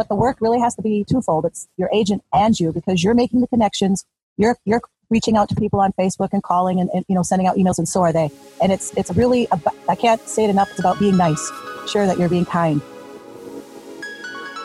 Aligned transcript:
but 0.00 0.08
the 0.08 0.14
work 0.14 0.38
really 0.40 0.58
has 0.58 0.74
to 0.74 0.80
be 0.80 1.04
twofold. 1.04 1.44
It's 1.44 1.68
your 1.76 1.90
agent 1.92 2.24
and 2.32 2.58
you 2.58 2.72
because 2.72 3.04
you're 3.04 3.12
making 3.12 3.42
the 3.42 3.46
connections. 3.46 4.06
You're 4.38 4.56
you're 4.64 4.80
reaching 5.10 5.36
out 5.36 5.50
to 5.50 5.54
people 5.54 5.78
on 5.78 5.92
Facebook 5.92 6.30
and 6.32 6.42
calling 6.42 6.80
and, 6.80 6.88
and 6.94 7.04
you 7.06 7.14
know 7.14 7.22
sending 7.22 7.46
out 7.46 7.56
emails 7.56 7.76
and 7.76 7.86
so 7.86 8.00
are 8.00 8.10
they. 8.10 8.30
And 8.62 8.72
it's 8.72 8.96
it's 8.96 9.14
really 9.14 9.46
about, 9.52 9.74
I 9.90 9.96
can't 9.96 10.26
say 10.26 10.44
it 10.44 10.48
enough. 10.48 10.70
It's 10.70 10.80
about 10.80 10.98
being 10.98 11.18
nice. 11.18 11.52
Sure 11.86 12.06
that 12.06 12.18
you're 12.18 12.30
being 12.30 12.46
kind. 12.46 12.80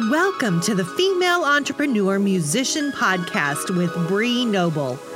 Welcome 0.09 0.61
to 0.61 0.73
the 0.73 0.85
Female 0.85 1.43
Entrepreneur 1.43 2.17
Musician 2.17 2.93
Podcast 2.93 3.75
with 3.75 3.93
Bree 4.07 4.45
Noble. 4.45 4.97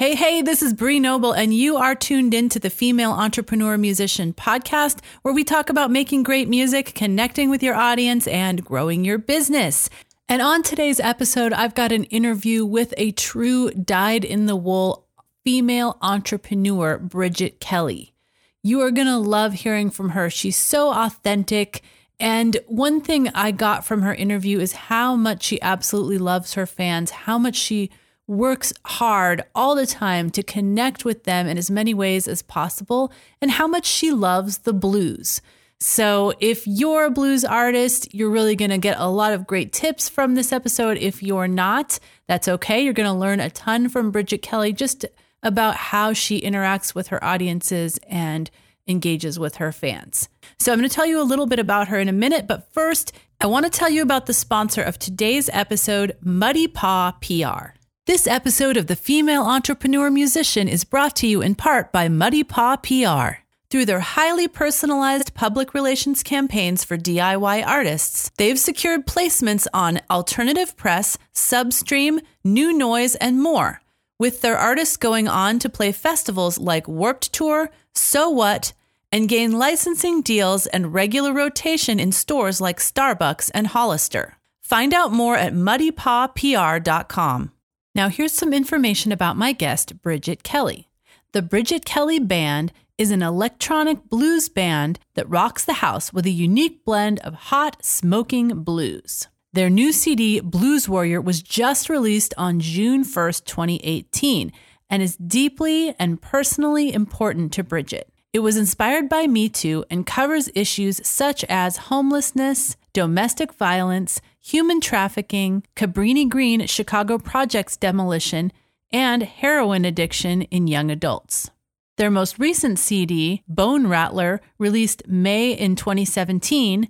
Hey, 0.00 0.14
hey, 0.14 0.42
this 0.42 0.62
is 0.62 0.74
Bree 0.74 1.00
Noble, 1.00 1.32
and 1.32 1.52
you 1.52 1.76
are 1.76 1.96
tuned 1.96 2.32
in 2.32 2.48
to 2.50 2.60
the 2.60 2.70
Female 2.70 3.10
Entrepreneur 3.10 3.76
Musician 3.76 4.32
podcast, 4.32 5.00
where 5.22 5.34
we 5.34 5.42
talk 5.42 5.70
about 5.70 5.90
making 5.90 6.22
great 6.22 6.48
music, 6.48 6.94
connecting 6.94 7.50
with 7.50 7.64
your 7.64 7.74
audience, 7.74 8.28
and 8.28 8.64
growing 8.64 9.04
your 9.04 9.18
business. 9.18 9.90
And 10.28 10.40
on 10.40 10.62
today's 10.62 11.00
episode, 11.00 11.52
I've 11.52 11.74
got 11.74 11.90
an 11.90 12.04
interview 12.04 12.64
with 12.64 12.94
a 12.96 13.10
true 13.10 13.72
dyed 13.72 14.24
in 14.24 14.46
the 14.46 14.54
wool 14.54 15.08
female 15.42 15.98
entrepreneur, 16.00 16.96
Bridget 16.98 17.58
Kelly. 17.58 18.14
You 18.62 18.80
are 18.82 18.92
going 18.92 19.08
to 19.08 19.18
love 19.18 19.52
hearing 19.52 19.90
from 19.90 20.10
her. 20.10 20.30
She's 20.30 20.56
so 20.56 20.92
authentic. 20.92 21.82
And 22.20 22.56
one 22.68 23.00
thing 23.00 23.30
I 23.30 23.50
got 23.50 23.84
from 23.84 24.02
her 24.02 24.14
interview 24.14 24.60
is 24.60 24.74
how 24.74 25.16
much 25.16 25.42
she 25.42 25.60
absolutely 25.60 26.18
loves 26.18 26.54
her 26.54 26.66
fans, 26.66 27.10
how 27.10 27.36
much 27.36 27.56
she 27.56 27.90
works 28.28 28.72
hard 28.84 29.42
all 29.54 29.74
the 29.74 29.86
time 29.86 30.30
to 30.30 30.42
connect 30.42 31.04
with 31.04 31.24
them 31.24 31.48
in 31.48 31.58
as 31.58 31.70
many 31.70 31.94
ways 31.94 32.28
as 32.28 32.42
possible, 32.42 33.10
and 33.40 33.50
how 33.50 33.66
much 33.66 33.86
she 33.86 34.12
loves 34.12 34.58
the 34.58 34.72
blues. 34.72 35.40
So, 35.80 36.32
if 36.40 36.66
you're 36.66 37.04
a 37.04 37.10
blues 37.10 37.44
artist, 37.44 38.12
you're 38.12 38.30
really 38.30 38.56
going 38.56 38.72
to 38.72 38.78
get 38.78 38.98
a 38.98 39.08
lot 39.08 39.32
of 39.32 39.46
great 39.46 39.72
tips 39.72 40.08
from 40.08 40.34
this 40.34 40.52
episode. 40.52 40.98
If 40.98 41.22
you're 41.22 41.48
not, 41.48 42.00
that's 42.26 42.48
okay. 42.48 42.82
You're 42.82 42.92
going 42.92 43.08
to 43.08 43.12
learn 43.12 43.38
a 43.38 43.48
ton 43.48 43.88
from 43.88 44.10
Bridget 44.10 44.42
Kelly 44.42 44.72
just 44.72 45.04
about 45.42 45.76
how 45.76 46.12
she 46.12 46.40
interacts 46.40 46.96
with 46.96 47.08
her 47.08 47.22
audiences 47.22 47.98
and 48.08 48.50
engages 48.88 49.38
with 49.38 49.56
her 49.56 49.70
fans. 49.70 50.28
So, 50.58 50.72
I'm 50.72 50.80
going 50.80 50.88
to 50.88 50.94
tell 50.94 51.06
you 51.06 51.20
a 51.20 51.22
little 51.22 51.46
bit 51.46 51.60
about 51.60 51.88
her 51.88 51.98
in 52.00 52.08
a 52.08 52.12
minute, 52.12 52.48
but 52.48 52.72
first, 52.72 53.12
I 53.40 53.46
want 53.46 53.64
to 53.64 53.70
tell 53.70 53.88
you 53.88 54.02
about 54.02 54.26
the 54.26 54.34
sponsor 54.34 54.82
of 54.82 54.98
today's 54.98 55.48
episode, 55.52 56.16
Muddy 56.20 56.66
Paw 56.66 57.12
PR. 57.20 57.77
This 58.08 58.26
episode 58.26 58.76
of 58.78 58.86
The 58.86 58.96
Female 58.96 59.42
Entrepreneur 59.42 60.08
Musician 60.08 60.66
is 60.66 60.82
brought 60.82 61.14
to 61.16 61.26
you 61.26 61.42
in 61.42 61.54
part 61.54 61.92
by 61.92 62.08
Muddy 62.08 62.42
Paw 62.42 62.76
PR. 62.76 63.42
Through 63.68 63.84
their 63.84 64.00
highly 64.00 64.48
personalized 64.48 65.34
public 65.34 65.74
relations 65.74 66.22
campaigns 66.22 66.84
for 66.84 66.96
DIY 66.96 67.66
artists, 67.66 68.30
they've 68.38 68.58
secured 68.58 69.06
placements 69.06 69.66
on 69.74 70.00
Alternative 70.10 70.74
Press, 70.74 71.18
Substream, 71.34 72.20
New 72.42 72.72
Noise, 72.72 73.14
and 73.16 73.42
more, 73.42 73.82
with 74.18 74.40
their 74.40 74.56
artists 74.56 74.96
going 74.96 75.28
on 75.28 75.58
to 75.58 75.68
play 75.68 75.92
festivals 75.92 76.56
like 76.56 76.88
Warped 76.88 77.30
Tour, 77.34 77.68
So 77.94 78.30
What, 78.30 78.72
and 79.12 79.28
gain 79.28 79.58
licensing 79.58 80.22
deals 80.22 80.66
and 80.66 80.94
regular 80.94 81.34
rotation 81.34 82.00
in 82.00 82.12
stores 82.12 82.58
like 82.58 82.78
Starbucks 82.78 83.50
and 83.52 83.66
Hollister. 83.66 84.38
Find 84.62 84.94
out 84.94 85.12
more 85.12 85.36
at 85.36 85.52
muddypawpr.com. 85.52 87.52
Now, 87.98 88.08
here's 88.08 88.32
some 88.32 88.52
information 88.52 89.10
about 89.10 89.36
my 89.36 89.50
guest, 89.50 90.00
Bridget 90.02 90.44
Kelly. 90.44 90.88
The 91.32 91.42
Bridget 91.42 91.84
Kelly 91.84 92.20
Band 92.20 92.72
is 92.96 93.10
an 93.10 93.24
electronic 93.24 94.08
blues 94.08 94.48
band 94.48 95.00
that 95.14 95.28
rocks 95.28 95.64
the 95.64 95.82
house 95.82 96.12
with 96.12 96.24
a 96.24 96.30
unique 96.30 96.84
blend 96.84 97.18
of 97.24 97.34
hot, 97.34 97.84
smoking 97.84 98.62
blues. 98.62 99.26
Their 99.52 99.68
new 99.68 99.90
CD, 99.90 100.38
Blues 100.38 100.88
Warrior, 100.88 101.20
was 101.20 101.42
just 101.42 101.88
released 101.88 102.32
on 102.38 102.60
June 102.60 103.02
1st, 103.02 103.46
2018, 103.46 104.52
and 104.88 105.02
is 105.02 105.16
deeply 105.16 105.92
and 105.98 106.22
personally 106.22 106.94
important 106.94 107.52
to 107.54 107.64
Bridget. 107.64 108.12
It 108.32 108.40
was 108.40 108.56
inspired 108.56 109.08
by 109.08 109.26
Me 109.26 109.48
Too 109.48 109.84
and 109.90 110.06
covers 110.06 110.50
issues 110.54 111.04
such 111.04 111.42
as 111.48 111.88
homelessness, 111.88 112.76
domestic 112.92 113.52
violence, 113.54 114.20
human 114.48 114.80
trafficking, 114.80 115.62
Cabrini 115.76 116.26
Green 116.26 116.66
Chicago 116.66 117.18
Projects 117.18 117.76
demolition, 117.76 118.50
and 118.90 119.22
heroin 119.22 119.84
addiction 119.84 120.42
in 120.42 120.66
young 120.66 120.90
adults. 120.90 121.50
Their 121.98 122.10
most 122.10 122.38
recent 122.38 122.78
CD, 122.78 123.42
Bone 123.46 123.88
Rattler, 123.88 124.40
released 124.58 125.06
May 125.06 125.52
in 125.52 125.76
2017, 125.76 126.88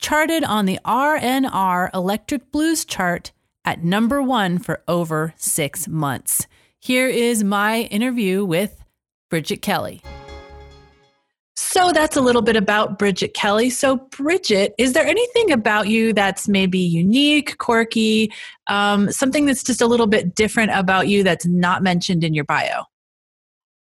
charted 0.00 0.42
on 0.42 0.66
the 0.66 0.80
RMR 0.84 1.90
Electric 1.94 2.50
Blues 2.50 2.84
chart 2.84 3.30
at 3.64 3.84
number 3.84 4.20
one 4.20 4.58
for 4.58 4.82
over 4.88 5.32
six 5.36 5.86
months. 5.86 6.48
Here 6.80 7.06
is 7.06 7.44
my 7.44 7.82
interview 7.82 8.44
with 8.44 8.82
Bridget 9.30 9.62
Kelly. 9.62 10.02
So 11.58 11.90
that's 11.90 12.16
a 12.16 12.20
little 12.20 12.42
bit 12.42 12.54
about 12.54 12.98
Bridget 12.98 13.32
Kelly. 13.32 13.70
So, 13.70 13.96
Bridget, 13.96 14.74
is 14.76 14.92
there 14.92 15.06
anything 15.06 15.52
about 15.52 15.88
you 15.88 16.12
that's 16.12 16.48
maybe 16.48 16.78
unique, 16.78 17.56
quirky, 17.56 18.30
um, 18.66 19.10
something 19.10 19.46
that's 19.46 19.62
just 19.62 19.80
a 19.80 19.86
little 19.86 20.06
bit 20.06 20.34
different 20.34 20.72
about 20.72 21.08
you 21.08 21.22
that's 21.22 21.46
not 21.46 21.82
mentioned 21.82 22.24
in 22.24 22.34
your 22.34 22.44
bio? 22.44 22.84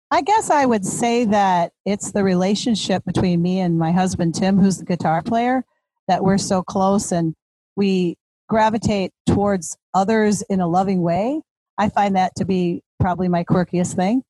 I 0.09 0.22
guess 0.22 0.50
I 0.50 0.66
would 0.66 0.85
say 0.85 1.25
that 1.25 1.74
it's 1.85 2.14
the 2.14 2.24
relationship 2.24 3.03
between 3.03 3.41
me 3.41 3.59
and 3.59 3.78
my 3.78 3.91
husband, 3.91 4.35
Tim, 4.35 4.58
who's 4.58 4.78
the 4.78 4.85
guitar 4.85 5.22
player, 5.22 5.66
that 6.08 6.24
we're 6.24 6.38
so 6.38 6.64
close 6.64 7.12
and 7.12 7.34
we 7.75 8.16
gravitate 8.47 9.12
towards 9.25 9.75
others 9.94 10.41
in 10.44 10.62
a 10.62 10.68
loving 10.68 11.02
way. 11.02 11.41
I 11.78 11.90
find 11.90 12.16
that 12.16 12.35
to 12.38 12.46
be 12.46 12.84
probably 13.02 13.28
my 13.28 13.44
quirkiest 13.44 13.96
thing. 13.96 14.24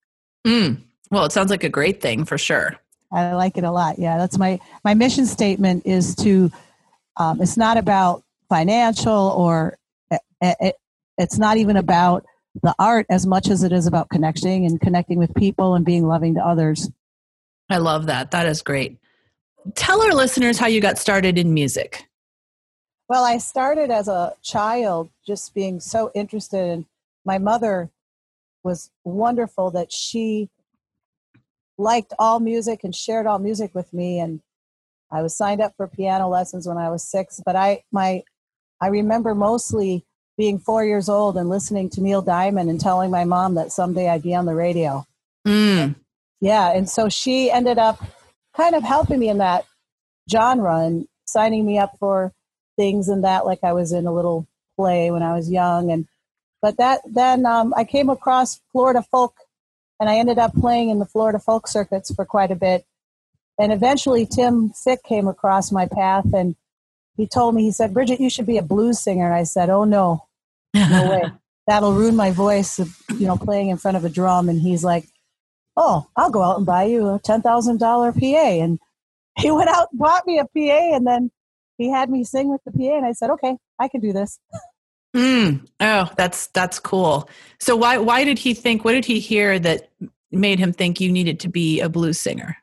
Mm. 0.47 0.81
Well, 1.11 1.25
it 1.25 1.31
sounds 1.31 1.51
like 1.51 1.63
a 1.63 1.69
great 1.69 2.01
thing 2.01 2.25
for 2.25 2.39
sure. 2.39 2.77
I 3.15 3.33
like 3.33 3.57
it 3.57 3.63
a 3.63 3.71
lot. 3.71 3.97
Yeah, 3.97 4.17
that's 4.17 4.37
my 4.37 4.59
my 4.83 4.93
mission 4.93 5.25
statement 5.25 5.85
is 5.85 6.15
to. 6.17 6.51
Um, 7.17 7.41
it's 7.41 7.55
not 7.55 7.77
about 7.77 8.23
financial 8.49 9.29
or 9.37 9.77
it, 10.11 10.19
eh, 10.41 10.49
it, 10.49 10.57
eh, 10.59 10.71
it's 11.17 11.37
not 11.37 11.55
even 11.55 11.77
about 11.77 12.25
the 12.61 12.75
art 12.77 13.05
as 13.09 13.25
much 13.25 13.49
as 13.49 13.63
it 13.63 13.71
is 13.71 13.87
about 13.87 14.09
connecting 14.09 14.65
and 14.65 14.81
connecting 14.81 15.17
with 15.17 15.33
people 15.33 15.75
and 15.75 15.85
being 15.85 16.05
loving 16.07 16.35
to 16.35 16.41
others. 16.45 16.89
I 17.69 17.77
love 17.77 18.07
that. 18.07 18.31
That 18.31 18.47
is 18.47 18.61
great. 18.61 18.97
Tell 19.75 20.01
our 20.01 20.13
listeners 20.13 20.57
how 20.57 20.67
you 20.67 20.81
got 20.81 20.97
started 20.97 21.37
in 21.37 21.53
music. 21.53 22.05
Well, 23.07 23.23
I 23.23 23.37
started 23.37 23.91
as 23.91 24.07
a 24.07 24.33
child 24.43 25.09
just 25.25 25.53
being 25.53 25.79
so 25.79 26.11
interested 26.13 26.69
in 26.69 26.85
my 27.23 27.37
mother 27.37 27.89
was 28.63 28.89
wonderful 29.03 29.71
that 29.71 29.91
she 29.91 30.49
liked 31.77 32.13
all 32.17 32.39
music 32.39 32.83
and 32.83 32.95
shared 32.95 33.27
all 33.27 33.39
music 33.39 33.73
with 33.73 33.91
me 33.93 34.19
and 34.19 34.41
I 35.11 35.21
was 35.21 35.35
signed 35.35 35.61
up 35.61 35.73
for 35.77 35.87
piano 35.87 36.27
lessons 36.27 36.67
when 36.67 36.77
I 36.77 36.89
was 36.89 37.03
6 37.03 37.41
but 37.45 37.55
I 37.55 37.83
my 37.91 38.23
I 38.81 38.87
remember 38.87 39.35
mostly 39.35 40.05
being 40.37 40.59
4 40.59 40.85
years 40.85 41.07
old 41.09 41.37
and 41.37 41.49
listening 41.49 41.89
to 41.91 42.01
Neil 42.01 42.21
Diamond 42.21 42.69
and 42.69 42.79
telling 42.79 43.11
my 43.11 43.23
mom 43.23 43.55
that 43.55 43.71
someday 43.71 44.09
I'd 44.09 44.21
be 44.21 44.35
on 44.35 44.45
the 44.45 44.55
radio. 44.55 45.05
Mm. 45.47 45.95
Yeah, 46.41 46.73
and 46.73 46.89
so 46.89 47.07
she 47.07 47.49
ended 47.49 47.77
up 47.77 48.03
kind 48.55 48.75
of 48.75 48.83
helping 48.83 49.19
me 49.19 49.29
in 49.29 49.37
that 49.37 49.65
genre 50.29 50.79
and 50.79 51.07
signing 51.25 51.65
me 51.65 51.77
up 51.77 51.97
for 51.99 52.33
things 52.77 53.09
and 53.09 53.23
that 53.23 53.45
like 53.45 53.59
I 53.63 53.73
was 53.73 53.93
in 53.93 54.05
a 54.05 54.13
little 54.13 54.47
play 54.75 55.11
when 55.11 55.23
I 55.23 55.33
was 55.33 55.49
young 55.49 55.91
and 55.91 56.07
but 56.61 56.77
that 56.77 57.01
then 57.05 57.45
um, 57.45 57.73
I 57.77 57.83
came 57.83 58.09
across 58.09 58.61
Florida 58.71 59.03
folk 59.11 59.35
and 59.99 60.09
I 60.09 60.17
ended 60.17 60.39
up 60.39 60.53
playing 60.53 60.89
in 60.89 60.99
the 60.99 61.05
Florida 61.05 61.39
folk 61.39 61.67
circuits 61.67 62.13
for 62.13 62.25
quite 62.25 62.51
a 62.51 62.55
bit. 62.55 62.85
And 63.59 63.71
eventually, 63.71 64.25
Tim 64.25 64.71
Fick 64.71 65.03
came 65.03 65.27
across 65.27 65.71
my 65.71 65.87
path, 65.87 66.25
and 66.33 66.55
he 67.15 67.25
told 67.25 67.55
me, 67.55 67.63
he 67.63 67.71
said, 67.71 67.93
"Bridget, 67.93 68.19
you 68.19 68.29
should 68.29 68.45
be 68.45 68.57
a 68.57 68.61
blues 68.61 68.99
singer." 68.99 69.25
And 69.25 69.33
I 69.35 69.43
said, 69.43 69.69
"Oh 69.69 69.85
no, 69.85 70.25
no 70.73 71.09
way, 71.09 71.23
that'll 71.67 71.93
ruin 71.93 72.15
my 72.15 72.31
voice." 72.31 72.79
You 72.79 73.27
know, 73.27 73.37
playing 73.37 73.69
in 73.69 73.77
front 73.77 73.95
of 73.95 74.03
a 74.03 74.09
drum. 74.09 74.49
And 74.49 74.59
he's 74.59 74.83
like, 74.83 75.05
"Oh, 75.77 76.07
I'll 76.17 76.31
go 76.31 76.43
out 76.43 76.57
and 76.57 76.65
buy 76.65 76.83
you 76.83 77.15
a 77.15 77.19
ten 77.19 77.41
thousand 77.41 77.79
dollar 77.79 78.11
PA." 78.11 78.17
And 78.25 78.79
he 79.37 79.51
went 79.51 79.69
out 79.69 79.89
and 79.91 79.99
bought 79.99 80.27
me 80.27 80.39
a 80.39 80.43
PA, 80.45 80.95
and 80.95 81.07
then 81.07 81.31
he 81.77 81.89
had 81.89 82.09
me 82.09 82.25
sing 82.25 82.49
with 82.49 82.61
the 82.65 82.71
PA, 82.71 82.97
and 82.97 83.05
I 83.05 83.13
said, 83.13 83.29
"Okay, 83.29 83.55
I 83.79 83.87
can 83.87 84.01
do 84.01 84.11
this." 84.11 84.39
Mm. 85.15 85.65
Oh, 85.79 86.11
that's 86.17 86.47
that's 86.47 86.77
cool. 86.77 87.29
So 87.59 87.77
why 87.77 87.97
why 87.97 88.25
did 88.25 88.37
he 88.37 88.53
think? 88.53 88.83
What 88.83 88.91
did 88.91 89.05
he 89.05 89.21
hear 89.21 89.57
that 89.59 89.89
made 90.29 90.59
him 90.59 90.73
think 90.73 90.99
you 90.99 91.09
needed 91.09 91.39
to 91.39 91.47
be 91.47 91.79
a 91.79 91.87
blues 91.87 92.19
singer? 92.19 92.57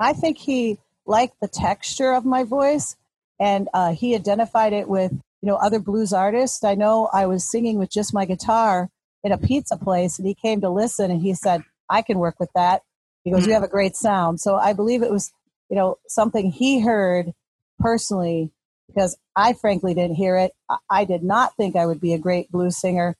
I 0.00 0.14
think 0.14 0.38
he 0.38 0.78
liked 1.04 1.34
the 1.42 1.48
texture 1.48 2.12
of 2.12 2.24
my 2.24 2.44
voice, 2.44 2.96
and 3.38 3.68
uh, 3.74 3.92
he 3.92 4.14
identified 4.14 4.72
it 4.72 4.88
with 4.88 5.12
you 5.12 5.46
know 5.46 5.56
other 5.56 5.78
blues 5.78 6.14
artists. 6.14 6.64
I 6.64 6.74
know 6.74 7.10
I 7.12 7.26
was 7.26 7.44
singing 7.50 7.78
with 7.78 7.90
just 7.90 8.14
my 8.14 8.24
guitar 8.24 8.88
in 9.22 9.30
a 9.30 9.36
pizza 9.36 9.76
place, 9.76 10.18
and 10.18 10.26
he 10.26 10.34
came 10.34 10.62
to 10.62 10.70
listen, 10.70 11.10
and 11.10 11.20
he 11.20 11.34
said, 11.34 11.62
"I 11.90 12.00
can 12.00 12.18
work 12.18 12.36
with 12.40 12.50
that." 12.54 12.80
He 13.24 13.30
goes, 13.30 13.46
"You 13.46 13.52
have 13.52 13.62
a 13.62 13.68
great 13.68 13.94
sound." 13.94 14.40
So 14.40 14.56
I 14.56 14.72
believe 14.72 15.02
it 15.02 15.10
was 15.10 15.30
you 15.68 15.76
know 15.76 15.98
something 16.08 16.50
he 16.50 16.80
heard 16.80 17.34
personally 17.78 18.52
because 18.92 19.16
I 19.36 19.52
frankly 19.52 19.94
didn't 19.94 20.16
hear 20.16 20.36
it. 20.36 20.52
I 20.88 21.04
did 21.04 21.22
not 21.22 21.56
think 21.56 21.76
I 21.76 21.86
would 21.86 22.00
be 22.00 22.12
a 22.12 22.18
great 22.18 22.50
blues 22.50 22.78
singer 22.78 23.16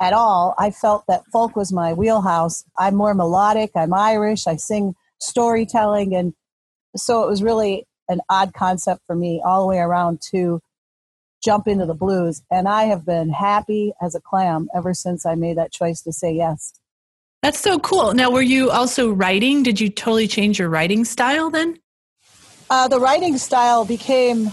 at 0.00 0.12
all. 0.12 0.54
I 0.58 0.70
felt 0.70 1.04
that 1.08 1.24
folk 1.32 1.56
was 1.56 1.72
my 1.72 1.92
wheelhouse. 1.92 2.64
I'm 2.78 2.94
more 2.94 3.14
melodic, 3.14 3.70
I'm 3.74 3.94
Irish, 3.94 4.46
I 4.46 4.56
sing 4.56 4.94
storytelling. 5.18 6.14
And 6.14 6.34
so 6.96 7.22
it 7.22 7.28
was 7.28 7.42
really 7.42 7.86
an 8.08 8.20
odd 8.28 8.52
concept 8.54 9.02
for 9.06 9.16
me 9.16 9.42
all 9.44 9.62
the 9.62 9.68
way 9.68 9.78
around 9.78 10.20
to 10.32 10.60
jump 11.42 11.66
into 11.66 11.86
the 11.86 11.94
blues. 11.94 12.42
And 12.50 12.68
I 12.68 12.84
have 12.84 13.06
been 13.06 13.30
happy 13.30 13.92
as 14.02 14.14
a 14.14 14.20
clam 14.20 14.68
ever 14.74 14.94
since 14.94 15.24
I 15.24 15.34
made 15.34 15.56
that 15.56 15.72
choice 15.72 16.02
to 16.02 16.12
say 16.12 16.32
yes. 16.32 16.74
That's 17.42 17.60
so 17.60 17.78
cool. 17.78 18.14
Now, 18.14 18.30
were 18.30 18.42
you 18.42 18.70
also 18.70 19.10
writing? 19.12 19.62
Did 19.62 19.80
you 19.80 19.88
totally 19.88 20.26
change 20.26 20.58
your 20.58 20.68
writing 20.68 21.04
style 21.04 21.50
then? 21.50 21.78
Uh, 22.68 22.88
the 22.88 22.98
writing 22.98 23.38
style 23.38 23.84
became 23.84 24.50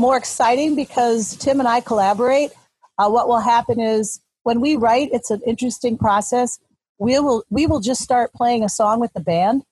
more 0.00 0.16
exciting 0.16 0.74
because 0.74 1.36
Tim 1.36 1.60
and 1.60 1.68
I 1.68 1.80
collaborate. 1.80 2.50
Uh, 2.98 3.08
what 3.08 3.28
will 3.28 3.40
happen 3.40 3.80
is 3.80 4.20
when 4.42 4.60
we 4.60 4.76
write, 4.76 5.10
it's 5.12 5.30
an 5.30 5.40
interesting 5.46 5.98
process. 5.98 6.58
We 6.98 7.18
will 7.18 7.44
we 7.50 7.66
will 7.66 7.80
just 7.80 8.02
start 8.02 8.32
playing 8.32 8.64
a 8.64 8.68
song 8.68 9.00
with 9.00 9.12
the 9.12 9.20
band, 9.20 9.62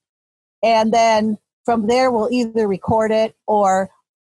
and 0.63 0.93
then 0.93 1.39
from 1.65 1.87
there 1.87 2.11
we'll 2.11 2.31
either 2.31 2.67
record 2.67 3.11
it 3.11 3.37
or 3.47 3.91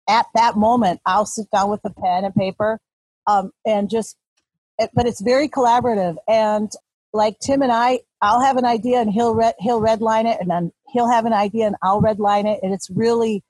at 0.08 0.26
that 0.34 0.56
moment 0.56 1.00
I'll 1.04 1.26
sit 1.26 1.50
down 1.50 1.70
with 1.70 1.80
a 1.84 1.90
pen 1.90 2.24
and 2.24 2.34
paper 2.34 2.78
um, 3.26 3.52
and 3.66 3.90
just. 3.90 4.16
But 4.94 5.06
it's 5.06 5.22
very 5.22 5.48
collaborative, 5.48 6.16
and 6.28 6.70
like 7.14 7.38
Tim 7.38 7.62
and 7.62 7.72
I, 7.72 8.00
I'll 8.20 8.42
have 8.42 8.58
an 8.58 8.66
idea 8.66 9.00
and 9.00 9.10
he'll 9.10 9.34
red, 9.34 9.54
he'll 9.58 9.80
redline 9.80 10.26
it, 10.26 10.38
and 10.40 10.50
then 10.50 10.72
he'll 10.92 11.10
have 11.10 11.24
an 11.24 11.32
idea 11.32 11.66
and 11.66 11.76
I'll 11.82 12.02
redline 12.02 12.44
it, 12.44 12.60
and 12.62 12.72
it's 12.72 12.90
really 12.90 13.42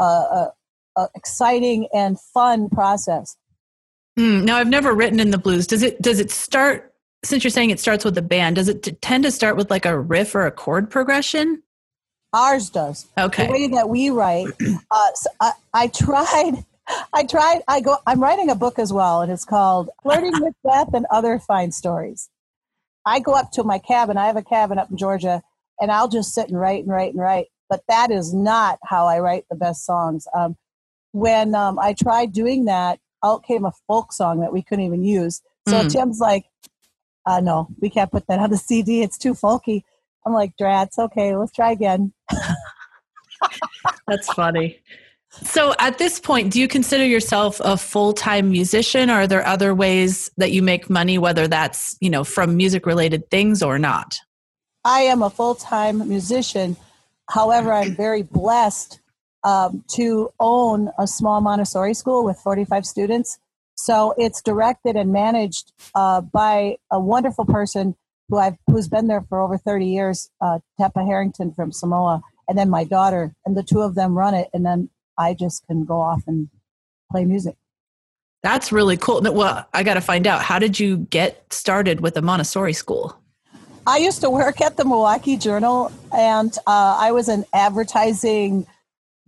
a, 0.00 0.04
a, 0.04 0.52
a 0.96 1.08
exciting 1.14 1.88
and 1.92 2.20
fun 2.20 2.68
process. 2.68 3.36
Mm, 4.18 4.44
now, 4.44 4.56
I've 4.56 4.68
never 4.68 4.94
written 4.94 5.18
in 5.18 5.30
the 5.30 5.38
blues. 5.38 5.66
Does 5.66 5.82
it 5.82 6.00
does 6.00 6.20
it 6.20 6.30
start? 6.30 6.92
Since 7.24 7.42
you're 7.42 7.50
saying 7.50 7.70
it 7.70 7.80
starts 7.80 8.04
with 8.04 8.16
a 8.18 8.22
band, 8.22 8.56
does 8.56 8.68
it 8.68 8.82
t- 8.82 8.92
tend 8.92 9.24
to 9.24 9.30
start 9.30 9.56
with 9.56 9.70
like 9.70 9.86
a 9.86 9.98
riff 9.98 10.34
or 10.34 10.46
a 10.46 10.50
chord 10.50 10.90
progression? 10.90 11.62
Ours 12.34 12.68
does. 12.68 13.06
Okay. 13.16 13.46
The 13.46 13.52
way 13.52 13.68
that 13.68 13.88
we 13.88 14.10
write, 14.10 14.48
uh, 14.90 15.06
so 15.14 15.30
I, 15.40 15.52
I 15.72 15.86
tried. 15.88 16.64
I 17.14 17.24
tried. 17.24 17.62
I 17.66 17.80
go. 17.80 17.96
I'm 18.06 18.20
writing 18.20 18.50
a 18.50 18.54
book 18.54 18.78
as 18.78 18.92
well, 18.92 19.22
and 19.22 19.32
it's 19.32 19.44
called 19.44 19.88
"Flirting 20.02 20.34
with 20.40 20.54
Death 20.68 20.92
and 20.92 21.06
Other 21.10 21.38
Fine 21.38 21.72
Stories." 21.72 22.28
I 23.06 23.20
go 23.20 23.32
up 23.34 23.52
to 23.52 23.64
my 23.64 23.78
cabin. 23.78 24.16
I 24.16 24.26
have 24.26 24.36
a 24.36 24.42
cabin 24.42 24.78
up 24.78 24.90
in 24.90 24.96
Georgia, 24.96 25.42
and 25.80 25.90
I'll 25.90 26.08
just 26.08 26.34
sit 26.34 26.48
and 26.48 26.58
write 26.58 26.84
and 26.84 26.92
write 26.92 27.14
and 27.14 27.22
write. 27.22 27.46
But 27.70 27.82
that 27.88 28.10
is 28.10 28.34
not 28.34 28.78
how 28.84 29.06
I 29.06 29.18
write 29.18 29.44
the 29.48 29.56
best 29.56 29.84
songs. 29.84 30.26
Um, 30.36 30.56
when 31.14 31.54
um, 31.54 31.78
I 31.78 31.92
tried 31.94 32.32
doing 32.32 32.64
that, 32.64 32.98
out 33.22 33.44
came 33.44 33.64
a 33.64 33.72
folk 33.86 34.12
song 34.12 34.40
that 34.40 34.52
we 34.52 34.62
couldn't 34.62 34.84
even 34.84 35.04
use. 35.04 35.42
So 35.68 35.80
mm. 35.80 35.90
Tim's 35.90 36.18
like, 36.18 36.44
uh, 37.24 37.40
no, 37.40 37.68
we 37.80 37.88
can't 37.88 38.10
put 38.10 38.26
that 38.26 38.40
on 38.40 38.50
the 38.50 38.56
CD. 38.56 39.00
It's 39.00 39.16
too 39.16 39.32
folky. 39.32 39.84
I'm 40.26 40.32
like, 40.32 40.52
Drats, 40.60 40.98
okay, 40.98 41.36
let's 41.36 41.52
try 41.52 41.70
again. 41.70 42.12
That's 44.08 44.26
funny. 44.34 44.80
So 45.30 45.74
at 45.78 45.98
this 45.98 46.18
point, 46.18 46.52
do 46.52 46.60
you 46.60 46.66
consider 46.66 47.04
yourself 47.04 47.60
a 47.64 47.76
full-time 47.76 48.50
musician 48.50 49.08
or 49.08 49.14
are 49.14 49.26
there 49.26 49.46
other 49.46 49.72
ways 49.72 50.30
that 50.36 50.50
you 50.50 50.62
make 50.62 50.90
money, 50.90 51.18
whether 51.18 51.48
that's, 51.48 51.96
you 52.00 52.08
know, 52.08 52.22
from 52.22 52.56
music 52.56 52.86
related 52.86 53.28
things 53.30 53.60
or 53.60 53.78
not? 53.78 54.16
I 54.84 55.00
am 55.00 55.22
a 55.22 55.30
full-time 55.30 56.08
musician. 56.08 56.76
However, 57.28 57.72
I'm 57.72 57.96
very 57.96 58.22
blessed 58.22 59.00
um, 59.44 59.84
to 59.94 60.30
own 60.40 60.90
a 60.98 61.06
small 61.06 61.40
Montessori 61.40 61.94
school 61.94 62.24
with 62.24 62.38
45 62.38 62.86
students. 62.86 63.38
So 63.76 64.14
it's 64.16 64.40
directed 64.40 64.96
and 64.96 65.12
managed 65.12 65.72
uh, 65.94 66.20
by 66.20 66.76
a 66.90 66.98
wonderful 66.98 67.44
person 67.44 67.94
who 68.28 68.38
I've 68.38 68.56
who's 68.66 68.88
been 68.88 69.06
there 69.06 69.22
for 69.28 69.40
over 69.40 69.58
30 69.58 69.86
years, 69.86 70.30
uh, 70.40 70.60
Teppa 70.80 71.04
Harrington 71.04 71.52
from 71.52 71.72
Samoa, 71.72 72.22
and 72.48 72.56
then 72.56 72.70
my 72.70 72.84
daughter, 72.84 73.34
and 73.44 73.56
the 73.56 73.62
two 73.62 73.80
of 73.80 73.94
them 73.94 74.16
run 74.16 74.34
it, 74.34 74.48
and 74.54 74.64
then 74.64 74.88
I 75.18 75.34
just 75.34 75.66
can 75.66 75.84
go 75.84 76.00
off 76.00 76.22
and 76.26 76.48
play 77.10 77.24
music. 77.24 77.56
That's 78.42 78.72
really 78.72 78.96
cool. 78.96 79.20
Well, 79.22 79.66
I 79.72 79.82
got 79.82 79.94
to 79.94 80.00
find 80.00 80.26
out 80.26 80.42
how 80.42 80.58
did 80.58 80.78
you 80.78 80.98
get 80.98 81.52
started 81.52 82.00
with 82.00 82.16
a 82.16 82.22
Montessori 82.22 82.72
school? 82.72 83.18
I 83.86 83.98
used 83.98 84.20
to 84.22 84.30
work 84.30 84.60
at 84.60 84.76
the 84.76 84.84
Milwaukee 84.84 85.36
Journal, 85.36 85.92
and 86.14 86.56
uh, 86.66 86.96
I 86.98 87.12
was 87.12 87.28
an 87.28 87.44
advertising 87.52 88.66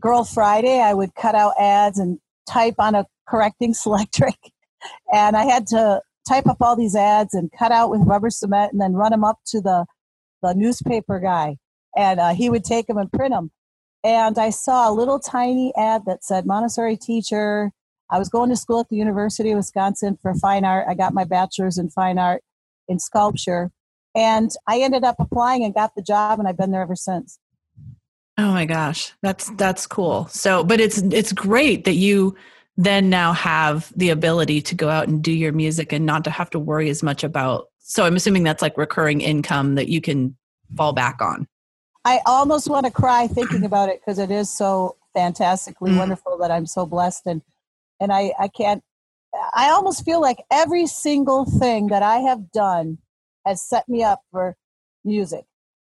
Girl 0.06 0.22
Friday, 0.22 0.80
I 0.80 0.94
would 0.94 1.16
cut 1.16 1.34
out 1.34 1.54
ads 1.58 1.98
and 1.98 2.20
type 2.48 2.76
on 2.78 2.94
a 2.94 3.06
correcting 3.26 3.74
selectric. 3.84 4.36
And 5.12 5.36
I 5.36 5.46
had 5.46 5.66
to 5.68 6.00
type 6.28 6.46
up 6.46 6.58
all 6.60 6.76
these 6.76 6.94
ads 6.94 7.34
and 7.34 7.50
cut 7.50 7.72
out 7.72 7.90
with 7.90 8.02
rubber 8.06 8.30
cement 8.30 8.70
and 8.70 8.80
then 8.80 8.92
run 8.92 9.10
them 9.10 9.24
up 9.24 9.40
to 9.46 9.60
the, 9.60 9.84
the 10.44 10.54
newspaper 10.54 11.18
guy. 11.18 11.56
And 11.96 12.20
uh, 12.20 12.34
he 12.34 12.48
would 12.48 12.62
take 12.62 12.86
them 12.86 12.98
and 12.98 13.10
print 13.10 13.32
them. 13.32 13.50
And 14.04 14.38
I 14.38 14.50
saw 14.50 14.88
a 14.88 14.94
little 14.94 15.18
tiny 15.18 15.72
ad 15.76 16.02
that 16.06 16.22
said 16.22 16.46
Montessori 16.46 16.96
teacher. 16.96 17.72
I 18.08 18.20
was 18.20 18.28
going 18.28 18.50
to 18.50 18.56
school 18.56 18.78
at 18.78 18.88
the 18.88 18.96
University 18.96 19.50
of 19.50 19.56
Wisconsin 19.56 20.18
for 20.22 20.34
fine 20.34 20.64
art. 20.64 20.86
I 20.88 20.94
got 20.94 21.14
my 21.14 21.24
bachelor's 21.24 21.78
in 21.78 21.90
fine 21.90 22.16
art 22.16 22.42
in 22.86 23.00
sculpture. 23.00 23.72
And 24.14 24.52
I 24.68 24.78
ended 24.82 25.02
up 25.02 25.16
applying 25.18 25.64
and 25.64 25.74
got 25.74 25.96
the 25.96 26.02
job, 26.02 26.38
and 26.38 26.46
I've 26.46 26.56
been 26.56 26.70
there 26.70 26.82
ever 26.82 26.94
since. 26.94 27.40
Oh 28.38 28.52
my 28.52 28.66
gosh, 28.66 29.12
that's 29.22 29.50
that's 29.56 29.86
cool. 29.86 30.26
So, 30.26 30.62
but 30.62 30.78
it's 30.78 30.98
it's 30.98 31.32
great 31.32 31.84
that 31.84 31.94
you 31.94 32.36
then 32.76 33.08
now 33.08 33.32
have 33.32 33.90
the 33.96 34.10
ability 34.10 34.60
to 34.60 34.74
go 34.74 34.90
out 34.90 35.08
and 35.08 35.22
do 35.22 35.32
your 35.32 35.52
music 35.52 35.92
and 35.92 36.04
not 36.04 36.24
to 36.24 36.30
have 36.30 36.50
to 36.50 36.58
worry 36.58 36.90
as 36.90 37.02
much 37.02 37.24
about. 37.24 37.68
So, 37.78 38.04
I'm 38.04 38.16
assuming 38.16 38.42
that's 38.42 38.60
like 38.60 38.76
recurring 38.76 39.22
income 39.22 39.74
that 39.76 39.88
you 39.88 40.02
can 40.02 40.36
fall 40.76 40.92
back 40.92 41.22
on. 41.22 41.48
I 42.04 42.20
almost 42.26 42.68
want 42.68 42.84
to 42.84 42.92
cry 42.92 43.26
thinking 43.26 43.64
about 43.64 43.88
it 43.88 44.00
because 44.00 44.18
it 44.18 44.30
is 44.30 44.50
so 44.50 44.96
fantastically 45.14 45.92
mm. 45.92 45.98
wonderful 45.98 46.36
that 46.38 46.50
I'm 46.50 46.66
so 46.66 46.84
blessed 46.84 47.26
and 47.26 47.40
and 48.00 48.12
I 48.12 48.32
I 48.38 48.48
can't. 48.48 48.82
I 49.54 49.70
almost 49.70 50.04
feel 50.04 50.20
like 50.20 50.38
every 50.50 50.86
single 50.86 51.46
thing 51.46 51.88
that 51.88 52.02
I 52.02 52.18
have 52.18 52.52
done 52.52 52.98
has 53.46 53.62
set 53.62 53.88
me 53.88 54.02
up 54.02 54.20
for 54.30 54.56
music. 55.04 55.44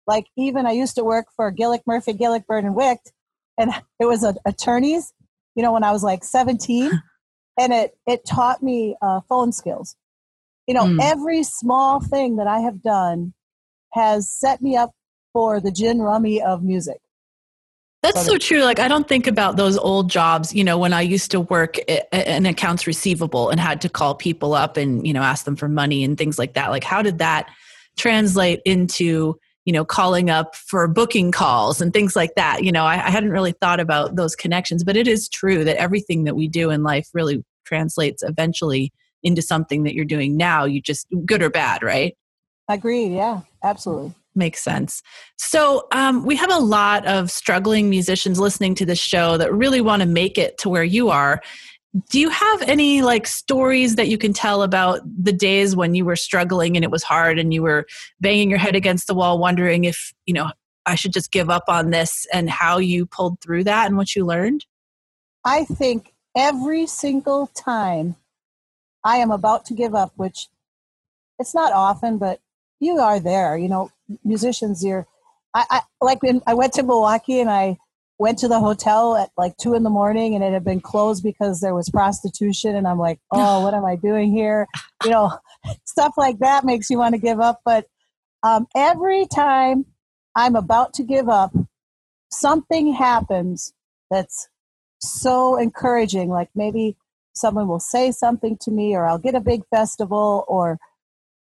Like 0.08 0.26
even 0.36 0.66
I 0.66 0.72
used 0.72 0.96
to 0.96 1.04
work 1.04 1.26
for 1.36 1.52
Gillick 1.52 1.82
Murphy, 1.86 2.14
Gillick 2.14 2.46
Bird 2.46 2.64
and 2.64 2.74
Wicht, 2.74 3.12
and 3.58 3.70
it 4.00 4.06
was 4.06 4.24
a, 4.24 4.34
attorneys. 4.44 5.12
You 5.54 5.62
know, 5.62 5.72
when 5.72 5.84
I 5.84 5.92
was 5.92 6.02
like 6.02 6.24
17, 6.24 6.90
and 7.60 7.72
it 7.72 7.96
it 8.06 8.24
taught 8.26 8.62
me 8.62 8.96
uh, 9.00 9.20
phone 9.28 9.52
skills. 9.52 9.94
You 10.66 10.74
know, 10.74 10.84
mm. 10.84 10.98
every 11.00 11.44
small 11.44 12.00
thing 12.00 12.36
that 12.36 12.46
I 12.46 12.60
have 12.60 12.82
done 12.82 13.34
has 13.94 14.30
set 14.30 14.60
me 14.60 14.76
up 14.76 14.92
for 15.32 15.60
the 15.60 15.70
gin 15.70 16.00
rummy 16.00 16.42
of 16.42 16.62
music. 16.62 16.98
That's 18.02 18.24
so 18.24 18.38
true. 18.38 18.62
Like, 18.62 18.78
I 18.78 18.86
don't 18.86 19.08
think 19.08 19.26
about 19.26 19.56
those 19.56 19.76
old 19.76 20.08
jobs, 20.08 20.54
you 20.54 20.62
know, 20.62 20.78
when 20.78 20.92
I 20.92 21.00
used 21.00 21.32
to 21.32 21.40
work 21.40 21.78
in 22.12 22.46
accounts 22.46 22.86
receivable 22.86 23.50
and 23.50 23.58
had 23.58 23.80
to 23.80 23.88
call 23.88 24.14
people 24.14 24.54
up 24.54 24.76
and, 24.76 25.04
you 25.04 25.12
know, 25.12 25.22
ask 25.22 25.44
them 25.44 25.56
for 25.56 25.68
money 25.68 26.04
and 26.04 26.16
things 26.16 26.38
like 26.38 26.54
that. 26.54 26.70
Like, 26.70 26.84
how 26.84 27.02
did 27.02 27.18
that 27.18 27.50
translate 27.96 28.60
into 28.64 29.38
you 29.68 29.72
know 29.72 29.84
calling 29.84 30.30
up 30.30 30.56
for 30.56 30.88
booking 30.88 31.30
calls 31.30 31.82
and 31.82 31.92
things 31.92 32.16
like 32.16 32.34
that. 32.36 32.64
You 32.64 32.72
know 32.72 32.86
I, 32.86 32.94
I, 32.94 33.10
hadn't 33.10 33.32
really 33.32 33.52
thought 33.52 33.80
about 33.80 34.16
those 34.16 34.34
connections 34.34 34.82
but 34.82 34.96
it 34.96 35.06
is 35.06 35.28
true 35.28 35.62
that 35.62 35.76
everything 35.76 36.24
that 36.24 36.34
we 36.34 36.48
do 36.48 36.70
in 36.70 36.82
life 36.82 37.10
really 37.12 37.44
translates 37.66 38.22
eventually 38.22 38.94
into 39.22 39.42
something 39.42 39.82
that 39.82 39.92
you're 39.92 40.06
doing 40.06 40.38
now 40.38 40.64
you 40.64 40.80
just 40.80 41.06
good 41.26 41.42
or 41.42 41.50
bad 41.50 41.82
right? 41.82 42.16
Agreed. 42.66 43.12
Yeah 43.12 43.42
absolutely. 43.62 44.14
Makes 44.34 44.62
sense. 44.62 45.02
So 45.36 45.86
um, 45.92 46.24
we 46.24 46.34
have 46.36 46.50
a 46.50 46.60
lot 46.60 47.04
of 47.06 47.30
struggling 47.30 47.90
musicians 47.90 48.40
listening 48.40 48.74
to 48.76 48.86
this 48.86 48.98
show 48.98 49.36
that 49.36 49.52
really 49.52 49.82
want 49.82 50.00
to 50.00 50.08
make 50.08 50.38
it 50.38 50.56
to 50.58 50.70
where 50.70 50.84
you 50.84 51.10
are 51.10 51.42
do 52.10 52.20
you 52.20 52.28
have 52.28 52.62
any 52.62 53.02
like 53.02 53.26
stories 53.26 53.96
that 53.96 54.08
you 54.08 54.18
can 54.18 54.32
tell 54.32 54.62
about 54.62 55.00
the 55.04 55.32
days 55.32 55.74
when 55.74 55.94
you 55.94 56.04
were 56.04 56.16
struggling 56.16 56.76
and 56.76 56.84
it 56.84 56.90
was 56.90 57.02
hard 57.02 57.38
and 57.38 57.52
you 57.54 57.62
were 57.62 57.86
banging 58.20 58.50
your 58.50 58.58
head 58.58 58.76
against 58.76 59.06
the 59.06 59.14
wall 59.14 59.38
wondering 59.38 59.84
if 59.84 60.12
you 60.26 60.34
know 60.34 60.50
i 60.86 60.94
should 60.94 61.12
just 61.12 61.32
give 61.32 61.48
up 61.48 61.64
on 61.68 61.90
this 61.90 62.26
and 62.32 62.50
how 62.50 62.78
you 62.78 63.06
pulled 63.06 63.40
through 63.40 63.64
that 63.64 63.86
and 63.86 63.96
what 63.96 64.14
you 64.14 64.24
learned 64.24 64.64
I 65.44 65.64
think 65.64 66.12
every 66.36 66.86
single 66.86 67.46
time 67.48 68.16
I 69.02 69.16
am 69.16 69.30
about 69.30 69.64
to 69.66 69.74
give 69.74 69.94
up, 69.94 70.12
which 70.16 70.48
it's 71.38 71.54
not 71.54 71.72
often, 71.72 72.18
but 72.18 72.40
you 72.80 72.98
are 72.98 73.18
there. 73.18 73.56
You 73.56 73.68
know, 73.68 73.90
musicians, 74.24 74.84
you're. 74.84 75.06
I, 75.54 75.64
I 75.70 75.80
like 76.04 76.22
when 76.22 76.42
I 76.46 76.52
went 76.52 76.74
to 76.74 76.82
Milwaukee 76.82 77.40
and 77.40 77.48
I 77.48 77.78
went 78.18 78.38
to 78.38 78.48
the 78.48 78.60
hotel 78.60 79.16
at 79.16 79.30
like 79.36 79.56
two 79.56 79.74
in 79.74 79.82
the 79.82 79.90
morning 79.90 80.34
and 80.34 80.42
it 80.42 80.52
had 80.52 80.64
been 80.64 80.80
closed 80.80 81.22
because 81.22 81.60
there 81.60 81.74
was 81.74 81.88
prostitution 81.90 82.74
and 82.74 82.86
i'm 82.86 82.98
like 82.98 83.20
oh 83.30 83.62
what 83.62 83.74
am 83.74 83.84
i 83.84 83.96
doing 83.96 84.32
here? 84.32 84.66
You 85.04 85.10
know 85.10 85.38
stuff 85.84 86.14
like 86.16 86.38
that 86.40 86.64
makes 86.64 86.90
you 86.90 86.98
want 86.98 87.14
to 87.14 87.20
give 87.20 87.40
up 87.40 87.60
but 87.64 87.86
um, 88.42 88.66
every 88.74 89.26
time 89.26 89.86
i'm 90.34 90.56
about 90.56 90.94
to 90.94 91.02
give 91.02 91.28
up 91.28 91.52
something 92.30 92.92
happens 92.92 93.72
that's 94.10 94.48
so 95.00 95.56
encouraging 95.56 96.28
like 96.28 96.48
maybe 96.54 96.96
someone 97.34 97.68
will 97.68 97.80
say 97.80 98.10
something 98.10 98.56
to 98.60 98.70
me 98.70 98.94
or 98.94 99.06
i'll 99.06 99.18
get 99.18 99.34
a 99.34 99.40
big 99.40 99.62
festival 99.70 100.44
or 100.48 100.78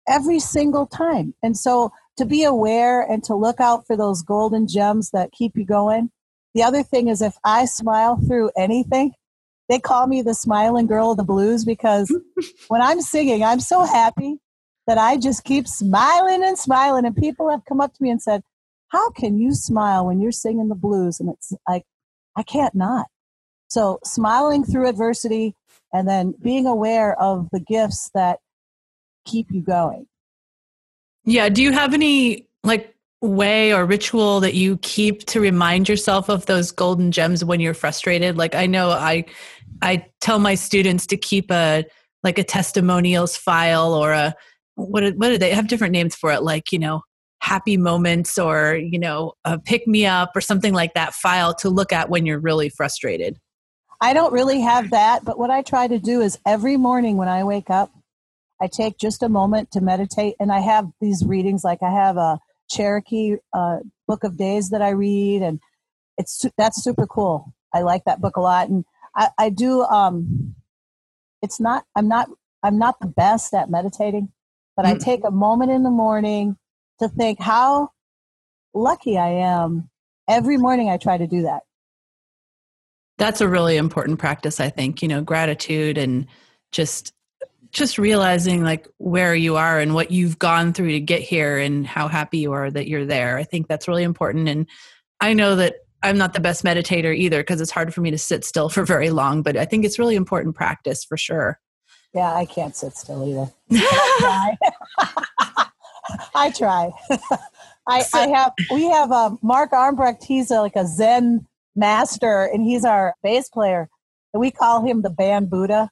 every 0.08 0.38
single 0.38 0.86
time. 0.86 1.34
And 1.42 1.56
so 1.56 1.92
to 2.16 2.24
be 2.24 2.44
aware 2.44 3.02
and 3.02 3.22
to 3.24 3.34
look 3.34 3.60
out 3.60 3.86
for 3.86 3.96
those 3.96 4.22
golden 4.22 4.66
gems 4.66 5.10
that 5.10 5.32
keep 5.32 5.56
you 5.56 5.64
going 5.64 6.10
the 6.56 6.62
other 6.62 6.82
thing 6.82 7.08
is 7.08 7.20
if 7.20 7.36
I 7.44 7.66
smile 7.66 8.18
through 8.26 8.50
anything, 8.56 9.12
they 9.68 9.78
call 9.78 10.06
me 10.06 10.22
the 10.22 10.32
smiling 10.32 10.86
girl 10.86 11.10
of 11.10 11.18
the 11.18 11.22
blues 11.22 11.66
because 11.66 12.10
when 12.68 12.80
I'm 12.80 13.02
singing, 13.02 13.44
I'm 13.44 13.60
so 13.60 13.84
happy 13.84 14.38
that 14.86 14.96
I 14.96 15.18
just 15.18 15.44
keep 15.44 15.68
smiling 15.68 16.42
and 16.42 16.58
smiling. 16.58 17.04
And 17.04 17.14
people 17.14 17.50
have 17.50 17.66
come 17.68 17.78
up 17.78 17.92
to 17.92 18.02
me 18.02 18.08
and 18.08 18.22
said, 18.22 18.40
How 18.88 19.10
can 19.10 19.36
you 19.36 19.52
smile 19.52 20.06
when 20.06 20.18
you're 20.18 20.32
singing 20.32 20.68
the 20.68 20.74
blues? 20.74 21.20
And 21.20 21.28
it's 21.28 21.52
like, 21.68 21.82
I 22.36 22.42
can't 22.42 22.74
not. 22.74 23.04
So, 23.68 23.98
smiling 24.02 24.64
through 24.64 24.88
adversity 24.88 25.54
and 25.92 26.08
then 26.08 26.32
being 26.42 26.66
aware 26.66 27.20
of 27.20 27.48
the 27.52 27.60
gifts 27.60 28.10
that 28.14 28.38
keep 29.26 29.48
you 29.50 29.60
going. 29.60 30.06
Yeah. 31.26 31.50
Do 31.50 31.62
you 31.62 31.72
have 31.72 31.92
any 31.92 32.48
like 32.64 32.95
way 33.26 33.74
or 33.74 33.84
ritual 33.84 34.40
that 34.40 34.54
you 34.54 34.78
keep 34.78 35.26
to 35.26 35.40
remind 35.40 35.88
yourself 35.88 36.28
of 36.28 36.46
those 36.46 36.70
golden 36.70 37.12
gems 37.12 37.44
when 37.44 37.60
you're 37.60 37.74
frustrated? 37.74 38.36
Like 38.36 38.54
i 38.54 38.66
know 38.66 38.90
i 38.90 39.24
i 39.82 40.06
tell 40.20 40.38
my 40.38 40.54
students 40.54 41.06
to 41.06 41.16
keep 41.16 41.50
a 41.50 41.84
like 42.22 42.38
a 42.38 42.44
testimonials 42.44 43.36
file 43.36 43.94
or 43.94 44.12
a 44.12 44.34
what 44.74 45.14
what 45.16 45.28
do 45.28 45.38
they 45.38 45.52
have 45.52 45.68
different 45.68 45.92
names 45.92 46.14
for 46.14 46.32
it? 46.32 46.42
Like 46.42 46.72
you 46.72 46.78
know 46.78 47.02
happy 47.40 47.76
moments 47.76 48.38
or 48.38 48.76
you 48.76 48.98
know 48.98 49.32
a 49.44 49.58
pick 49.58 49.86
me 49.86 50.06
up 50.06 50.32
or 50.34 50.40
something 50.40 50.72
like 50.72 50.94
that 50.94 51.14
file 51.14 51.54
to 51.54 51.68
look 51.68 51.92
at 51.92 52.08
when 52.08 52.26
you're 52.26 52.40
really 52.40 52.68
frustrated. 52.68 53.38
I 54.00 54.12
don't 54.12 54.32
really 54.32 54.60
have 54.60 54.90
that 54.90 55.24
but 55.24 55.38
what 55.38 55.50
i 55.50 55.62
try 55.62 55.86
to 55.88 55.98
do 55.98 56.20
is 56.20 56.38
every 56.44 56.76
morning 56.76 57.16
when 57.16 57.28
i 57.28 57.44
wake 57.44 57.70
up 57.70 57.90
i 58.60 58.66
take 58.66 58.98
just 58.98 59.22
a 59.22 59.28
moment 59.28 59.70
to 59.70 59.80
meditate. 59.80 60.34
And 60.38 60.52
i 60.52 60.60
have 60.60 60.90
these 61.00 61.24
readings 61.24 61.64
like 61.64 61.82
i 61.82 61.90
have 61.90 62.16
a 62.16 62.38
Cherokee 62.70 63.36
uh, 63.52 63.78
book 64.06 64.24
of 64.24 64.36
days 64.36 64.70
that 64.70 64.82
I 64.82 64.90
read, 64.90 65.42
and 65.42 65.60
it's 66.18 66.44
that's 66.56 66.82
super 66.82 67.06
cool. 67.06 67.52
I 67.74 67.82
like 67.82 68.04
that 68.04 68.20
book 68.20 68.36
a 68.36 68.40
lot, 68.40 68.68
and 68.68 68.84
I, 69.14 69.28
I 69.38 69.50
do. 69.50 69.82
Um, 69.82 70.54
it's 71.42 71.60
not. 71.60 71.84
I'm 71.94 72.08
not. 72.08 72.28
I'm 72.62 72.78
not 72.78 73.00
the 73.00 73.06
best 73.06 73.54
at 73.54 73.70
meditating, 73.70 74.30
but 74.76 74.86
mm. 74.86 74.94
I 74.94 74.98
take 74.98 75.20
a 75.24 75.30
moment 75.30 75.70
in 75.70 75.82
the 75.82 75.90
morning 75.90 76.56
to 77.00 77.08
think 77.08 77.40
how 77.40 77.90
lucky 78.74 79.18
I 79.18 79.28
am. 79.28 79.90
Every 80.28 80.56
morning, 80.56 80.90
I 80.90 80.96
try 80.96 81.18
to 81.18 81.26
do 81.26 81.42
that. 81.42 81.62
That's 83.18 83.40
a 83.40 83.48
really 83.48 83.76
important 83.76 84.18
practice, 84.18 84.60
I 84.60 84.70
think. 84.70 85.02
You 85.02 85.08
know, 85.08 85.22
gratitude 85.22 85.98
and 85.98 86.26
just 86.72 87.12
just 87.76 87.98
realizing 87.98 88.64
like 88.64 88.88
where 88.96 89.34
you 89.34 89.56
are 89.56 89.78
and 89.78 89.94
what 89.94 90.10
you've 90.10 90.38
gone 90.38 90.72
through 90.72 90.92
to 90.92 91.00
get 91.00 91.20
here 91.20 91.58
and 91.58 91.86
how 91.86 92.08
happy 92.08 92.38
you 92.38 92.52
are 92.52 92.70
that 92.70 92.88
you're 92.88 93.04
there. 93.04 93.36
I 93.36 93.44
think 93.44 93.68
that's 93.68 93.86
really 93.86 94.02
important. 94.02 94.48
And 94.48 94.66
I 95.20 95.34
know 95.34 95.56
that 95.56 95.76
I'm 96.02 96.16
not 96.16 96.32
the 96.32 96.40
best 96.40 96.64
meditator 96.64 97.14
either 97.14 97.40
because 97.40 97.60
it's 97.60 97.70
hard 97.70 97.92
for 97.92 98.00
me 98.00 98.10
to 98.10 98.18
sit 98.18 98.44
still 98.44 98.70
for 98.70 98.84
very 98.84 99.10
long, 99.10 99.42
but 99.42 99.58
I 99.58 99.66
think 99.66 99.84
it's 99.84 99.98
really 99.98 100.16
important 100.16 100.56
practice 100.56 101.04
for 101.04 101.18
sure. 101.18 101.60
Yeah, 102.14 102.32
I 102.32 102.46
can't 102.46 102.74
sit 102.74 102.96
still 102.96 103.28
either. 103.28 103.52
I 103.72 104.56
try. 104.96 105.66
I 106.34 106.50
try. 106.50 106.90
I, 107.88 108.02
I 108.14 108.26
have 108.28 108.52
we 108.70 108.84
have 108.84 109.12
um, 109.12 109.38
Mark 109.42 109.72
Armbrecht. 109.72 110.24
He's 110.24 110.50
a, 110.50 110.60
like 110.60 110.76
a 110.76 110.86
Zen 110.86 111.46
master, 111.76 112.44
and 112.44 112.64
he's 112.64 112.84
our 112.86 113.14
bass 113.22 113.48
player, 113.50 113.88
and 114.32 114.40
we 114.40 114.50
call 114.50 114.84
him 114.84 115.02
the 115.02 115.10
band 115.10 115.50
Buddha 115.50 115.90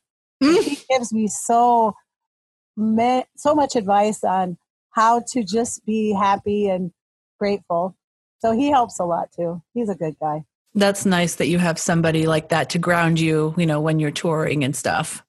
he 0.53 0.79
gives 0.91 1.13
me 1.13 1.29
so 1.29 1.95
so 2.77 3.55
much 3.55 3.77
advice 3.77 4.25
on 4.25 4.57
how 4.91 5.23
to 5.29 5.45
just 5.45 5.85
be 5.87 6.13
happy 6.13 6.69
and 6.69 6.93
grateful. 7.39 7.97
So 8.41 8.53
he 8.53 8.71
helps 8.71 8.99
a 8.99 9.05
lot 9.05 9.31
too. 9.35 9.63
He's 9.75 9.89
a 9.89 9.95
good 9.95 10.17
guy. 10.21 10.45
That's 10.75 11.07
nice 11.07 11.37
that 11.37 11.47
you 11.47 11.59
have 11.59 11.79
somebody 11.79 12.27
like 12.27 12.49
that 12.49 12.71
to 12.71 12.79
ground 12.79 13.21
you, 13.21 13.55
you 13.57 13.65
know, 13.65 13.81
when 13.81 14.01
you're 14.01 14.11
touring 14.11 14.65
and 14.65 14.75
stuff. 14.75 15.25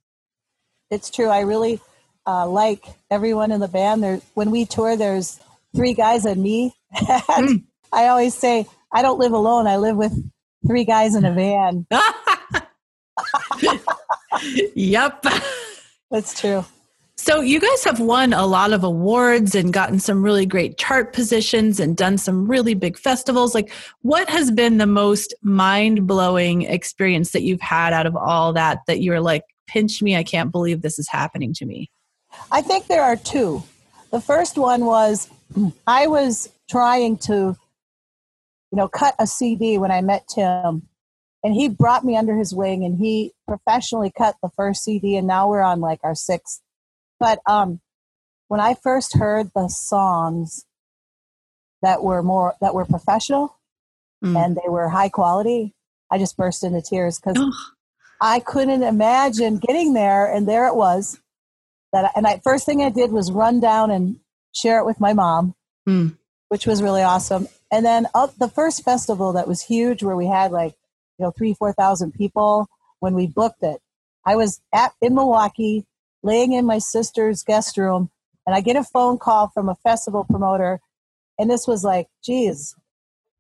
It's 0.89 1.11
true. 1.11 1.29
I 1.29 1.41
really 1.41 1.79
uh, 2.25 2.47
like 2.47 2.85
everyone 3.11 3.51
in 3.51 3.59
the 3.59 3.67
band. 3.67 4.03
There, 4.03 4.21
when 4.33 4.49
we 4.49 4.65
tour, 4.65 4.97
there's 4.97 5.39
three 5.75 5.93
guys 5.93 6.25
and 6.25 6.41
me. 6.41 6.73
and 6.91 7.19
mm. 7.29 7.63
I 7.91 8.07
always 8.07 8.33
say 8.35 8.65
I 8.91 9.01
don't 9.01 9.19
live 9.19 9.33
alone. 9.33 9.67
I 9.67 9.77
live 9.77 9.97
with 9.97 10.13
three 10.65 10.85
guys 10.85 11.15
in 11.15 11.25
a 11.25 11.33
van. 11.33 11.85
yep. 14.75 15.23
That's 16.11 16.39
true. 16.39 16.65
So, 17.17 17.39
you 17.41 17.59
guys 17.59 17.83
have 17.85 17.99
won 17.99 18.33
a 18.33 18.45
lot 18.45 18.73
of 18.73 18.83
awards 18.83 19.55
and 19.55 19.71
gotten 19.71 19.99
some 19.99 20.21
really 20.21 20.45
great 20.45 20.77
chart 20.77 21.13
positions 21.13 21.79
and 21.79 21.95
done 21.95 22.17
some 22.17 22.45
really 22.45 22.73
big 22.73 22.97
festivals. 22.97 23.55
Like, 23.55 23.71
what 24.01 24.29
has 24.29 24.51
been 24.51 24.77
the 24.77 24.85
most 24.85 25.33
mind 25.41 26.05
blowing 26.07 26.63
experience 26.63 27.31
that 27.31 27.41
you've 27.41 27.61
had 27.61 27.93
out 27.93 28.05
of 28.05 28.15
all 28.15 28.53
that 28.53 28.79
that 28.87 29.01
you're 29.01 29.21
like, 29.21 29.43
pinch 29.67 30.01
me, 30.01 30.15
I 30.15 30.23
can't 30.23 30.51
believe 30.51 30.81
this 30.81 30.99
is 30.99 31.07
happening 31.07 31.53
to 31.53 31.65
me? 31.65 31.89
I 32.51 32.61
think 32.61 32.87
there 32.87 33.01
are 33.01 33.15
two. 33.15 33.63
The 34.11 34.21
first 34.21 34.57
one 34.57 34.85
was 34.85 35.29
I 35.87 36.07
was 36.07 36.49
trying 36.69 37.17
to, 37.19 37.33
you 37.33 38.77
know, 38.77 38.87
cut 38.87 39.15
a 39.19 39.25
CD 39.25 39.77
when 39.77 39.91
I 39.91 40.01
met 40.01 40.27
Tim 40.27 40.87
and 41.45 41.53
he 41.53 41.69
brought 41.69 42.03
me 42.03 42.17
under 42.17 42.35
his 42.35 42.55
wing 42.55 42.83
and 42.83 42.97
he 42.97 43.31
professionally 43.47 44.11
cut 44.17 44.35
the 44.41 44.49
first 44.57 44.83
cd 44.83 45.15
and 45.15 45.27
now 45.27 45.47
we're 45.47 45.61
on 45.61 45.79
like 45.79 45.99
our 46.03 46.15
sixth 46.15 46.61
but 47.19 47.39
um 47.45 47.79
when 48.47 48.59
i 48.59 48.73
first 48.73 49.15
heard 49.15 49.51
the 49.55 49.69
songs 49.69 50.65
that 51.81 52.03
were 52.03 52.23
more 52.23 52.55
that 52.59 52.73
were 52.73 52.83
professional 52.83 53.57
mm. 54.23 54.35
and 54.35 54.55
they 54.55 54.67
were 54.67 54.89
high 54.89 55.07
quality 55.07 55.73
i 56.11 56.17
just 56.17 56.35
burst 56.35 56.63
into 56.63 56.81
tears 56.81 57.19
because 57.19 57.37
i 58.21 58.39
couldn't 58.39 58.83
imagine 58.83 59.59
getting 59.59 59.93
there 59.93 60.25
and 60.25 60.47
there 60.47 60.67
it 60.67 60.75
was 60.75 61.19
that 61.93 62.11
and 62.15 62.25
I, 62.25 62.41
first 62.43 62.65
thing 62.65 62.81
i 62.81 62.89
did 62.89 63.11
was 63.11 63.31
run 63.31 63.59
down 63.59 63.91
and 63.91 64.17
share 64.51 64.79
it 64.79 64.85
with 64.85 64.99
my 64.99 65.13
mom 65.13 65.53
mm. 65.87 66.17
which 66.49 66.65
was 66.65 66.81
really 66.81 67.03
awesome 67.03 67.47
and 67.71 67.85
then 67.85 68.07
uh, 68.15 68.27
the 68.39 68.47
first 68.47 68.83
festival 68.83 69.33
that 69.33 69.47
was 69.47 69.61
huge 69.61 70.01
where 70.01 70.15
we 70.15 70.25
had 70.25 70.51
like 70.51 70.73
you 71.17 71.25
know 71.25 71.31
three 71.31 71.53
four 71.53 71.73
thousand 71.73 72.13
people 72.13 72.67
when 72.99 73.13
we 73.13 73.27
booked 73.27 73.63
it. 73.63 73.81
I 74.25 74.35
was 74.35 74.61
at 74.73 74.93
in 75.01 75.15
milwaukee 75.15 75.85
laying 76.25 76.53
in 76.53 76.65
my 76.65 76.79
sister's 76.79 77.43
guest 77.43 77.77
room 77.77 78.09
and 78.45 78.55
i 78.55 78.59
get 78.59 78.75
a 78.75 78.83
phone 78.83 79.17
call 79.17 79.47
from 79.49 79.69
a 79.69 79.75
festival 79.75 80.25
promoter 80.25 80.81
and 81.37 81.49
this 81.49 81.67
was 81.67 81.83
like 81.83 82.07
geez 82.23 82.75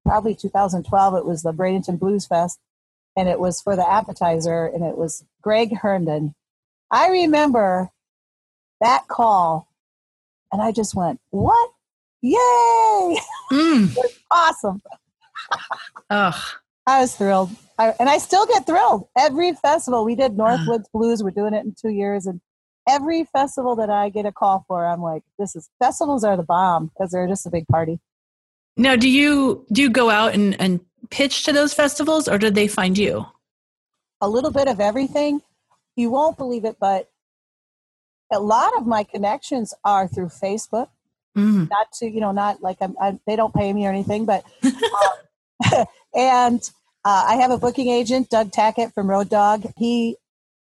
probably 0.05 0.35
2012 0.35 1.15
it 1.15 1.25
was 1.25 1.41
the 1.41 1.51
bradenton 1.51 1.99
blues 1.99 2.27
fest 2.27 2.59
and 3.17 3.27
it 3.27 3.39
was 3.39 3.59
for 3.59 3.75
the 3.75 3.89
appetizer 3.89 4.65
and 4.65 4.83
it 4.83 4.97
was 4.97 5.23
greg 5.41 5.75
herndon. 5.77 6.35
I 6.91 7.09
remember 7.09 7.89
that 8.81 9.07
call 9.07 9.67
and 10.51 10.61
i 10.61 10.71
just 10.71 10.95
went 10.95 11.19
what? 11.31 11.71
Yay! 12.21 13.17
Mm. 13.51 13.95
awesome. 14.31 14.81
Ugh. 16.09 16.33
I 16.87 17.01
was 17.01 17.15
thrilled. 17.15 17.51
I, 17.77 17.93
and 17.99 18.09
I 18.09 18.19
still 18.19 18.45
get 18.45 18.65
thrilled. 18.65 19.07
Every 19.17 19.53
festival, 19.53 20.05
we 20.05 20.15
did 20.15 20.33
Northwoods 20.33 20.85
Blues, 20.93 21.23
we're 21.23 21.31
doing 21.31 21.53
it 21.53 21.65
in 21.65 21.75
two 21.79 21.89
years. 21.89 22.25
And 22.25 22.39
every 22.87 23.25
festival 23.25 23.75
that 23.77 23.89
I 23.89 24.09
get 24.09 24.25
a 24.25 24.31
call 24.31 24.65
for, 24.67 24.85
I'm 24.85 25.01
like, 25.01 25.23
this 25.37 25.55
is, 25.55 25.69
festivals 25.79 26.23
are 26.23 26.37
the 26.37 26.43
bomb 26.43 26.87
because 26.87 27.11
they're 27.11 27.27
just 27.27 27.45
a 27.45 27.49
big 27.49 27.67
party. 27.67 27.99
Now, 28.77 28.95
do 28.95 29.09
you, 29.09 29.65
do 29.71 29.81
you 29.81 29.89
go 29.89 30.09
out 30.09 30.33
and, 30.33 30.59
and 30.59 30.79
pitch 31.09 31.43
to 31.43 31.53
those 31.53 31.73
festivals 31.73 32.27
or 32.27 32.37
did 32.37 32.55
they 32.55 32.67
find 32.67 32.97
you? 32.97 33.25
A 34.21 34.29
little 34.29 34.51
bit 34.51 34.67
of 34.67 34.79
everything. 34.79 35.41
You 35.95 36.11
won't 36.11 36.37
believe 36.37 36.65
it, 36.65 36.77
but 36.79 37.09
a 38.31 38.39
lot 38.39 38.75
of 38.77 38.85
my 38.85 39.03
connections 39.03 39.73
are 39.83 40.07
through 40.07 40.27
Facebook. 40.27 40.89
Mm. 41.37 41.69
Not 41.69 41.91
to, 41.99 42.09
you 42.09 42.21
know, 42.21 42.31
not 42.31 42.61
like 42.61 42.77
I'm, 42.79 42.95
I, 42.99 43.19
they 43.27 43.35
don't 43.35 43.53
pay 43.53 43.71
me 43.73 43.85
or 43.85 43.89
anything, 43.89 44.25
but, 44.25 44.45
uh, 44.63 45.85
and 46.15 46.61
uh, 47.03 47.25
I 47.27 47.35
have 47.35 47.51
a 47.51 47.57
booking 47.57 47.89
agent, 47.89 48.29
Doug 48.29 48.51
Tackett 48.51 48.93
from 48.93 49.09
Road 49.09 49.29
Dog. 49.29 49.65
He 49.77 50.17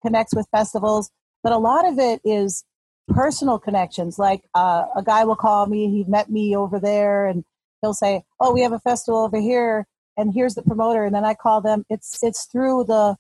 connects 0.04 0.36
with 0.36 0.48
festivals, 0.52 1.12
but 1.44 1.52
a 1.52 1.58
lot 1.58 1.88
of 1.88 2.00
it 2.00 2.22
is 2.24 2.64
personal 3.10 3.60
connections. 3.60 4.18
Like 4.18 4.44
uh, 4.54 4.86
a 4.96 5.04
guy 5.04 5.26
will 5.26 5.36
call 5.36 5.68
me, 5.68 5.90
he 5.90 6.04
met 6.06 6.30
me 6.30 6.56
over 6.56 6.80
there, 6.80 7.28
and 7.28 7.44
he'll 7.82 7.94
say, 7.94 8.24
"Oh, 8.40 8.54
we 8.54 8.62
have 8.62 8.74
a 8.74 8.80
festival 8.80 9.24
over 9.24 9.40
here, 9.40 9.86
and 10.18 10.34
here's 10.34 10.56
the 10.56 10.64
promoter." 10.64 11.04
And 11.04 11.14
then 11.14 11.26
I 11.26 11.34
call 11.34 11.62
them. 11.62 11.86
It's 11.90 12.24
it's 12.24 12.46
through 12.46 12.86
the 12.86 13.18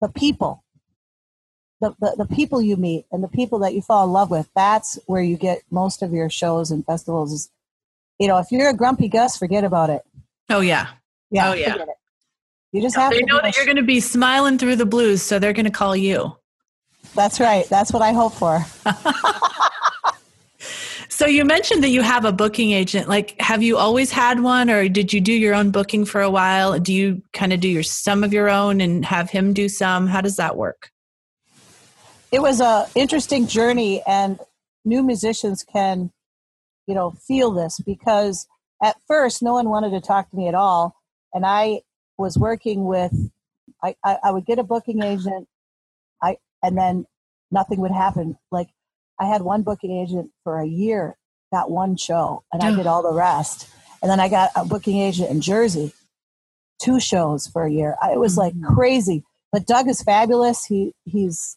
the 0.00 0.08
people 0.08 0.64
the, 1.80 1.94
the, 2.00 2.24
the, 2.24 2.34
people 2.34 2.62
you 2.62 2.76
meet 2.76 3.06
and 3.12 3.22
the 3.22 3.28
people 3.28 3.58
that 3.60 3.74
you 3.74 3.82
fall 3.82 4.04
in 4.04 4.12
love 4.12 4.30
with 4.30 4.48
that's 4.54 4.98
where 5.06 5.22
you 5.22 5.36
get 5.36 5.62
most 5.70 6.02
of 6.02 6.12
your 6.12 6.30
shows 6.30 6.70
and 6.70 6.84
festivals 6.86 7.32
is 7.32 7.50
you 8.18 8.28
know 8.28 8.38
if 8.38 8.46
you're 8.50 8.68
a 8.68 8.74
grumpy 8.74 9.08
gus 9.08 9.36
forget 9.36 9.64
about 9.64 9.90
it 9.90 10.02
oh 10.50 10.60
yeah 10.60 10.88
yeah 11.34 11.50
oh 11.50 11.52
yeah. 11.54 11.76
you 12.72 12.80
just 12.80 12.96
have 12.96 13.12
they 13.12 13.18
to 13.18 13.26
know 13.26 13.40
that 13.42 13.56
you're 13.56 13.66
going 13.66 13.76
to 13.76 13.82
be 13.82 14.00
smiling 14.00 14.56
through 14.56 14.76
the 14.76 14.86
blues 14.86 15.20
so 15.20 15.38
they're 15.38 15.52
going 15.52 15.66
to 15.66 15.70
call 15.70 15.94
you. 15.94 16.36
That's 17.14 17.38
right. 17.38 17.68
That's 17.68 17.92
what 17.92 18.02
i 18.02 18.12
hope 18.12 18.32
for. 18.32 18.64
So 21.14 21.26
you 21.26 21.44
mentioned 21.44 21.84
that 21.84 21.90
you 21.90 22.02
have 22.02 22.24
a 22.24 22.32
booking 22.32 22.72
agent. 22.72 23.08
Like 23.08 23.40
have 23.40 23.62
you 23.62 23.76
always 23.76 24.10
had 24.10 24.40
one 24.40 24.68
or 24.68 24.88
did 24.88 25.12
you 25.12 25.20
do 25.20 25.32
your 25.32 25.54
own 25.54 25.70
booking 25.70 26.04
for 26.04 26.20
a 26.20 26.28
while? 26.28 26.76
Do 26.80 26.92
you 26.92 27.22
kind 27.32 27.52
of 27.52 27.60
do 27.60 27.68
your 27.68 27.84
some 27.84 28.24
of 28.24 28.32
your 28.32 28.50
own 28.50 28.80
and 28.80 29.04
have 29.04 29.30
him 29.30 29.52
do 29.52 29.68
some? 29.68 30.08
How 30.08 30.20
does 30.20 30.34
that 30.38 30.56
work? 30.56 30.90
It 32.32 32.42
was 32.42 32.60
a 32.60 32.88
interesting 32.96 33.46
journey 33.46 34.02
and 34.08 34.40
new 34.84 35.04
musicians 35.04 35.62
can 35.62 36.10
you 36.88 36.96
know 36.96 37.12
feel 37.12 37.52
this 37.52 37.78
because 37.78 38.48
at 38.82 38.96
first 39.06 39.40
no 39.40 39.52
one 39.52 39.68
wanted 39.68 39.90
to 39.90 40.00
talk 40.00 40.28
to 40.30 40.36
me 40.36 40.48
at 40.48 40.56
all 40.56 40.93
and 41.34 41.44
i 41.44 41.80
was 42.16 42.38
working 42.38 42.84
with 42.84 43.12
i 43.82 43.94
i, 44.04 44.18
I 44.24 44.30
would 44.30 44.46
get 44.46 44.58
a 44.58 44.64
booking 44.64 45.02
agent 45.02 45.46
i 46.22 46.36
and 46.62 46.78
then 46.78 47.06
nothing 47.50 47.80
would 47.80 47.92
happen. 47.92 48.38
Like 48.50 48.68
i 49.20 49.26
had 49.26 49.42
one 49.42 49.62
booking 49.62 49.96
agent 49.96 50.30
for 50.42 50.58
a 50.58 50.66
year 50.66 51.16
got 51.52 51.70
one 51.70 51.96
show 51.96 52.42
and 52.52 52.62
i 52.62 52.74
did 52.74 52.86
all 52.86 53.02
the 53.02 53.12
rest. 53.12 53.68
And 54.00 54.10
then 54.10 54.20
i 54.20 54.28
got 54.28 54.50
a 54.56 54.64
booking 54.64 54.98
agent 54.98 55.30
in 55.30 55.40
jersey 55.40 55.92
two 56.84 57.00
shows 57.00 57.46
for 57.46 57.64
a 57.64 57.72
year. 57.72 57.96
It 58.12 58.18
was 58.18 58.36
like 58.36 58.54
mm-hmm. 58.54 58.74
crazy. 58.74 59.24
But 59.52 59.66
doug 59.66 59.88
is 59.88 60.02
fabulous. 60.02 60.64
He 60.64 60.92
he's 61.04 61.56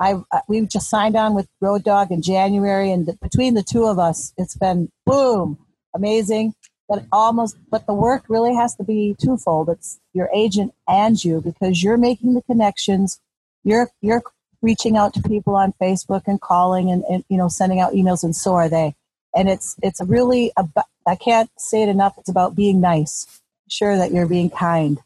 I 0.00 0.14
we 0.48 0.66
just 0.66 0.90
signed 0.90 1.16
on 1.16 1.34
with 1.34 1.46
Road 1.60 1.84
Dog 1.84 2.10
in 2.10 2.22
January, 2.22 2.90
and 2.90 3.06
the, 3.06 3.14
between 3.22 3.54
the 3.54 3.62
two 3.62 3.84
of 3.84 3.98
us, 3.98 4.32
it's 4.36 4.56
been 4.56 4.90
boom, 5.04 5.58
amazing. 5.94 6.54
But 6.88 7.04
almost, 7.10 7.56
but 7.70 7.86
the 7.86 7.94
work 7.94 8.24
really 8.28 8.54
has 8.54 8.76
to 8.76 8.84
be 8.84 9.16
twofold. 9.20 9.68
It's 9.68 9.98
your 10.12 10.30
agent 10.32 10.72
and 10.86 11.22
you 11.22 11.40
because 11.40 11.82
you're 11.82 11.96
making 11.96 12.34
the 12.34 12.42
connections. 12.42 13.20
You're 13.64 13.90
you're 14.00 14.22
reaching 14.62 14.96
out 14.96 15.12
to 15.14 15.22
people 15.22 15.56
on 15.56 15.74
Facebook 15.80 16.22
and 16.26 16.40
calling 16.40 16.90
and, 16.90 17.02
and 17.10 17.24
you 17.28 17.36
know 17.36 17.48
sending 17.48 17.80
out 17.80 17.92
emails, 17.94 18.22
and 18.22 18.36
so 18.36 18.54
are 18.54 18.68
they. 18.68 18.94
And 19.34 19.48
it's 19.48 19.76
it's 19.82 20.00
really 20.00 20.52
about, 20.56 20.86
I 21.06 21.16
can't 21.16 21.50
say 21.58 21.82
it 21.82 21.88
enough. 21.88 22.14
It's 22.18 22.28
about 22.28 22.54
being 22.54 22.80
nice. 22.80 23.26
Sure 23.68 23.96
that 23.96 24.12
you're 24.12 24.28
being 24.28 24.48
kind 24.48 25.00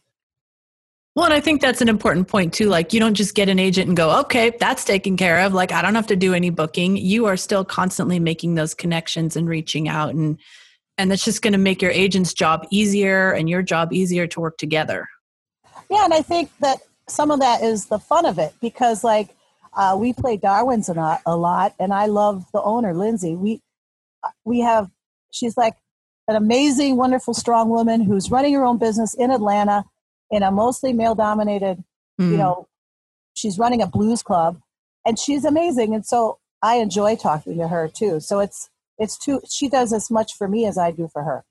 well, 1.16 1.24
and 1.24 1.34
I 1.34 1.40
think 1.40 1.60
that's 1.60 1.80
an 1.80 1.88
important 1.88 2.28
point 2.28 2.54
too. 2.54 2.68
Like, 2.68 2.92
you 2.92 3.00
don't 3.00 3.14
just 3.14 3.34
get 3.34 3.48
an 3.48 3.58
agent 3.58 3.88
and 3.88 3.96
go, 3.96 4.20
okay, 4.20 4.56
that's 4.60 4.84
taken 4.84 5.16
care 5.16 5.40
of. 5.40 5.52
Like, 5.52 5.72
I 5.72 5.82
don't 5.82 5.96
have 5.96 6.06
to 6.06 6.16
do 6.16 6.34
any 6.34 6.50
booking. 6.50 6.96
You 6.96 7.26
are 7.26 7.36
still 7.36 7.64
constantly 7.64 8.20
making 8.20 8.54
those 8.54 8.74
connections 8.74 9.36
and 9.36 9.48
reaching 9.48 9.88
out, 9.88 10.14
and 10.14 10.38
and 11.00 11.10
that's 11.10 11.24
just 11.24 11.40
going 11.40 11.52
to 11.52 11.58
make 11.58 11.80
your 11.80 11.90
agent's 11.90 12.34
job 12.34 12.66
easier 12.70 13.32
and 13.32 13.48
your 13.48 13.62
job 13.62 13.92
easier 13.92 14.26
to 14.26 14.40
work 14.40 14.58
together. 14.58 15.08
Yeah, 15.90 16.04
and 16.04 16.12
I 16.12 16.22
think 16.22 16.50
that 16.60 16.80
some 17.08 17.30
of 17.30 17.40
that 17.40 17.62
is 17.62 17.86
the 17.86 17.98
fun 17.98 18.26
of 18.26 18.38
it 18.38 18.54
because, 18.60 19.02
like, 19.02 19.34
uh, 19.72 19.96
we 19.98 20.12
play 20.12 20.36
Darwin's 20.36 20.88
a 20.88 20.94
lot, 20.94 21.22
a 21.24 21.36
lot, 21.36 21.74
and 21.78 21.92
I 21.92 22.06
love 22.06 22.44
the 22.52 22.62
owner, 22.62 22.94
Lindsay. 22.94 23.34
We 23.34 23.60
we 24.44 24.60
have 24.60 24.90
she's 25.32 25.56
like 25.56 25.74
an 26.28 26.36
amazing, 26.36 26.96
wonderful, 26.96 27.34
strong 27.34 27.70
woman 27.70 28.02
who's 28.02 28.30
running 28.30 28.54
her 28.54 28.64
own 28.64 28.78
business 28.78 29.14
in 29.14 29.30
Atlanta 29.30 29.84
in 30.30 30.42
a 30.42 30.50
mostly 30.50 30.92
male 30.92 31.14
dominated, 31.14 31.82
mm. 32.20 32.30
you 32.30 32.36
know, 32.36 32.68
she's 33.34 33.58
running 33.58 33.82
a 33.82 33.86
blues 33.86 34.22
club 34.22 34.60
and 35.04 35.18
she's 35.18 35.44
amazing. 35.44 35.94
And 35.94 36.06
so 36.06 36.38
I 36.62 36.76
enjoy 36.76 37.16
talking 37.16 37.58
to 37.58 37.68
her 37.68 37.88
too. 37.88 38.20
So 38.20 38.38
it's, 38.38 38.70
it's 39.00 39.18
too, 39.18 39.40
she 39.50 39.68
does 39.68 39.92
as 39.92 40.10
much 40.10 40.34
for 40.36 40.46
me 40.46 40.66
as 40.66 40.78
I 40.78 40.92
do 40.92 41.08
for 41.12 41.24
her. 41.24 41.44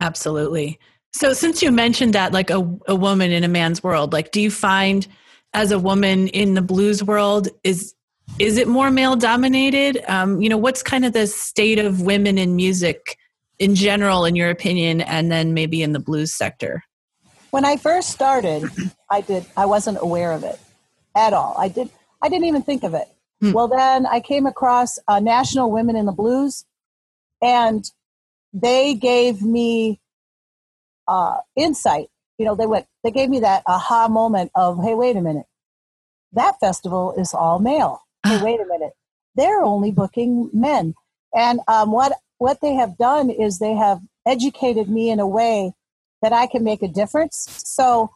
Absolutely. 0.00 0.80
So 1.12 1.32
since 1.32 1.62
you 1.62 1.70
mentioned 1.70 2.14
that, 2.14 2.32
like 2.32 2.50
a, 2.50 2.56
a 2.88 2.96
woman 2.96 3.30
in 3.30 3.44
a 3.44 3.48
man's 3.48 3.82
world, 3.82 4.12
like, 4.12 4.32
do 4.32 4.40
you 4.40 4.50
find 4.50 5.06
as 5.54 5.70
a 5.70 5.78
woman 5.78 6.26
in 6.28 6.54
the 6.54 6.62
blues 6.62 7.04
world, 7.04 7.48
is, 7.62 7.94
is 8.40 8.56
it 8.56 8.66
more 8.66 8.90
male 8.90 9.14
dominated? 9.14 10.02
Um, 10.08 10.40
you 10.40 10.48
know, 10.48 10.56
what's 10.56 10.82
kind 10.82 11.04
of 11.04 11.12
the 11.12 11.28
state 11.28 11.78
of 11.78 12.00
women 12.00 12.38
in 12.38 12.56
music 12.56 13.16
in 13.60 13.76
general, 13.76 14.24
in 14.24 14.34
your 14.34 14.50
opinion, 14.50 15.02
and 15.02 15.30
then 15.30 15.54
maybe 15.54 15.82
in 15.82 15.92
the 15.92 16.00
blues 16.00 16.32
sector? 16.32 16.82
when 17.52 17.66
I 17.66 17.76
first 17.76 18.08
started, 18.08 18.64
I 19.10 19.20
did 19.20 19.46
I 19.56 19.66
wasn't 19.66 19.98
aware 20.00 20.32
of 20.32 20.42
it 20.42 20.58
at 21.14 21.32
all. 21.32 21.54
I 21.56 21.68
did 21.68 21.90
I 22.20 22.28
didn't 22.28 22.46
even 22.46 22.62
think 22.62 22.82
of 22.82 22.94
it. 22.94 23.06
Hmm. 23.42 23.52
Well, 23.52 23.66
then 23.66 24.06
I 24.06 24.20
came 24.20 24.46
across 24.46 25.00
uh, 25.08 25.18
National 25.18 25.70
Women 25.70 25.96
in 25.96 26.06
the 26.06 26.12
Blues, 26.12 26.64
and 27.42 27.84
they 28.52 28.94
gave 28.94 29.42
me 29.42 30.00
uh, 31.08 31.38
insight. 31.56 32.08
You 32.38 32.46
know, 32.46 32.54
they 32.54 32.66
went 32.66 32.86
they 33.02 33.10
gave 33.10 33.28
me 33.28 33.40
that 33.40 33.64
aha 33.66 34.06
moment 34.06 34.52
of, 34.54 34.82
hey, 34.82 34.94
wait 34.94 35.16
a 35.16 35.20
minute, 35.20 35.46
that 36.32 36.54
festival 36.60 37.14
is 37.18 37.34
all 37.34 37.58
male. 37.58 38.00
Hey, 38.24 38.40
wait 38.40 38.60
a 38.60 38.66
minute, 38.66 38.92
they're 39.34 39.62
only 39.62 39.90
booking 39.90 40.48
men. 40.52 40.94
And 41.34 41.58
um, 41.66 41.90
what 41.90 42.12
what 42.38 42.60
they 42.60 42.74
have 42.74 42.96
done 42.96 43.28
is 43.28 43.58
they 43.58 43.74
have 43.74 44.00
educated 44.24 44.88
me 44.88 45.10
in 45.10 45.18
a 45.18 45.26
way 45.26 45.72
that 46.22 46.32
I 46.32 46.46
can 46.46 46.62
make 46.62 46.82
a 46.82 46.88
difference. 46.88 47.48
So, 47.64 48.12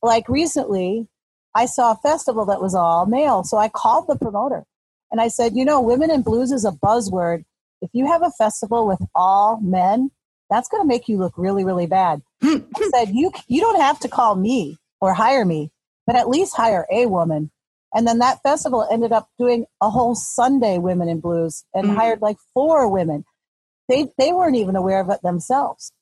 like 0.00 0.28
recently, 0.28 1.08
I 1.54 1.66
saw 1.66 1.92
a 1.92 1.96
festival 1.96 2.44
that 2.46 2.60
was 2.60 2.74
all 2.74 3.06
male. 3.06 3.44
So 3.44 3.56
I 3.56 3.68
called 3.68 4.06
the 4.06 4.16
promoter 4.16 4.64
and 5.10 5.20
I 5.20 5.28
said, 5.28 5.56
you 5.56 5.64
know, 5.64 5.80
women 5.80 6.10
in 6.10 6.22
blues 6.22 6.52
is 6.52 6.64
a 6.64 6.72
buzzword. 6.72 7.44
If 7.80 7.90
you 7.92 8.06
have 8.06 8.22
a 8.22 8.32
festival 8.38 8.86
with 8.86 9.00
all 9.14 9.60
men, 9.60 10.10
that's 10.50 10.68
going 10.68 10.82
to 10.82 10.88
make 10.88 11.08
you 11.08 11.18
look 11.18 11.34
really, 11.36 11.64
really 11.64 11.86
bad. 11.86 12.22
I 12.42 12.62
said, 12.94 13.10
you, 13.12 13.32
you 13.48 13.60
don't 13.60 13.80
have 13.80 14.00
to 14.00 14.08
call 14.08 14.34
me 14.34 14.78
or 15.00 15.14
hire 15.14 15.44
me, 15.44 15.70
but 16.06 16.16
at 16.16 16.28
least 16.28 16.56
hire 16.56 16.86
a 16.90 17.06
woman. 17.06 17.50
And 17.94 18.06
then 18.06 18.18
that 18.18 18.42
festival 18.42 18.86
ended 18.90 19.12
up 19.12 19.28
doing 19.38 19.66
a 19.80 19.88
whole 19.90 20.14
Sunday 20.14 20.78
women 20.78 21.08
in 21.08 21.20
blues 21.20 21.64
and 21.74 21.86
mm-hmm. 21.86 21.96
hired 21.96 22.20
like 22.20 22.36
four 22.52 22.88
women. 22.88 23.24
They, 23.88 24.08
they 24.18 24.32
weren't 24.32 24.56
even 24.56 24.76
aware 24.76 25.00
of 25.00 25.08
it 25.08 25.22
themselves. 25.22 25.92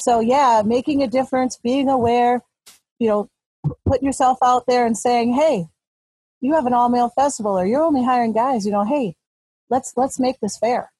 So 0.00 0.20
yeah, 0.20 0.62
making 0.64 1.02
a 1.02 1.08
difference, 1.08 1.58
being 1.62 1.88
aware, 1.88 2.42
you 2.98 3.08
know, 3.08 3.28
putting 3.86 4.06
yourself 4.06 4.38
out 4.42 4.64
there 4.66 4.86
and 4.86 4.96
saying, 4.96 5.34
"Hey, 5.34 5.66
you 6.40 6.54
have 6.54 6.66
an 6.66 6.74
all 6.74 6.88
male 6.88 7.10
festival, 7.10 7.58
or 7.58 7.66
you're 7.66 7.82
only 7.82 8.04
hiring 8.04 8.32
guys." 8.32 8.66
You 8.66 8.72
know, 8.72 8.84
hey, 8.84 9.16
let's 9.70 9.92
let's 9.96 10.18
make 10.18 10.40
this 10.40 10.58
fair. 10.58 10.90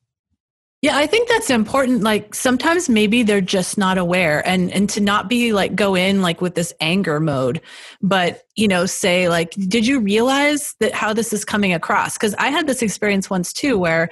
Yeah, 0.80 0.96
I 0.96 1.08
think 1.08 1.28
that's 1.28 1.50
important. 1.50 2.02
Like 2.04 2.36
sometimes 2.36 2.88
maybe 2.88 3.24
they're 3.24 3.40
just 3.40 3.78
not 3.78 3.98
aware 3.98 4.46
and 4.46 4.72
and 4.72 4.88
to 4.90 5.00
not 5.00 5.28
be 5.28 5.52
like 5.52 5.74
go 5.74 5.96
in 5.96 6.22
like 6.22 6.40
with 6.40 6.54
this 6.54 6.72
anger 6.80 7.18
mode, 7.18 7.60
but 8.00 8.42
you 8.54 8.68
know, 8.68 8.86
say 8.86 9.28
like, 9.28 9.50
did 9.54 9.86
you 9.88 9.98
realize 9.98 10.76
that 10.78 10.94
how 10.94 11.12
this 11.12 11.32
is 11.32 11.44
coming 11.44 11.72
across? 11.72 12.16
Because 12.16 12.34
I 12.38 12.50
had 12.50 12.68
this 12.68 12.80
experience 12.80 13.28
once 13.28 13.52
too 13.52 13.76
where 13.76 14.10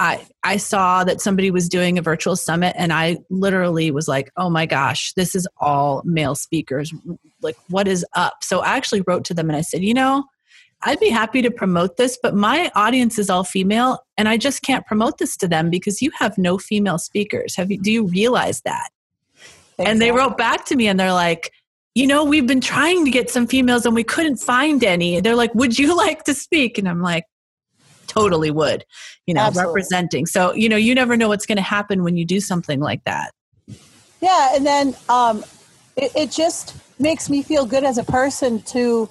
I, 0.00 0.26
I 0.42 0.56
saw 0.56 1.04
that 1.04 1.20
somebody 1.20 1.50
was 1.50 1.68
doing 1.68 1.98
a 1.98 2.02
virtual 2.02 2.34
summit 2.34 2.74
and 2.78 2.90
I 2.90 3.18
literally 3.28 3.90
was 3.90 4.08
like, 4.08 4.30
oh 4.38 4.48
my 4.48 4.64
gosh, 4.64 5.12
this 5.12 5.34
is 5.34 5.46
all 5.60 6.00
male 6.06 6.34
speakers. 6.34 6.92
Like, 7.42 7.56
what 7.68 7.86
is 7.86 8.04
up? 8.14 8.42
So 8.42 8.60
I 8.60 8.78
actually 8.78 9.02
wrote 9.06 9.26
to 9.26 9.34
them 9.34 9.50
and 9.50 9.56
I 9.58 9.60
said, 9.60 9.82
you 9.82 9.92
know, 9.92 10.24
I'd 10.82 11.00
be 11.00 11.10
happy 11.10 11.42
to 11.42 11.50
promote 11.50 11.98
this, 11.98 12.18
but 12.22 12.34
my 12.34 12.72
audience 12.74 13.18
is 13.18 13.28
all 13.28 13.44
female 13.44 13.98
and 14.16 14.26
I 14.26 14.38
just 14.38 14.62
can't 14.62 14.86
promote 14.86 15.18
this 15.18 15.36
to 15.36 15.46
them 15.46 15.68
because 15.68 16.00
you 16.00 16.10
have 16.18 16.38
no 16.38 16.56
female 16.56 16.96
speakers. 16.96 17.54
Have 17.56 17.70
you, 17.70 17.78
do 17.78 17.92
you 17.92 18.06
realize 18.06 18.62
that? 18.62 18.88
Exactly. 19.34 19.84
And 19.84 20.00
they 20.00 20.12
wrote 20.12 20.38
back 20.38 20.64
to 20.66 20.76
me 20.76 20.88
and 20.88 20.98
they're 20.98 21.12
like, 21.12 21.52
you 21.94 22.06
know, 22.06 22.24
we've 22.24 22.46
been 22.46 22.62
trying 22.62 23.04
to 23.04 23.10
get 23.10 23.28
some 23.28 23.46
females 23.46 23.84
and 23.84 23.94
we 23.94 24.04
couldn't 24.04 24.36
find 24.36 24.82
any. 24.82 25.20
They're 25.20 25.36
like, 25.36 25.54
would 25.54 25.78
you 25.78 25.94
like 26.04 26.24
to 26.24 26.32
speak? 26.32 26.78
And 26.78 26.88
I'm 26.88 27.02
like, 27.02 27.24
totally 28.10 28.50
would, 28.50 28.84
you 29.26 29.34
know, 29.34 29.42
Absolutely. 29.42 29.68
representing. 29.68 30.26
So, 30.26 30.52
you 30.52 30.68
know, 30.68 30.76
you 30.76 30.94
never 30.94 31.16
know 31.16 31.28
what's 31.28 31.46
going 31.46 31.56
to 31.56 31.62
happen 31.62 32.02
when 32.02 32.16
you 32.16 32.24
do 32.24 32.40
something 32.40 32.80
like 32.80 33.04
that. 33.04 33.30
Yeah. 34.20 34.54
And 34.54 34.66
then 34.66 34.96
um, 35.08 35.44
it, 35.96 36.12
it 36.16 36.30
just 36.30 36.76
makes 36.98 37.30
me 37.30 37.42
feel 37.42 37.64
good 37.64 37.84
as 37.84 37.98
a 37.98 38.04
person 38.04 38.60
to 38.62 39.08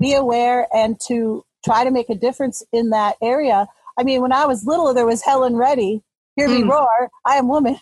be 0.00 0.14
aware 0.14 0.66
and 0.74 0.98
to 1.08 1.44
try 1.64 1.84
to 1.84 1.90
make 1.90 2.08
a 2.08 2.14
difference 2.14 2.62
in 2.72 2.90
that 2.90 3.16
area. 3.22 3.66
I 3.98 4.04
mean, 4.04 4.22
when 4.22 4.32
I 4.32 4.46
was 4.46 4.64
little, 4.64 4.94
there 4.94 5.06
was 5.06 5.22
Helen 5.22 5.56
Reddy, 5.56 6.02
Hear 6.36 6.48
Me 6.48 6.62
mm. 6.62 6.70
Roar, 6.70 7.10
I 7.26 7.36
am 7.36 7.48
woman. 7.48 7.78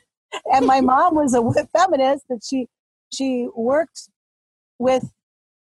And 0.53 0.66
my 0.66 0.81
mom 0.81 1.14
was 1.14 1.35
a 1.35 1.66
feminist 1.79 2.24
that 2.29 2.40
she, 2.42 2.66
she 3.12 3.48
worked 3.55 4.09
with 4.79 5.11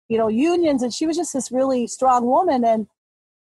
you 0.10 0.18
know 0.18 0.28
unions 0.28 0.84
and 0.84 0.94
she 0.94 1.06
was 1.06 1.16
just 1.16 1.34
this 1.34 1.52
really 1.52 1.88
strong 1.88 2.26
woman 2.26 2.66
and 2.66 2.88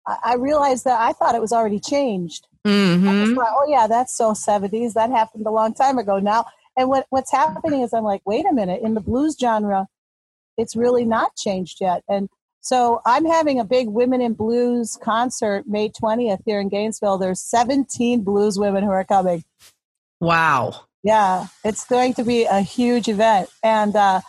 i, 0.07 0.35
realized 0.35 0.85
that 0.85 1.01
i 1.01 1.13
thought 1.13 1.35
it 1.35 1.41
was 1.41 1.53
already 1.53 1.81
changed. 1.81 2.47
Mm-hmm. 2.67 3.35
thought, 3.35 3.53
oh 3.53 3.67
yeah 3.69 3.87
that's 3.87 4.17
so 4.17 4.33
70s 4.33 4.95
that 4.95 5.11
happened 5.11 5.47
a 5.47 5.51
long 5.51 5.75
time 5.75 5.99
ago 5.99 6.19
now. 6.19 6.45
And 6.77 6.89
what, 6.89 7.07
what's 7.11 7.33
happening 7.33 7.83
is 7.83 7.93
i'm 7.93 8.05
like 8.05 8.23
wait 8.25 8.45
a 8.47 8.53
minute. 8.53 8.83
In 8.83 8.95
the 8.95 9.01
blues 9.01 9.37
genre 9.41 9.87
it's 10.57 10.77
really 10.77 11.05
not 11.05 11.37
changed 11.37 11.79
yet. 11.81 12.03
And 12.09 12.29
so 12.61 13.01
i'm 13.07 13.25
having 13.25 13.59
a 13.59 13.65
big 13.65 13.89
women 13.89 14.21
in 14.21 14.35
blues 14.35 14.99
concert 15.03 15.67
may 15.67 15.89
20th 15.89 16.41
here 16.45 16.61
in 16.61 16.69
gainesville. 16.69 17.19
There's 17.19 17.41
17 17.41 18.23
blues 18.23 18.59
women 18.59 18.85
who 18.85 18.91
are 18.91 19.05
coming. 19.05 19.45
Wow. 20.21 20.87
Yeah 21.03 21.47
it's 21.65 21.85
going 21.87 22.15
to 22.15 22.25
be 22.25 22.45
a 22.45 22.61
huge 22.61 23.09
event. 23.09 23.49
And 23.63 23.97
uh, 23.97 24.21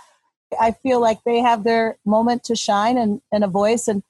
I 0.60 0.72
feel 0.72 1.00
like 1.00 1.24
they 1.24 1.40
have 1.40 1.64
their 1.64 1.98
moment 2.06 2.44
to 2.46 2.56
shine 2.56 2.98
and, 2.98 3.22
and 3.32 3.44
a 3.44 3.48
voice. 3.48 3.88
And 3.88 4.04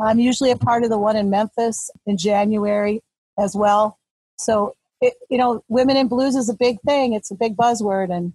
I'm 0.00 0.18
usually 0.18 0.50
a 0.50 0.56
part 0.56 0.84
of 0.84 0.90
the 0.90 0.98
one 0.98 1.16
in 1.16 1.30
Memphis 1.30 1.90
in 2.06 2.16
January 2.16 3.02
as 3.38 3.54
well. 3.54 3.98
So, 4.38 4.74
it, 5.00 5.14
you 5.30 5.38
know, 5.38 5.62
women 5.68 5.96
in 5.96 6.08
blues 6.08 6.36
is 6.36 6.48
a 6.48 6.54
big 6.54 6.80
thing. 6.82 7.12
It's 7.12 7.30
a 7.30 7.34
big 7.34 7.56
buzzword, 7.56 8.10
and 8.10 8.32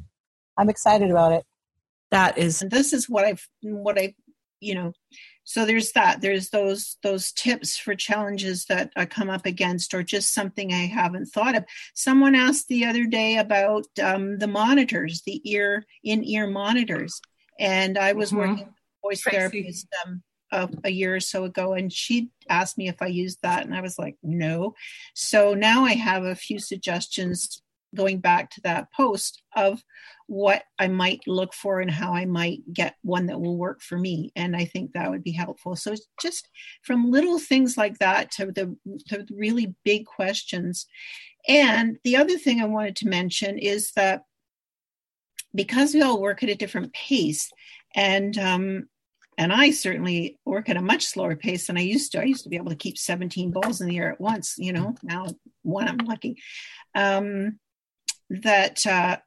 I'm 0.58 0.70
excited 0.70 1.12
about 1.12 1.34
it. 1.34 1.46
That 2.12 2.38
is. 2.38 2.62
And 2.62 2.72
this 2.72 2.94
is 2.94 3.10
what 3.10 3.26
I've, 3.26 3.48
what 3.62 4.00
I, 4.00 4.14
you 4.60 4.76
know, 4.76 4.94
so 5.44 5.66
there's 5.66 5.92
that. 5.94 6.22
There's 6.22 6.50
those 6.50 6.98
those 7.02 7.32
tips 7.32 7.78
for 7.78 7.96
challenges 7.96 8.66
that 8.66 8.92
I 8.96 9.06
come 9.06 9.30
up 9.30 9.46
against, 9.46 9.94
or 9.94 10.04
just 10.04 10.34
something 10.34 10.72
I 10.72 10.86
haven't 10.86 11.28
thought 11.28 11.56
of. 11.56 11.66
Someone 11.96 12.36
asked 12.36 12.68
the 12.68 12.86
other 12.86 13.06
day 13.06 13.38
about 13.38 13.86
um, 14.02 14.38
the 14.38 14.48
monitors, 14.48 15.24
the 15.26 15.42
ear 15.50 15.86
in 16.04 16.24
ear 16.24 16.48
monitors 16.48 17.22
and 17.62 17.98
I 17.98 18.14
was 18.14 18.30
mm-hmm. 18.30 18.40
working 18.40 18.66
with 18.66 18.74
voice 19.04 19.22
Tracy. 19.22 19.38
therapist 19.38 19.88
um, 20.06 20.24
a, 20.52 20.70
a 20.84 20.90
year 20.90 21.16
or 21.16 21.20
so 21.20 21.46
ago, 21.46 21.74
and 21.74 21.92
she 21.92 22.30
asked 22.50 22.78
me 22.78 22.88
if 22.88 23.02
I 23.02 23.08
used 23.08 23.40
that, 23.44 23.66
and 23.66 23.76
I 23.76 23.82
was 23.82 23.98
like, 23.98 24.18
no. 24.24 24.76
So 25.14 25.54
now 25.54 25.84
I 25.86 25.94
have 25.94 26.24
a 26.24 26.36
few 26.36 26.60
suggestions 26.60 27.62
going 27.96 28.20
back 28.20 28.50
to 28.52 28.62
that 28.62 28.92
post 28.94 29.42
of 29.56 29.84
what 30.28 30.64
I 30.80 30.88
might 30.88 31.22
look 31.28 31.54
for 31.54 31.82
and 31.82 31.92
how 31.92 32.14
I 32.14 32.26
might 32.26 32.62
get 32.72 32.96
one 33.02 33.26
that 33.26 33.42
will 33.42 33.58
work 33.58 33.82
for 33.82 33.98
me. 33.98 34.32
And 34.36 34.56
I 34.56 34.64
think 34.64 34.94
that 34.94 35.10
would 35.10 35.24
be 35.24 35.34
helpful. 35.34 35.76
So 35.76 35.96
just 36.22 36.48
from 36.84 37.12
little 37.12 37.38
things 37.38 37.78
like 37.78 38.00
that 38.00 38.32
to 38.34 38.46
the, 38.46 38.76
to 39.10 39.26
really 39.30 39.76
big 39.84 40.06
questions. 40.06 40.88
And 41.48 41.98
the 42.04 42.16
other 42.16 42.38
thing 42.38 42.62
I 42.62 42.66
wanted 42.66 42.96
to 42.98 43.10
mention 43.10 43.58
is 43.58 43.92
that 43.98 44.24
because 45.54 45.94
we 45.94 46.02
all 46.02 46.22
work 46.22 46.44
at 46.44 46.50
a 46.50 46.56
different 46.56 46.94
pace 46.94 47.52
and 47.94 48.38
um, 48.38 48.88
and 49.38 49.52
I 49.52 49.72
certainly 49.72 50.40
work 50.46 50.70
at 50.70 50.78
a 50.78 50.82
much 50.82 51.06
slower 51.06 51.36
pace 51.36 51.68
than 51.68 51.78
I 51.78 51.82
used 51.82 52.12
to. 52.12 52.20
I 52.22 52.26
used 52.26 52.44
to 52.44 52.50
be 52.50 52.58
able 52.58 52.70
to 52.70 52.76
keep 52.76 52.98
17 52.98 53.52
balls 53.52 53.82
in 53.82 53.88
the 53.88 53.98
air 53.98 54.12
at 54.12 54.22
once, 54.22 54.56
you 54.58 54.74
know, 54.74 54.96
now 55.04 55.28
one 55.64 55.88
I'm 55.88 55.98
lucky. 55.98 56.42
Um, 56.96 57.60
that 58.30 58.86
uh, 58.86 59.18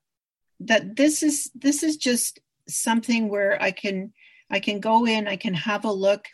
that 0.61 0.97
this 0.97 1.23
is 1.23 1.51
this 1.55 1.83
is 1.83 1.97
just 1.97 2.38
something 2.69 3.29
where 3.29 3.61
I 3.62 3.71
can 3.71 4.12
I 4.51 4.61
can 4.61 4.81
go 4.81 5.07
in, 5.07 5.29
I 5.29 5.37
can 5.37 5.55
have 5.55 5.85
a 5.85 5.93
look. 5.93 6.27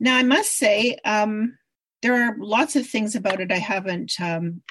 Now 0.00 0.16
I 0.16 0.22
must 0.22 0.56
say, 0.56 0.98
um, 1.04 1.56
there 2.02 2.14
are 2.14 2.36
lots 2.38 2.76
of 2.76 2.86
things 2.86 3.14
about 3.14 3.40
it 3.40 3.50
I 3.50 3.58
haven't 3.58 4.12
um, 4.20 4.62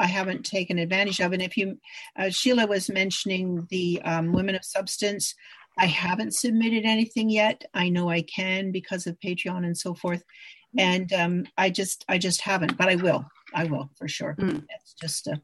I 0.00 0.06
haven't 0.06 0.46
taken 0.46 0.78
advantage 0.78 1.20
of. 1.20 1.32
And 1.32 1.42
if 1.42 1.56
you, 1.58 1.78
uh, 2.18 2.30
Sheila 2.30 2.66
was 2.66 2.88
mentioning 2.88 3.66
the 3.70 4.00
um, 4.02 4.32
Women 4.32 4.54
of 4.54 4.64
Substance, 4.64 5.34
I 5.78 5.86
haven't 5.86 6.34
submitted 6.34 6.84
anything 6.84 7.30
yet. 7.30 7.64
I 7.74 7.88
know 7.88 8.10
I 8.10 8.22
can 8.22 8.72
because 8.72 9.06
of 9.06 9.18
Patreon 9.20 9.64
and 9.64 9.76
so 9.76 9.94
forth, 9.94 10.22
and 10.78 11.12
um, 11.12 11.46
I 11.56 11.70
just 11.70 12.04
I 12.08 12.18
just 12.18 12.40
haven't, 12.40 12.76
but 12.76 12.88
I 12.88 12.96
will. 12.96 13.24
I 13.54 13.64
will 13.64 13.90
for 13.96 14.08
sure. 14.08 14.36
Mm. 14.38 14.64
It's 14.80 14.94
just 14.94 15.28
uh, 15.28 15.36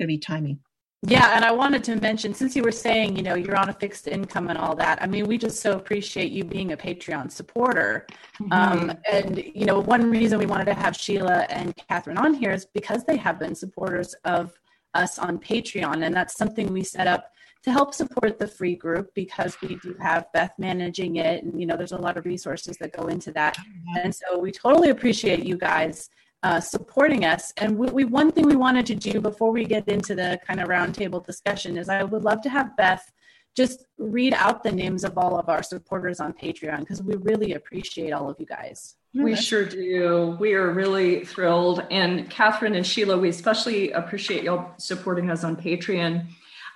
to 0.00 0.06
be 0.06 0.18
timing. 0.18 0.60
Yeah, 1.02 1.36
and 1.36 1.44
I 1.44 1.52
wanted 1.52 1.84
to 1.84 1.96
mention 1.96 2.34
since 2.34 2.56
you 2.56 2.62
were 2.62 2.72
saying, 2.72 3.16
you 3.16 3.22
know, 3.22 3.34
you're 3.34 3.56
on 3.56 3.68
a 3.68 3.72
fixed 3.72 4.08
income 4.08 4.48
and 4.48 4.58
all 4.58 4.74
that. 4.76 5.00
I 5.00 5.06
mean, 5.06 5.26
we 5.26 5.38
just 5.38 5.60
so 5.60 5.72
appreciate 5.72 6.32
you 6.32 6.42
being 6.42 6.72
a 6.72 6.76
Patreon 6.76 7.30
supporter. 7.30 8.06
Mm-hmm. 8.40 8.52
Um, 8.52 8.98
and 9.10 9.44
you 9.54 9.66
know, 9.66 9.78
one 9.78 10.10
reason 10.10 10.38
we 10.38 10.46
wanted 10.46 10.64
to 10.64 10.74
have 10.74 10.96
Sheila 10.96 11.46
and 11.50 11.76
Catherine 11.88 12.18
on 12.18 12.34
here 12.34 12.50
is 12.50 12.64
because 12.64 13.04
they 13.04 13.16
have 13.18 13.38
been 13.38 13.54
supporters 13.54 14.14
of 14.24 14.58
us 14.94 15.18
on 15.18 15.38
Patreon, 15.38 16.04
and 16.04 16.14
that's 16.14 16.36
something 16.36 16.72
we 16.72 16.82
set 16.82 17.06
up 17.06 17.30
to 17.66 17.72
help 17.72 17.92
support 17.92 18.38
the 18.38 18.46
free 18.46 18.76
group 18.76 19.12
because 19.14 19.60
we 19.60 19.74
do 19.82 19.96
have 20.00 20.32
Beth 20.32 20.52
managing 20.56 21.16
it, 21.16 21.42
and 21.42 21.60
you 21.60 21.66
know, 21.66 21.76
there's 21.76 21.90
a 21.90 21.98
lot 21.98 22.16
of 22.16 22.24
resources 22.24 22.76
that 22.76 22.92
go 22.92 23.08
into 23.08 23.32
that. 23.32 23.58
And 24.00 24.14
so 24.14 24.38
we 24.38 24.52
totally 24.52 24.90
appreciate 24.90 25.44
you 25.44 25.58
guys 25.58 26.08
uh, 26.44 26.60
supporting 26.60 27.24
us. 27.24 27.52
And 27.56 27.76
we, 27.76 27.88
we, 27.88 28.04
one 28.04 28.30
thing 28.30 28.46
we 28.46 28.54
wanted 28.54 28.86
to 28.86 28.94
do 28.94 29.20
before 29.20 29.50
we 29.50 29.64
get 29.64 29.88
into 29.88 30.14
the 30.14 30.38
kind 30.46 30.60
of 30.60 30.68
roundtable 30.68 31.26
discussion 31.26 31.76
is 31.76 31.88
I 31.88 32.04
would 32.04 32.22
love 32.22 32.40
to 32.42 32.48
have 32.48 32.76
Beth 32.76 33.10
just 33.56 33.84
read 33.98 34.32
out 34.34 34.62
the 34.62 34.70
names 34.70 35.02
of 35.02 35.18
all 35.18 35.36
of 35.36 35.48
our 35.48 35.64
supporters 35.64 36.20
on 36.20 36.34
Patreon 36.34 36.80
because 36.80 37.02
we 37.02 37.16
really 37.16 37.54
appreciate 37.54 38.12
all 38.12 38.30
of 38.30 38.36
you 38.38 38.46
guys. 38.46 38.94
We 39.12 39.34
sure 39.34 39.64
do. 39.64 40.36
We 40.38 40.54
are 40.54 40.70
really 40.70 41.24
thrilled. 41.24 41.82
And 41.90 42.30
Catherine 42.30 42.76
and 42.76 42.86
Sheila, 42.86 43.18
we 43.18 43.30
especially 43.30 43.90
appreciate 43.90 44.44
y'all 44.44 44.70
supporting 44.76 45.30
us 45.30 45.42
on 45.42 45.56
Patreon. 45.56 46.26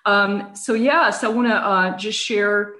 Um, 0.06 0.54
so, 0.54 0.74
yes, 0.74 1.24
I 1.24 1.28
want 1.28 1.48
to 1.48 1.54
uh, 1.54 1.96
just 1.96 2.18
share. 2.18 2.74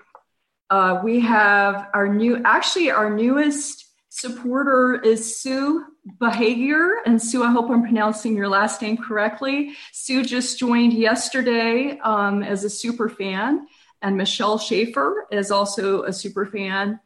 Uh, 0.69 1.01
we 1.03 1.21
have 1.21 1.89
our 1.95 2.09
new, 2.09 2.41
actually, 2.45 2.91
our 2.91 3.11
newest 3.11 3.87
supporter 4.09 5.01
is 5.03 5.41
Sue 5.41 5.85
Behavior. 6.19 6.97
And 7.07 7.21
Sue, 7.21 7.43
I 7.43 7.51
hope 7.51 7.71
I'm 7.71 7.83
pronouncing 7.83 8.37
your 8.37 8.49
last 8.49 8.83
name 8.83 8.97
correctly. 8.97 9.75
Sue 9.93 10.25
just 10.25 10.59
joined 10.59 10.93
yesterday 10.93 11.99
um, 12.03 12.43
as 12.43 12.65
a 12.65 12.71
super 12.71 13.09
fan, 13.09 13.67
and 14.03 14.17
Michelle 14.17 14.59
Schaefer 14.59 15.27
is 15.31 15.51
also 15.51 16.05
a 16.05 16.13
super 16.13 16.47
fan. 16.47 17.01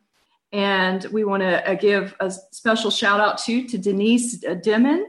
And 0.53 1.05
we 1.07 1.25
want 1.25 1.43
to 1.43 1.69
uh, 1.69 1.75
give 1.75 2.15
a 2.21 2.31
special 2.31 2.91
shout 2.91 3.19
out 3.19 3.39
to, 3.39 3.67
to 3.67 3.77
Denise 3.77 4.45
uh, 4.45 4.55
Dimon, 4.55 5.03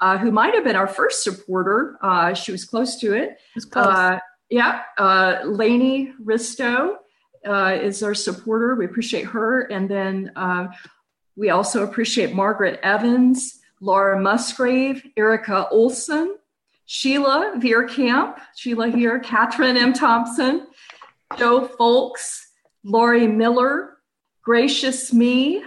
uh, 0.00 0.18
who 0.18 0.30
might 0.30 0.54
have 0.54 0.64
been 0.64 0.76
our 0.76 0.86
first 0.86 1.24
supporter. 1.24 1.96
Uh, 2.02 2.34
she 2.34 2.52
was 2.52 2.64
close 2.64 2.96
to 3.00 3.14
it. 3.14 3.38
Close. 3.70 4.20
Uh, 4.50 4.54
yeah, 4.54 4.82
uh, 4.98 5.40
Lainey 5.44 6.12
Risto 6.22 6.96
is 7.44 8.02
our 8.02 8.14
supporter. 8.14 8.74
We 8.74 8.84
appreciate 8.84 9.26
her. 9.26 9.62
And 9.62 9.88
then 9.88 10.32
we 11.36 11.50
also 11.50 11.84
appreciate 11.84 12.34
Margaret 12.34 12.80
Evans, 12.82 13.60
Laura 13.80 14.20
Musgrave, 14.20 15.06
Erica 15.16 15.68
Olson, 15.70 16.36
Sheila 16.84 17.54
Veerkamp, 17.56 18.38
Sheila 18.56 18.88
here, 18.88 19.20
Catherine 19.20 19.76
M. 19.76 19.92
Thompson, 19.92 20.66
Joe 21.38 21.66
Folks, 21.66 22.48
Laurie 22.82 23.28
Miller, 23.28 23.96
Gracious 24.42 25.12
Me, 25.12 25.62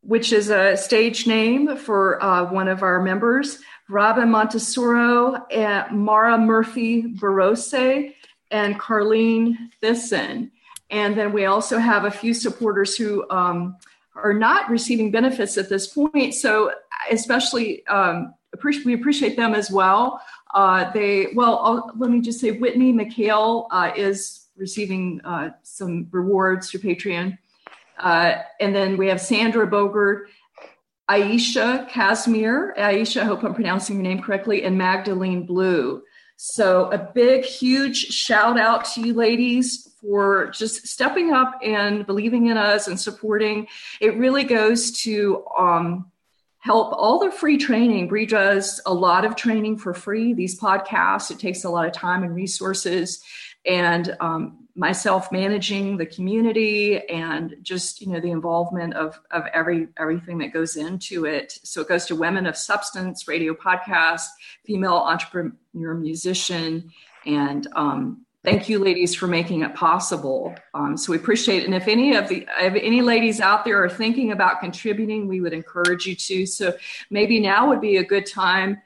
which 0.00 0.32
is 0.32 0.48
a 0.50 0.76
stage 0.76 1.26
name 1.26 1.76
for 1.76 2.22
uh, 2.22 2.50
one 2.50 2.66
of 2.66 2.82
our 2.82 3.02
members, 3.02 3.58
Robin 3.88 4.28
Montesoro, 4.28 5.42
and 5.50 5.98
Mara 5.98 6.38
Murphy 6.38 7.14
Barose, 7.14 8.14
and 8.50 8.78
Carlene 8.78 9.56
Thyssen. 9.82 10.50
And 10.90 11.16
then 11.16 11.32
we 11.32 11.46
also 11.46 11.78
have 11.78 12.04
a 12.04 12.10
few 12.10 12.34
supporters 12.34 12.96
who 12.96 13.28
um, 13.30 13.76
are 14.14 14.34
not 14.34 14.68
receiving 14.68 15.10
benefits 15.10 15.56
at 15.56 15.68
this 15.68 15.86
point. 15.86 16.34
So, 16.34 16.72
especially, 17.10 17.86
um, 17.86 18.34
we 18.84 18.92
appreciate 18.92 19.36
them 19.36 19.54
as 19.54 19.70
well. 19.70 20.20
Uh, 20.54 20.90
they, 20.92 21.28
well, 21.34 21.58
I'll, 21.62 21.92
let 21.96 22.10
me 22.10 22.20
just 22.20 22.40
say, 22.40 22.50
Whitney 22.50 22.92
McHale 22.92 23.66
uh, 23.70 23.90
is 23.96 24.48
receiving 24.56 25.20
uh, 25.24 25.50
some 25.62 26.08
rewards 26.10 26.70
through 26.70 26.80
Patreon. 26.80 27.38
Uh, 27.98 28.34
and 28.60 28.74
then 28.74 28.96
we 28.96 29.08
have 29.08 29.20
Sandra 29.20 29.66
Bogert, 29.66 30.26
Aisha 31.10 31.88
Casimir, 31.88 32.74
Aisha, 32.78 33.22
I 33.22 33.24
hope 33.24 33.42
I'm 33.42 33.54
pronouncing 33.54 33.96
your 33.96 34.02
name 34.04 34.22
correctly, 34.22 34.62
and 34.62 34.78
Magdalene 34.78 35.46
Blue. 35.46 36.02
So, 36.36 36.90
a 36.90 36.98
big, 36.98 37.44
huge 37.44 37.96
shout 37.96 38.58
out 38.58 38.84
to 38.94 39.00
you 39.00 39.14
ladies 39.14 39.88
for 40.00 40.48
just 40.48 40.86
stepping 40.86 41.32
up 41.32 41.58
and 41.62 42.04
believing 42.06 42.46
in 42.46 42.56
us 42.56 42.88
and 42.88 42.98
supporting. 42.98 43.68
It 44.00 44.16
really 44.16 44.44
goes 44.44 44.90
to 45.02 45.44
um, 45.56 46.10
help 46.58 46.92
all 46.92 47.18
the 47.18 47.30
free 47.30 47.58
training. 47.58 48.08
Bree 48.08 48.26
does 48.26 48.80
a 48.86 48.94
lot 48.94 49.24
of 49.24 49.36
training 49.36 49.78
for 49.78 49.94
free. 49.94 50.32
These 50.32 50.58
podcasts, 50.60 51.30
it 51.30 51.38
takes 51.38 51.64
a 51.64 51.70
lot 51.70 51.86
of 51.86 51.92
time 51.92 52.22
and 52.22 52.34
resources. 52.34 53.22
And 53.64 54.16
um, 54.20 54.62
myself 54.74 55.30
managing 55.30 55.96
the 55.98 56.06
community 56.06 57.06
and 57.08 57.56
just 57.62 58.00
you 58.00 58.08
know 58.08 58.20
the 58.20 58.30
involvement 58.30 58.94
of 58.94 59.20
of 59.30 59.44
every 59.52 59.88
everything 59.98 60.38
that 60.38 60.52
goes 60.52 60.76
into 60.76 61.26
it. 61.26 61.58
So 61.62 61.82
it 61.82 61.88
goes 61.88 62.06
to 62.06 62.16
women 62.16 62.46
of 62.46 62.56
substance 62.56 63.28
radio 63.28 63.54
podcast 63.54 64.26
female 64.64 64.94
entrepreneur 64.94 65.94
musician 65.94 66.90
and 67.26 67.68
um, 67.76 68.24
thank 68.44 68.68
you 68.68 68.78
ladies 68.78 69.14
for 69.14 69.26
making 69.26 69.62
it 69.62 69.74
possible. 69.74 70.54
Um, 70.74 70.96
so 70.96 71.12
we 71.12 71.18
appreciate 71.18 71.62
it. 71.62 71.66
And 71.66 71.74
if 71.74 71.86
any 71.86 72.16
of 72.16 72.28
the 72.28 72.46
if 72.58 72.74
any 72.74 73.02
ladies 73.02 73.40
out 73.40 73.64
there 73.64 73.82
are 73.84 73.90
thinking 73.90 74.32
about 74.32 74.60
contributing 74.60 75.28
we 75.28 75.40
would 75.40 75.52
encourage 75.52 76.06
you 76.06 76.16
to. 76.16 76.46
So 76.46 76.72
maybe 77.10 77.40
now 77.40 77.68
would 77.68 77.80
be 77.80 77.98
a 77.98 78.04
good 78.04 78.26
time 78.26 78.80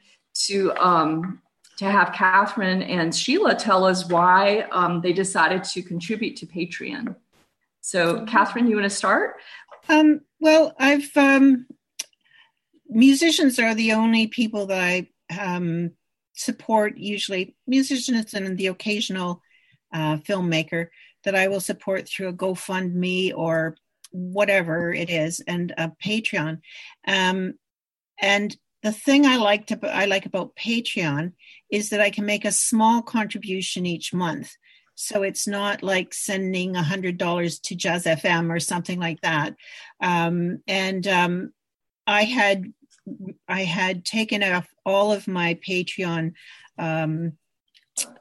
to 0.47 0.73
um, 0.75 1.41
to 1.77 1.85
have 1.85 2.13
catherine 2.13 2.83
and 2.83 3.15
sheila 3.15 3.55
tell 3.55 3.85
us 3.85 4.09
why 4.09 4.61
um, 4.73 5.01
they 5.01 5.13
decided 5.13 5.63
to 5.65 5.83
contribute 5.83 6.37
to 6.37 6.47
patreon. 6.47 7.17
So 7.81 8.25
catherine 8.25 8.67
you 8.67 8.77
want 8.77 8.91
to 8.91 8.97
start? 8.97 9.37
Um, 9.89 10.23
well 10.41 10.75
i've 10.79 11.15
um, 11.17 11.67
musicians 12.89 13.59
are 13.59 13.75
the 13.75 13.93
only 13.93 14.27
people 14.27 14.67
that 14.67 14.81
i 14.81 15.09
um, 15.39 15.93
support. 16.37 16.97
Usually 16.97 17.57
musicians 17.67 18.35
and 18.35 18.57
the 18.57 18.69
occasional 18.69 19.43
uh, 19.93 20.19
filmmaker 20.19 20.89
that 21.25 21.35
I 21.35 21.49
will 21.49 21.61
support 21.61 22.09
through 22.09 22.29
a 22.29 22.33
GoFundMe 22.33 23.33
or 23.35 23.77
whatever 24.13 24.93
it 24.93 25.11
is, 25.11 25.41
and 25.41 25.75
a 25.77 25.91
Patreon. 26.03 26.61
Um, 27.07 27.55
and 28.21 28.57
the 28.83 28.93
thing 28.93 29.27
I 29.27 29.37
like 29.37 29.67
to 29.69 29.79
I 29.83 30.05
like 30.05 30.27
about 30.27 30.55
Patreon 30.55 31.33
is 31.71 31.91
that 31.91 32.01
I 32.01 32.11
can 32.11 32.27
make 32.27 32.45
a 32.45 32.53
small 32.53 33.03
contribution 33.03 33.87
each 33.87 34.13
month. 34.15 34.53
So 34.95 35.23
it's 35.23 35.47
not 35.47 35.83
like 35.83 36.15
sending 36.15 36.75
a 36.75 36.83
hundred 36.83 37.19
dollars 37.19 37.59
to 37.61 37.75
Jazz 37.75 38.05
FM 38.05 38.51
or 38.51 38.59
something 38.59 38.99
like 38.99 39.21
that. 39.21 39.55
Um, 40.01 40.63
and 40.67 41.07
um, 41.07 41.53
I 42.07 42.25
had 42.25 42.73
I 43.47 43.63
had 43.63 44.05
taken 44.05 44.43
off 44.43 44.67
all 44.85 45.13
of 45.13 45.29
my 45.29 45.59
Patreon 45.67 46.33
um, 46.79 47.33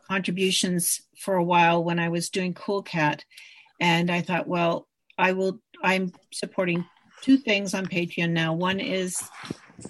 contributions 0.08 1.02
for 1.18 1.36
a 1.36 1.44
while 1.44 1.84
when 1.84 2.00
I 2.00 2.10
was 2.10 2.30
doing 2.30 2.54
Cool 2.54 2.84
Cat, 2.84 3.24
and 3.80 4.12
I 4.12 4.22
thought, 4.22 4.48
well, 4.48 4.88
I 5.18 5.32
will. 5.32 5.60
I'm 5.82 6.12
supporting 6.34 6.86
two 7.22 7.38
things 7.38 7.74
on 7.74 7.86
Patreon 7.86 8.32
now. 8.32 8.54
One 8.54 8.80
is 8.80 9.18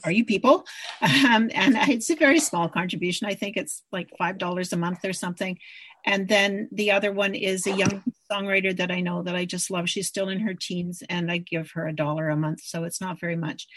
are 0.03 0.11
you 0.11 0.25
people? 0.25 0.65
Um, 1.01 1.49
and 1.53 1.75
it's 1.89 2.09
a 2.09 2.15
very 2.15 2.39
small 2.39 2.69
contribution. 2.69 3.27
I 3.27 3.35
think 3.35 3.57
it's 3.57 3.83
like 3.91 4.09
five 4.17 4.37
dollars 4.37 4.73
a 4.73 4.77
month 4.77 5.03
or 5.03 5.13
something. 5.13 5.57
And 6.05 6.27
then 6.27 6.69
the 6.71 6.91
other 6.91 7.11
one 7.11 7.33
is 7.33 7.65
a 7.65 7.71
young 7.71 8.03
songwriter 8.31 8.75
that 8.77 8.91
I 8.91 9.01
know 9.01 9.23
that 9.23 9.35
I 9.35 9.45
just 9.45 9.71
love. 9.71 9.89
She's 9.89 10.07
still 10.07 10.29
in 10.29 10.39
her 10.41 10.53
teens, 10.53 11.01
and 11.09 11.31
I 11.31 11.39
give 11.39 11.71
her 11.71 11.87
a 11.87 11.95
dollar 11.95 12.29
a 12.29 12.35
month, 12.35 12.61
so 12.61 12.83
it's 12.83 13.01
not 13.01 13.19
very 13.19 13.35
much 13.35 13.67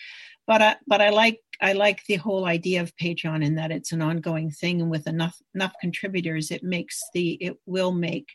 but 0.48 0.62
I, 0.62 0.76
but 0.86 1.00
I 1.02 1.10
like 1.10 1.40
I 1.60 1.74
like 1.74 2.04
the 2.06 2.16
whole 2.16 2.46
idea 2.46 2.80
of 2.80 2.96
Patreon 2.96 3.44
in 3.44 3.56
that 3.56 3.70
it's 3.70 3.92
an 3.92 4.00
ongoing 4.00 4.50
thing, 4.50 4.80
and 4.80 4.90
with 4.90 5.06
enough 5.06 5.36
enough 5.54 5.74
contributors, 5.80 6.50
it 6.50 6.64
makes 6.64 7.00
the 7.12 7.32
it 7.34 7.58
will 7.66 7.92
make 7.92 8.28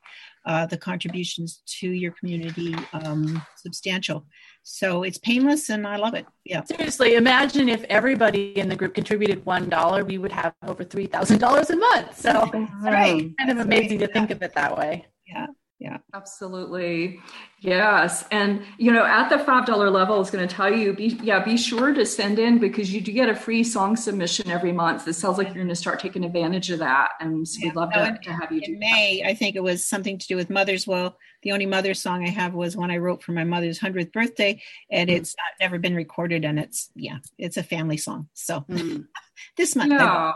uh, 0.46 0.68
the 0.68 0.78
contributions 0.78 1.64
to 1.80 1.90
your 1.90 2.12
community 2.12 2.76
um, 2.94 3.42
substantial. 3.58 4.28
So 4.62 5.04
it's 5.04 5.18
painless, 5.18 5.70
and 5.70 5.88
I 5.88 5.96
love 5.96 6.14
it. 6.14 6.28
Yeah, 6.46 6.64
seriously, 6.64 7.16
imagine 7.16 7.68
if 7.68 7.84
everybody 7.86 8.60
in 8.60 8.70
the 8.70 8.76
group 8.76 8.94
contributed 8.94 9.44
one 9.46 9.68
dollar, 9.68 10.06
we 10.06 10.20
would 10.20 10.32
have 10.32 10.54
over 10.68 10.84
three 10.84 11.08
thousand 11.08 11.40
dollars 11.40 11.72
a 11.72 11.78
month. 11.78 12.20
So 12.20 12.48
right. 12.82 13.32
kind 13.40 13.52
of 13.52 13.58
amazing 13.58 14.00
to 14.00 14.08
think 14.08 14.30
of 14.30 14.44
it 14.44 14.54
that 14.54 14.78
way. 14.78 15.08
Yeah 15.26 15.48
yeah 15.84 15.98
absolutely 16.14 17.20
yes 17.60 18.24
and 18.32 18.64
you 18.78 18.90
know 18.90 19.04
at 19.04 19.28
the 19.28 19.38
five 19.38 19.66
dollar 19.66 19.90
level 19.90 20.22
is 20.22 20.32
going 20.32 20.48
to 20.48 20.56
tell 20.56 20.74
you 20.74 20.94
be 20.94 21.08
yeah 21.22 21.44
be 21.44 21.58
sure 21.58 21.94
to 21.94 22.06
send 22.06 22.40
in 22.40 22.58
because 22.58 22.94
you 22.94 23.02
do 23.02 23.12
get 23.12 23.28
a 23.28 23.36
free 23.36 23.66
song 23.66 23.98
submission 23.98 24.50
every 24.50 24.72
month 24.72 25.06
it 25.06 25.14
sounds 25.14 25.38
like 25.38 25.48
you're 25.48 25.56
going 25.56 25.68
to 25.68 25.76
start 25.76 26.00
taking 26.00 26.24
advantage 26.24 26.72
of 26.72 26.80
that 26.80 27.10
and 27.20 27.46
so 27.46 27.60
yeah. 27.60 27.68
we'd 27.68 27.76
love 27.76 27.92
to, 27.92 28.08
in, 28.08 28.18
to, 28.22 28.32
have 28.32 28.50
you 28.50 28.62
in 28.64 28.80
may 28.80 29.20
that. 29.22 29.30
i 29.30 29.34
think 29.34 29.58
it 29.58 29.64
was 29.64 29.86
something 29.86 30.18
to 30.18 30.26
do 30.26 30.38
with 30.38 30.50
mothers 30.50 30.88
well 30.88 31.18
the 31.42 31.52
only 31.52 31.66
mother 31.66 31.94
song 31.94 32.26
i 32.26 32.30
have 32.30 32.54
was 32.54 32.78
one 32.78 32.90
i 32.90 32.98
wrote 32.98 33.22
for 33.22 33.34
my 33.34 33.44
mother's 33.44 33.80
100th 33.80 34.14
birthday 34.14 34.62
and 34.90 35.10
mm. 35.10 35.18
it's 35.18 35.36
never 35.60 35.78
been 35.78 35.96
recorded 35.96 36.46
and 36.46 36.58
it's 36.58 36.92
yeah 36.96 37.18
it's 37.38 37.58
a 37.58 37.64
family 37.64 37.98
song 37.98 38.30
so 38.34 38.62
mm. 38.70 39.06
this 39.58 39.76
month 39.76 39.92
yeah. 39.92 40.32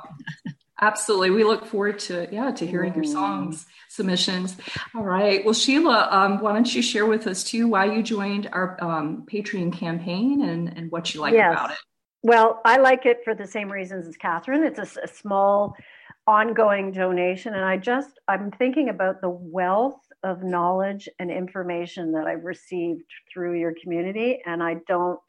Absolutely. 0.79 1.31
We 1.31 1.43
look 1.43 1.65
forward 1.65 1.99
to, 1.99 2.27
yeah, 2.31 2.51
to 2.51 2.67
hearing 2.67 2.93
your 2.93 3.03
songs 3.03 3.65
submissions. 3.89 4.55
All 4.93 5.03
right. 5.03 5.43
Well, 5.43 5.53
Sheila, 5.53 6.07
um, 6.11 6.39
why 6.39 6.53
don't 6.53 6.73
you 6.73 6.81
share 6.81 7.05
with 7.05 7.25
us 7.25 7.43
too 7.43 7.67
why 7.67 7.85
you 7.85 8.03
joined 8.03 8.49
our 8.51 8.77
um, 8.83 9.25
Patreon 9.31 9.73
campaign 9.73 10.41
and, 10.41 10.77
and 10.77 10.91
what 10.91 11.13
you 11.13 11.21
like 11.21 11.33
yes. 11.33 11.51
about 11.51 11.71
it? 11.71 11.77
Well, 12.23 12.61
I 12.65 12.77
like 12.77 13.05
it 13.05 13.19
for 13.23 13.33
the 13.33 13.47
same 13.47 13.71
reasons 13.71 14.07
as 14.07 14.17
Catherine. 14.17 14.63
It's 14.63 14.79
a, 14.79 15.03
a 15.03 15.07
small, 15.07 15.75
ongoing 16.27 16.91
donation. 16.91 17.53
And 17.53 17.63
I 17.63 17.77
just, 17.77 18.19
I'm 18.27 18.51
thinking 18.51 18.89
about 18.89 19.21
the 19.21 19.29
wealth 19.29 20.01
of 20.23 20.43
knowledge 20.43 21.07
and 21.19 21.31
information 21.31 22.11
that 22.11 22.27
I've 22.27 22.43
received 22.43 23.05
through 23.31 23.59
your 23.59 23.73
community. 23.81 24.41
And 24.45 24.61
I 24.61 24.75
don't, 24.87 25.19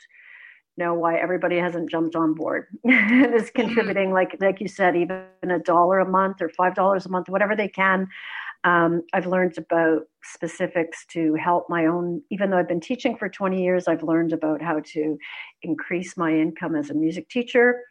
know 0.79 0.95
why 0.95 1.17
everybody 1.17 1.59
hasn't 1.59 1.91
jumped 1.91 2.17
on 2.17 2.35
board. 2.35 2.67
And 2.85 3.35
is 3.35 3.45
mm-hmm. 3.45 3.63
contributing 3.63 4.13
like 4.13 4.37
like 4.41 4.61
you 4.61 4.69
said 4.69 4.97
even 4.97 5.25
a 5.43 5.59
dollar 5.59 5.99
a 5.99 6.09
month 6.09 6.41
or 6.41 6.49
five 6.49 6.75
dollars 6.75 7.07
a 7.07 7.11
month 7.11 7.29
whatever 7.29 7.57
they 7.57 7.69
can. 7.69 8.09
Um, 8.65 9.03
i've 9.13 9.27
learned 9.27 9.57
about 9.57 10.03
specifics 10.25 11.07
to 11.15 11.35
help 11.35 11.71
my 11.71 11.87
own 11.87 12.23
even 12.31 12.51
though 12.51 12.59
i've 12.59 12.67
been 12.67 12.81
teaching 12.81 13.17
for 13.17 13.29
20 13.29 13.63
years 13.63 13.87
i've 13.87 14.03
learned 14.03 14.33
about 14.33 14.61
how 14.61 14.81
to 14.95 15.17
increase 15.63 16.17
my 16.17 16.33
income 16.33 16.75
as 16.75 16.91
a 16.91 16.95
music 16.95 17.29
teacher. 17.29 17.85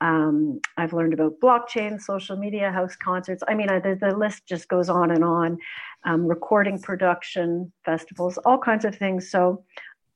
Um, 0.00 0.60
i've 0.76 0.92
learned 0.92 1.14
about 1.14 1.40
blockchain 1.40 2.00
social 2.00 2.36
media 2.36 2.70
house 2.70 2.96
concerts. 2.96 3.42
I 3.48 3.54
mean 3.54 3.70
I, 3.70 3.80
the, 3.80 3.96
the, 4.00 4.16
list 4.16 4.46
just 4.46 4.68
goes 4.68 4.88
on 4.88 5.10
and 5.10 5.24
on. 5.24 5.58
Um, 6.04 6.26
recording 6.26 6.78
production 6.80 7.72
festivals 7.84 8.38
all 8.44 8.58
kinds 8.58 8.84
of 8.84 8.94
things. 8.94 9.30
So 9.30 9.64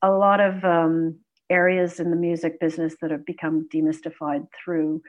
a 0.01 0.11
lot 0.11 0.39
of 0.39 0.63
um, 0.63 1.19
areas 1.49 1.99
in 1.99 2.09
the 2.09 2.15
music 2.15 2.59
business 2.59 2.95
that 3.01 3.11
have 3.11 3.25
become 3.25 3.67
demystified 3.73 4.47
through 4.53 5.01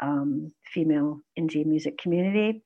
um, 0.00 0.52
female 0.62 1.20
indie 1.38 1.64
music 1.64 1.98
community. 1.98 2.62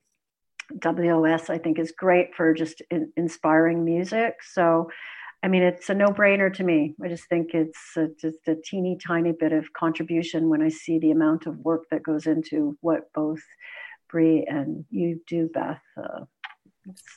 WOS, 0.80 1.50
I 1.50 1.58
think, 1.58 1.78
is 1.78 1.92
great 1.92 2.34
for 2.34 2.54
just 2.54 2.82
in, 2.90 3.12
inspiring 3.16 3.84
music. 3.84 4.36
So, 4.42 4.90
I 5.42 5.48
mean, 5.48 5.62
it's 5.62 5.88
a 5.88 5.94
no 5.94 6.08
brainer 6.08 6.52
to 6.54 6.64
me. 6.64 6.94
I 7.02 7.08
just 7.08 7.24
think 7.24 7.54
it's 7.54 7.96
a, 7.96 8.08
just 8.20 8.46
a 8.46 8.56
teeny 8.56 8.98
tiny 9.04 9.32
bit 9.32 9.52
of 9.52 9.72
contribution 9.72 10.48
when 10.48 10.62
I 10.62 10.68
see 10.68 10.98
the 10.98 11.10
amount 11.10 11.46
of 11.46 11.58
work 11.58 11.84
that 11.90 12.02
goes 12.02 12.26
into 12.26 12.76
what 12.80 13.12
both 13.14 13.42
Bree 14.10 14.44
and 14.48 14.84
you 14.90 15.20
do, 15.26 15.48
Beth. 15.52 15.80
Uh, 15.96 16.24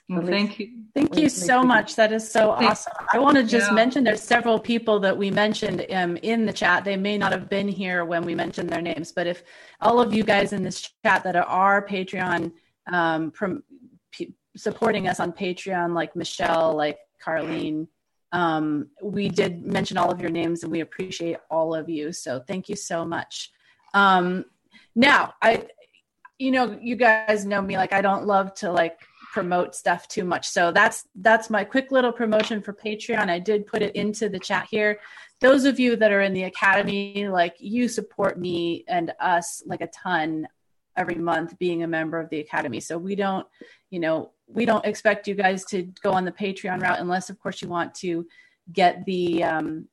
well, 0.09 0.25
thank 0.25 0.59
you. 0.59 0.83
Thank 0.93 1.17
you 1.17 1.29
so 1.29 1.63
much. 1.63 1.95
That 1.95 2.11
is 2.11 2.29
so 2.29 2.51
awesome. 2.51 2.93
I 3.13 3.19
want 3.19 3.37
to 3.37 3.43
just 3.43 3.69
yeah. 3.69 3.75
mention 3.75 4.03
there's 4.03 4.21
several 4.21 4.59
people 4.59 4.99
that 4.99 5.17
we 5.17 5.31
mentioned 5.31 5.85
um, 5.91 6.17
in 6.17 6.45
the 6.45 6.53
chat. 6.53 6.83
They 6.83 6.97
may 6.97 7.17
not 7.17 7.31
have 7.31 7.49
been 7.49 7.67
here 7.67 8.05
when 8.05 8.23
we 8.23 8.35
mentioned 8.35 8.69
their 8.69 8.81
names, 8.81 9.11
but 9.11 9.27
if 9.27 9.43
all 9.81 10.01
of 10.01 10.13
you 10.13 10.23
guys 10.23 10.53
in 10.53 10.63
this 10.63 10.91
chat 11.05 11.23
that 11.23 11.35
are 11.35 11.85
Patreon 11.85 12.51
um, 12.91 13.31
from 13.31 13.63
p- 14.11 14.35
supporting 14.55 15.07
us 15.07 15.19
on 15.19 15.31
Patreon, 15.31 15.93
like 15.93 16.15
Michelle, 16.15 16.75
like 16.75 16.99
Carlene, 17.23 17.87
um, 18.33 18.89
we 19.01 19.29
did 19.29 19.65
mention 19.65 19.97
all 19.97 20.11
of 20.11 20.19
your 20.19 20.31
names 20.31 20.63
and 20.63 20.71
we 20.71 20.81
appreciate 20.81 21.37
all 21.49 21.73
of 21.73 21.87
you. 21.87 22.11
So 22.11 22.41
thank 22.45 22.67
you 22.67 22.75
so 22.75 23.05
much. 23.05 23.51
Um, 23.93 24.45
now, 24.95 25.33
I, 25.41 25.67
you 26.39 26.51
know, 26.51 26.77
you 26.81 26.95
guys 26.95 27.45
know 27.45 27.61
me, 27.61 27.77
like 27.77 27.93
I 27.93 28.01
don't 28.01 28.25
love 28.25 28.53
to 28.55 28.71
like 28.71 28.99
promote 29.33 29.73
stuff 29.73 30.07
too 30.07 30.23
much. 30.23 30.47
So 30.47 30.71
that's 30.71 31.07
that's 31.15 31.49
my 31.49 31.63
quick 31.63 31.91
little 31.91 32.11
promotion 32.11 32.61
for 32.61 32.71
Patreon. 32.71 33.29
I 33.29 33.39
did 33.39 33.65
put 33.65 33.81
it 33.81 33.95
into 33.95 34.29
the 34.29 34.39
chat 34.39 34.67
here. 34.69 34.99
Those 35.41 35.65
of 35.65 35.79
you 35.79 35.95
that 35.95 36.11
are 36.11 36.21
in 36.21 36.33
the 36.33 36.43
academy, 36.43 37.27
like 37.27 37.55
you 37.57 37.87
support 37.87 38.39
me 38.39 38.85
and 38.87 39.11
us 39.19 39.63
like 39.65 39.81
a 39.81 39.87
ton 39.87 40.47
every 40.95 41.15
month 41.15 41.57
being 41.57 41.81
a 41.81 41.87
member 41.87 42.19
of 42.19 42.29
the 42.29 42.39
academy. 42.39 42.79
So 42.79 42.95
we 42.99 43.15
don't, 43.15 43.47
you 43.89 43.99
know, 43.99 44.33
we 44.45 44.65
don't 44.65 44.85
expect 44.85 45.27
you 45.27 45.33
guys 45.33 45.65
to 45.65 45.81
go 46.03 46.11
on 46.11 46.25
the 46.25 46.31
Patreon 46.31 46.79
route 46.79 46.99
unless 46.99 47.31
of 47.31 47.39
course 47.39 47.59
you 47.59 47.67
want 47.67 47.95
to 47.95 48.27
get 48.71 49.03
the 49.05 49.43
um 49.43 49.87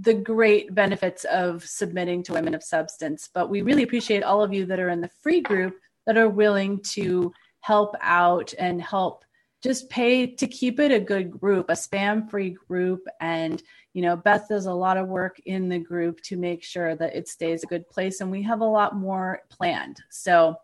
the 0.00 0.12
great 0.12 0.74
benefits 0.74 1.24
of 1.24 1.64
submitting 1.64 2.22
to 2.24 2.34
women 2.34 2.54
of 2.54 2.62
substance. 2.62 3.30
But 3.32 3.48
we 3.48 3.62
really 3.62 3.84
appreciate 3.84 4.22
all 4.22 4.42
of 4.42 4.52
you 4.52 4.66
that 4.66 4.80
are 4.80 4.90
in 4.90 5.00
the 5.00 5.16
free 5.22 5.40
group 5.40 5.74
that 6.06 6.18
are 6.18 6.28
willing 6.28 6.80
to 6.92 7.32
help 7.64 7.96
out 8.02 8.52
and 8.58 8.82
help 8.82 9.24
just 9.62 9.88
pay 9.88 10.26
to 10.26 10.46
keep 10.46 10.78
it 10.78 10.92
a 10.92 11.00
good 11.00 11.30
group, 11.30 11.70
a 11.70 11.72
spam 11.72 12.28
free 12.28 12.50
group. 12.50 13.00
And, 13.20 13.62
you 13.94 14.02
know, 14.02 14.16
Beth 14.16 14.48
does 14.50 14.66
a 14.66 14.74
lot 14.74 14.98
of 14.98 15.08
work 15.08 15.40
in 15.46 15.70
the 15.70 15.78
group 15.78 16.20
to 16.24 16.36
make 16.36 16.62
sure 16.62 16.94
that 16.94 17.16
it 17.16 17.26
stays 17.26 17.62
a 17.62 17.66
good 17.66 17.88
place. 17.88 18.20
And 18.20 18.30
we 18.30 18.42
have 18.42 18.60
a 18.60 18.66
lot 18.66 18.94
more 18.94 19.40
planned. 19.48 19.96
So 20.10 20.56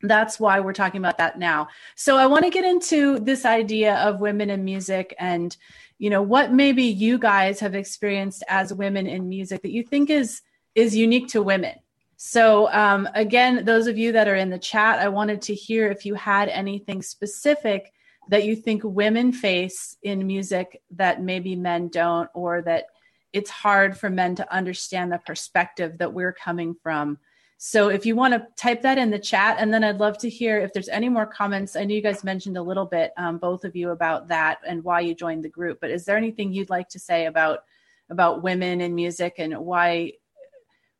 that's 0.00 0.40
why 0.40 0.60
we're 0.60 0.72
talking 0.72 1.02
about 1.02 1.18
that 1.18 1.38
now. 1.38 1.68
So 1.96 2.16
I 2.16 2.24
want 2.24 2.44
to 2.46 2.50
get 2.50 2.64
into 2.64 3.18
this 3.18 3.44
idea 3.44 3.96
of 3.96 4.20
women 4.20 4.48
in 4.48 4.64
music 4.64 5.14
and, 5.18 5.54
you 5.98 6.08
know, 6.08 6.22
what 6.22 6.54
maybe 6.54 6.84
you 6.84 7.18
guys 7.18 7.60
have 7.60 7.74
experienced 7.74 8.42
as 8.48 8.72
women 8.72 9.06
in 9.06 9.28
music 9.28 9.60
that 9.60 9.72
you 9.72 9.82
think 9.82 10.08
is 10.08 10.40
is 10.74 10.96
unique 10.96 11.28
to 11.28 11.42
women 11.42 11.74
so, 12.20 12.68
um, 12.72 13.08
again, 13.14 13.64
those 13.64 13.86
of 13.86 13.96
you 13.96 14.10
that 14.10 14.26
are 14.26 14.34
in 14.34 14.50
the 14.50 14.58
chat, 14.58 14.98
I 14.98 15.08
wanted 15.08 15.40
to 15.42 15.54
hear 15.54 15.88
if 15.88 16.04
you 16.04 16.16
had 16.16 16.48
anything 16.48 17.00
specific 17.00 17.92
that 18.28 18.44
you 18.44 18.56
think 18.56 18.82
women 18.82 19.32
face 19.32 19.96
in 20.02 20.26
music 20.26 20.82
that 20.90 21.22
maybe 21.22 21.54
men 21.54 21.86
don't, 21.86 22.28
or 22.34 22.60
that 22.62 22.86
it's 23.32 23.50
hard 23.50 23.96
for 23.96 24.10
men 24.10 24.34
to 24.34 24.52
understand 24.52 25.12
the 25.12 25.18
perspective 25.18 25.98
that 25.98 26.12
we're 26.12 26.32
coming 26.32 26.74
from. 26.82 27.18
So 27.56 27.88
if 27.88 28.04
you 28.04 28.16
want 28.16 28.34
to 28.34 28.48
type 28.56 28.82
that 28.82 28.98
in 28.98 29.10
the 29.10 29.18
chat, 29.20 29.58
and 29.60 29.72
then 29.72 29.84
I'd 29.84 30.00
love 30.00 30.18
to 30.18 30.28
hear 30.28 30.58
if 30.58 30.72
there's 30.72 30.88
any 30.88 31.08
more 31.08 31.26
comments. 31.26 31.76
I 31.76 31.84
know 31.84 31.94
you 31.94 32.02
guys 32.02 32.24
mentioned 32.24 32.56
a 32.56 32.62
little 32.62 32.86
bit, 32.86 33.12
um, 33.16 33.38
both 33.38 33.64
of 33.64 33.76
you, 33.76 33.90
about 33.90 34.26
that 34.26 34.58
and 34.66 34.82
why 34.82 35.00
you 35.00 35.14
joined 35.14 35.44
the 35.44 35.48
group. 35.48 35.78
But 35.80 35.92
is 35.92 36.04
there 36.04 36.16
anything 36.16 36.52
you'd 36.52 36.68
like 36.68 36.88
to 36.88 36.98
say 36.98 37.26
about 37.26 37.60
about 38.10 38.42
women 38.42 38.80
in 38.80 38.94
music 38.94 39.34
and 39.38 39.56
why 39.58 40.14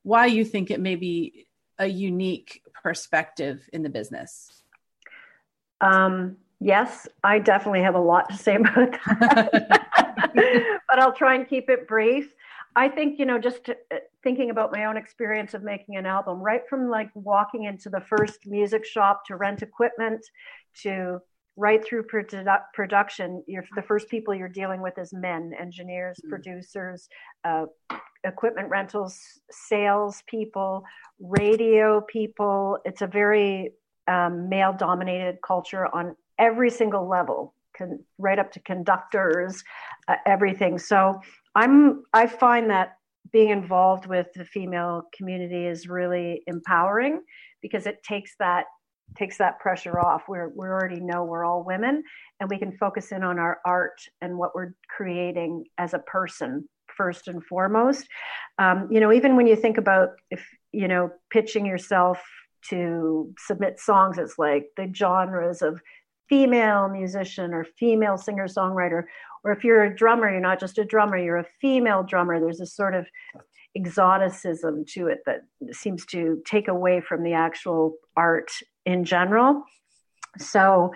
why 0.09 0.25
you 0.25 0.43
think 0.43 0.71
it 0.71 0.81
may 0.81 0.97
be 0.97 1.47
a 1.79 1.87
unique 1.87 2.63
perspective 2.83 3.69
in 3.75 3.83
the 3.83 3.91
business? 3.91 4.63
Um, 5.83 6.39
yes, 6.61 7.07
I 7.23 7.39
definitely 7.39 7.83
have 7.83 7.95
a 7.95 8.01
lot 8.01 8.31
to 8.31 8.37
say 8.37 8.57
about 8.57 8.93
that, 8.93 9.87
but 10.89 10.99
I'll 10.99 11.13
try 11.13 11.35
and 11.35 11.47
keep 11.47 11.69
it 11.69 11.87
brief. 11.87 12.33
I 12.75 12.89
think, 12.89 13.19
you 13.19 13.27
know, 13.27 13.39
just 13.39 13.65
to, 13.65 13.77
uh, 13.93 13.99
thinking 14.23 14.49
about 14.49 14.73
my 14.73 14.87
own 14.87 14.97
experience 14.97 15.53
of 15.53 15.63
making 15.63 15.97
an 15.97 16.07
album, 16.07 16.41
right 16.41 16.63
from 16.71 16.89
like 16.89 17.11
walking 17.15 17.65
into 17.65 17.91
the 17.91 18.01
first 18.01 18.47
music 18.47 18.87
shop 18.87 19.27
to 19.27 19.37
rent 19.37 19.63
equipment 19.63 20.25
to 20.85 21.21
right 21.59 21.85
through 21.85 22.05
produ- 22.05 22.63
production, 22.73 23.43
you're 23.47 23.65
the 23.75 23.83
first 23.83 24.09
people 24.09 24.33
you're 24.33 24.49
dealing 24.49 24.81
with 24.81 24.97
is 24.97 25.13
men, 25.13 25.53
engineers, 25.59 26.19
mm-hmm. 26.19 26.31
producers, 26.31 27.09
uh, 27.45 27.67
equipment 28.25 28.71
rentals, 28.71 29.41
sales 29.51 30.23
people, 30.29 30.85
radio 31.21 32.01
people. 32.03 32.79
It's 32.85 33.03
a 33.03 33.09
very 33.09 33.73
um, 34.07 34.49
male 34.49 34.73
dominated 34.73 35.39
culture 35.45 35.93
on 35.95 36.17
every 36.39 36.71
single 36.71 37.09
level, 37.09 37.55
con- 37.77 38.05
right 38.19 38.39
up 38.39 38.53
to 38.53 38.61
conductors, 38.61 39.63
uh, 40.07 40.15
everything. 40.27 40.79
So 40.79 41.21
I'm 41.57 42.05
I 42.13 42.29
find 42.29 42.71
that 42.71 42.95
being 43.33 43.51
involved 43.51 44.07
with 44.07 44.29
the 44.35 44.45
female 44.45 45.03
community 45.13 45.67
is 45.67 45.89
really 45.89 46.43
empowering 46.47 47.23
because 47.61 47.87
it 47.87 48.03
takes 48.05 48.37
that 48.39 48.67
takes 49.17 49.39
that 49.39 49.59
pressure 49.59 49.99
off. 49.99 50.23
We're 50.29 50.49
we 50.49 50.67
already 50.67 51.01
know 51.01 51.25
we're 51.25 51.45
all 51.45 51.65
women 51.65 52.03
and 52.41 52.51
we 52.51 52.59
can 52.59 52.77
focus 52.77 53.13
in 53.13 53.23
on 53.23 53.39
our 53.39 53.59
art 53.65 54.01
and 54.21 54.37
what 54.37 54.55
we're 54.55 54.75
creating 54.89 55.65
as 55.79 55.95
a 55.95 55.99
person 56.01 56.69
first 56.97 57.29
and 57.29 57.45
foremost. 57.45 58.07
Um, 58.59 58.89
you 58.91 59.01
know, 59.01 59.13
even 59.13 59.37
when 59.37 59.47
you 59.47 59.57
think 59.57 59.79
about 59.79 60.11
if 60.31 60.47
you 60.73 60.89
know 60.89 61.11
pitching 61.31 61.67
yourself 61.67 62.21
to 62.71 63.33
submit 63.39 63.79
songs, 63.79 64.19
it's 64.19 64.39
like 64.39 64.67
the 64.77 64.93
genres 64.95 65.63
of 65.63 65.81
female 66.29 66.89
musician 66.89 67.55
or 67.55 67.65
female 67.65 68.19
singer 68.19 68.47
songwriter 68.47 69.05
or 69.45 69.53
if 69.53 69.65
you're 69.65 69.85
a 69.85 69.95
drummer 69.95 70.31
you're 70.31 70.41
not 70.41 70.61
just 70.61 70.79
a 70.79 70.85
drummer 70.85 71.17
you're 71.17 71.39
a 71.39 71.47
female 71.61 72.03
drummer 72.03 72.39
there's 72.39 72.61
a 72.61 72.67
sort 72.67 72.95
of 72.95 73.07
exoticism 73.79 74.85
to 74.87 75.07
it 75.09 75.21
that 75.27 75.41
seems 75.73 76.05
to 76.07 76.43
take 76.47 76.69
away 76.69 77.01
from 77.01 77.23
the 77.23 77.35
actual 77.35 77.95
art 78.17 78.51
in 78.85 79.05
general. 79.05 79.63
So 80.39 80.93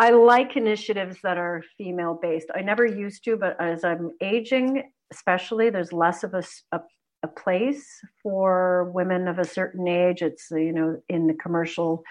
i 0.00 0.10
like 0.10 0.56
initiatives 0.56 1.16
that 1.24 1.38
are 1.38 1.64
female 1.76 2.16
based 2.22 2.46
i 2.54 2.60
never 2.60 2.86
used 2.86 3.24
to 3.24 3.36
but 3.36 3.60
as 3.60 3.82
i'm 3.82 4.12
aging 4.22 4.84
especially 5.12 5.70
there's 5.70 5.92
less 5.92 6.24
of 6.24 6.34
a, 6.34 6.42
a, 6.72 6.80
a 7.22 7.28
place 7.28 7.86
for 8.22 8.90
women 8.94 9.28
of 9.28 9.38
a 9.38 9.44
certain 9.44 9.88
age. 9.88 10.22
It's 10.22 10.48
you 10.50 10.72
know 10.72 11.02
in 11.08 11.26
the 11.26 11.34
commercial 11.34 12.02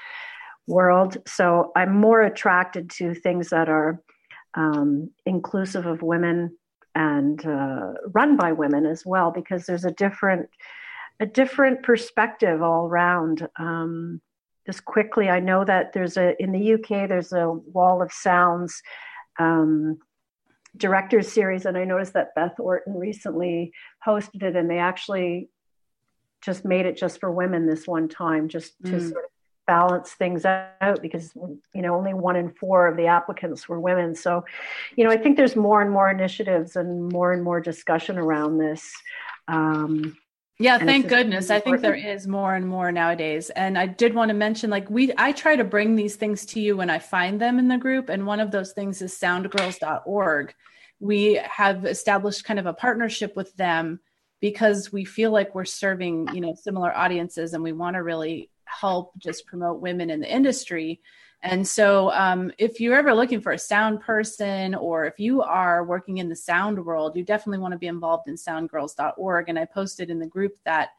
world. 0.68 1.18
So 1.28 1.72
i'm 1.76 1.96
more 1.96 2.22
attracted 2.22 2.90
to 2.92 3.14
things 3.14 3.50
that 3.50 3.70
are 3.70 4.02
um, 4.54 5.12
inclusive 5.26 5.86
of 5.86 6.02
women 6.02 6.58
and 6.98 7.46
uh, 7.46 7.94
run 8.12 8.36
by 8.36 8.52
women 8.52 8.88
as 8.88 9.06
well 9.06 9.30
because 9.30 9.66
there's 9.66 9.86
a 9.86 9.92
different 9.92 10.50
a 11.20 11.28
different 11.28 11.84
perspective 11.84 12.62
all 12.64 12.88
around 12.88 13.48
um, 13.60 14.20
just 14.66 14.84
quickly 14.84 15.30
i 15.30 15.40
know 15.40 15.64
that 15.64 15.94
there's 15.94 16.18
a 16.18 16.42
in 16.42 16.52
the 16.52 16.74
uk 16.74 16.88
there's 16.90 17.32
a 17.34 17.50
wall 17.50 18.02
of 18.02 18.12
sounds 18.12 18.82
um, 19.38 20.00
directors 20.76 21.32
series 21.32 21.66
and 21.66 21.78
i 21.78 21.86
noticed 21.86 22.14
that 22.14 22.34
beth 22.36 22.60
orton 22.60 22.96
recently 22.96 23.72
hosted 24.06 24.42
it 24.42 24.56
and 24.56 24.70
they 24.70 24.80
actually 24.80 25.50
just 26.42 26.66
made 26.66 26.88
it 26.88 26.98
just 26.98 27.20
for 27.20 27.32
women 27.32 27.68
this 27.68 27.88
one 27.88 28.10
time 28.10 28.50
just 28.50 28.74
to 28.84 28.94
mm. 28.94 29.10
sort 29.10 29.26
of 29.26 29.32
balance 29.68 30.12
things 30.12 30.46
out 30.46 31.02
because 31.02 31.34
you 31.36 31.82
know 31.82 31.96
only 31.96 32.14
one 32.14 32.36
in 32.36 32.50
four 32.50 32.88
of 32.88 32.98
the 32.98 33.06
applicants 33.06 33.68
were 33.68 33.80
women. 33.80 34.16
So 34.16 34.46
you 34.96 35.04
know 35.04 35.12
i 35.12 35.18
think 35.18 35.38
there's 35.38 35.56
more 35.56 35.82
and 35.82 35.92
more 35.92 36.10
initiatives 36.10 36.76
and 36.76 37.12
more 37.12 37.34
and 37.34 37.44
more 37.44 37.60
discussion 37.60 38.18
around 38.18 38.58
this 38.58 38.92
um, 39.48 40.18
yeah 40.60 40.78
thank 40.78 41.08
goodness. 41.08 41.52
I 41.52 41.60
think 41.60 41.82
there 41.82 41.94
is 41.94 42.28
more 42.28 42.56
and 42.56 42.68
more 42.68 42.92
nowadays. 42.92 43.50
And 43.52 43.78
i 43.78 43.86
did 43.86 44.16
want 44.16 44.30
to 44.30 44.34
mention 44.34 44.70
like 44.70 44.90
we 44.90 45.12
i 45.18 45.32
try 45.32 45.56
to 45.56 45.64
bring 45.64 45.96
these 45.96 46.16
things 46.16 46.46
to 46.48 46.60
you 46.60 46.78
when 46.78 46.90
i 46.90 47.00
find 47.00 47.40
them 47.40 47.60
in 47.60 47.68
the 47.68 47.78
group. 47.78 48.10
And 48.10 48.26
one 48.26 48.40
of 48.40 48.52
those 48.52 48.72
things 48.74 49.02
is 49.02 49.14
soundgirls.org 49.20 50.54
we 51.00 51.40
have 51.44 51.86
established 51.86 52.44
kind 52.44 52.60
of 52.60 52.66
a 52.66 52.74
partnership 52.74 53.36
with 53.36 53.56
them 53.56 54.00
because 54.40 54.92
we 54.92 55.06
feel 55.06 55.32
like 55.32 55.54
we're 55.54 55.66
serving 55.66 56.30
you 56.34 56.42
know 56.42 56.56
similar 56.56 56.96
audiences 56.96 57.54
and 57.54 57.64
we 57.64 57.74
want 57.74 57.96
to 57.96 58.04
really 58.04 58.50
help 58.68 59.18
just 59.18 59.46
promote 59.46 59.82
women 59.82 60.10
in 60.10 60.20
the 60.20 60.32
industry 60.32 61.02
and 61.44 61.68
so, 61.68 62.12
um, 62.12 62.52
if 62.58 62.80
you're 62.80 62.98
ever 62.98 63.14
looking 63.14 63.42
for 63.42 63.52
a 63.52 63.60
sound 63.60 64.02
person, 64.02 64.74
or 64.74 65.06
if 65.06 65.20
you 65.20 65.42
are 65.42 65.84
working 65.84 66.18
in 66.18 66.30
the 66.30 66.36
sound 66.36 66.84
world, 66.84 67.16
you 67.16 67.24
definitely 67.24 67.60
want 67.60 67.74
to 67.74 67.78
be 67.78 67.88
involved 67.88 68.28
in 68.28 68.36
soundgirls.org. 68.36 69.50
And 69.50 69.60
I 69.60 69.66
posted 69.66 70.10
in 70.10 70.20
the 70.20 70.26
group 70.26 70.54
that 70.66 70.90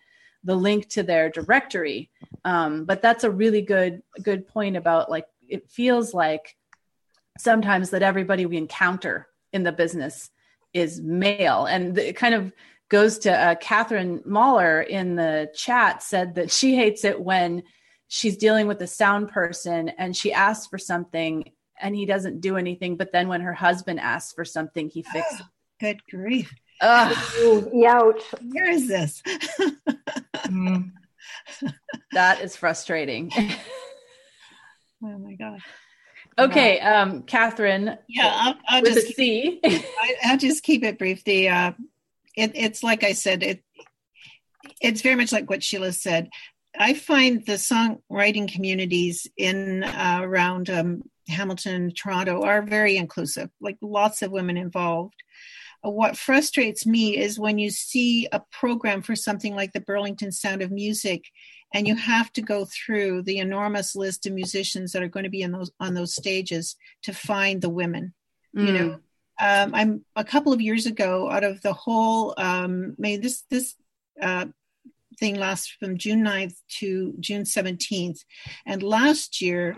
the 0.45 0.55
link 0.55 0.89
to 0.91 1.03
their 1.03 1.29
directory. 1.29 2.11
Um, 2.45 2.85
but 2.85 3.03
that's 3.03 3.25
a 3.25 3.31
really 3.31 3.63
good 3.63 4.03
good 4.23 4.47
point 4.47 4.77
about 4.77 5.11
like 5.11 5.27
it 5.49 5.69
feels 5.69 6.15
like 6.15 6.57
sometimes 7.37 7.91
that 7.91 8.03
everybody 8.03 8.47
we 8.47 8.57
encounter 8.57 9.27
in 9.53 9.65
the 9.65 9.73
business 9.73 10.31
is 10.73 11.01
male, 11.01 11.67
and 11.67 11.99
it 11.99 12.15
kind 12.15 12.35
of 12.35 12.53
goes 12.89 13.19
to 13.21 13.33
uh, 13.33 13.55
Catherine 13.57 14.23
Mahler 14.25 14.81
in 14.81 15.17
the 15.17 15.51
chat 15.55 16.03
said 16.03 16.37
that 16.37 16.51
she 16.51 16.75
hates 16.75 17.05
it 17.05 17.21
when 17.21 17.63
she's 18.09 18.37
dealing 18.37 18.67
with 18.67 18.81
a 18.81 18.87
sound 18.87 19.29
person 19.29 19.91
and 19.91 20.17
she 20.17 20.33
asks 20.33 20.67
for 20.67 20.79
something 20.79 21.51
and 21.81 21.95
he 21.95 22.07
doesn't 22.07 22.41
do 22.41 22.57
anything. 22.57 22.97
But 22.97 23.13
then 23.13 23.29
when 23.29 23.43
her 23.43 23.53
husband 23.53 24.01
asks 24.01 24.33
for 24.33 24.45
something, 24.45 24.89
he 24.89 25.03
fixes. 25.03 25.43
Good 25.81 26.01
grief. 26.11 26.53
Ouch. 26.81 28.23
Where 28.53 28.71
is 28.71 28.89
this? 28.89 29.23
mm. 30.47 30.91
That 32.13 32.41
is 32.41 32.57
frustrating. 32.57 33.31
oh 35.05 35.19
my 35.19 35.35
God. 35.35 35.61
Okay, 36.39 36.79
um, 36.79 37.25
Catherine. 37.25 37.99
Yeah, 38.09 38.31
I'll, 38.33 38.55
I'll 38.69 38.83
with 38.83 38.95
just 38.95 39.11
a 39.11 39.13
C. 39.13 39.61
I, 39.65 40.15
I'll 40.25 40.39
just 40.39 40.63
keep 40.63 40.85
it 40.85 40.97
brief. 40.97 41.25
The 41.25 41.49
uh, 41.49 41.73
it, 42.39 42.53
it's 42.55 42.83
like 42.83 43.05
I 43.05 43.13
said, 43.13 43.43
it 43.43 43.63
it's 44.81 45.03
very 45.03 45.17
much 45.17 45.33
like 45.33 45.49
what 45.51 45.63
Sheila 45.63 45.93
said. 45.93 46.31
I 46.79 46.95
find 46.95 47.45
the 47.45 47.55
songwriting 47.55 48.53
communities 48.53 49.27
in 49.37 49.83
uh, 49.85 50.21
around 50.23 50.71
um, 50.71 51.03
Hamilton, 51.29 51.93
Toronto 51.93 52.43
are 52.43 52.63
very 52.63 52.97
inclusive, 52.97 53.51
like 53.61 53.77
lots 53.81 54.23
of 54.23 54.31
women 54.31 54.57
involved. 54.57 55.15
What 55.83 56.17
frustrates 56.17 56.87
me 56.87 57.17
is 57.17 57.39
when 57.39 57.59
you 57.59 57.71
see 57.71 58.29
a 58.33 58.43
program 58.53 59.03
for 59.03 59.15
something 59.15 59.55
like 59.55 59.73
the 59.73 59.81
Burlington 59.81 60.33
Sound 60.33 60.63
of 60.63 60.71
Music, 60.71 61.25
and 61.73 61.87
you 61.87 61.97
have 61.97 62.33
to 62.33 62.43
go 62.43 62.65
through 62.65 63.23
the 63.23 63.39
enormous 63.39 63.95
list 63.95 64.27
of 64.27 64.33
musicians 64.33 64.93
that 64.93 65.03
are 65.03 65.09
going 65.09 65.25
to 65.25 65.31
be 65.31 65.43
in 65.43 65.53
those 65.53 65.71
on 65.79 65.95
those 65.95 66.15
stages 66.15 66.77
to 67.03 67.13
find 67.13 67.61
the 67.63 67.69
women. 67.69 68.15
Mm. 68.57 68.67
You 68.67 68.73
know, 68.73 69.01
um, 69.39 69.75
I'm 69.75 70.05
a 70.17 70.25
couple 70.25 70.53
of 70.53 70.61
years 70.61 70.87
ago 70.87 71.31
out 71.31 71.45
of 71.45 71.61
the 71.63 71.73
whole. 71.73 72.35
Um, 72.37 72.95
May 72.99 73.17
this 73.17 73.45
this 73.51 73.75
uh, 74.21 74.47
thing 75.19 75.37
lasts 75.37 75.75
from 75.79 75.99
June 75.99 76.25
9th 76.25 76.57
to 76.79 77.15
June 77.21 77.43
17th. 77.43 78.21
And 78.67 78.83
last 78.83 79.41
year, 79.41 79.77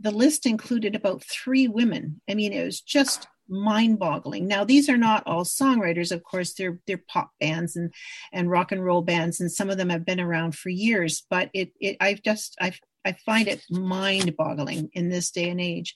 the 0.00 0.10
list 0.10 0.46
included 0.46 0.94
about 0.94 1.24
three 1.24 1.68
women. 1.68 2.20
I 2.28 2.34
mean, 2.34 2.52
it 2.52 2.64
was 2.64 2.80
just 2.80 3.26
mind-boggling. 3.48 4.48
Now, 4.48 4.64
these 4.64 4.88
are 4.88 4.96
not 4.96 5.22
all 5.26 5.44
songwriters, 5.44 6.10
of 6.12 6.22
course. 6.24 6.54
They're 6.54 6.80
they're 6.86 7.02
pop 7.08 7.30
bands 7.40 7.76
and 7.76 7.92
and 8.32 8.50
rock 8.50 8.72
and 8.72 8.84
roll 8.84 9.02
bands, 9.02 9.40
and 9.40 9.50
some 9.50 9.70
of 9.70 9.78
them 9.78 9.90
have 9.90 10.04
been 10.06 10.20
around 10.20 10.56
for 10.56 10.70
years. 10.70 11.24
But 11.28 11.50
it 11.52 11.72
it 11.80 11.96
I've 12.00 12.22
just 12.22 12.56
I've 12.60 12.80
I 13.04 13.12
find 13.12 13.48
it 13.48 13.64
mind 13.70 14.36
boggling 14.36 14.90
in 14.92 15.08
this 15.08 15.30
day 15.30 15.50
and 15.50 15.60
age. 15.60 15.94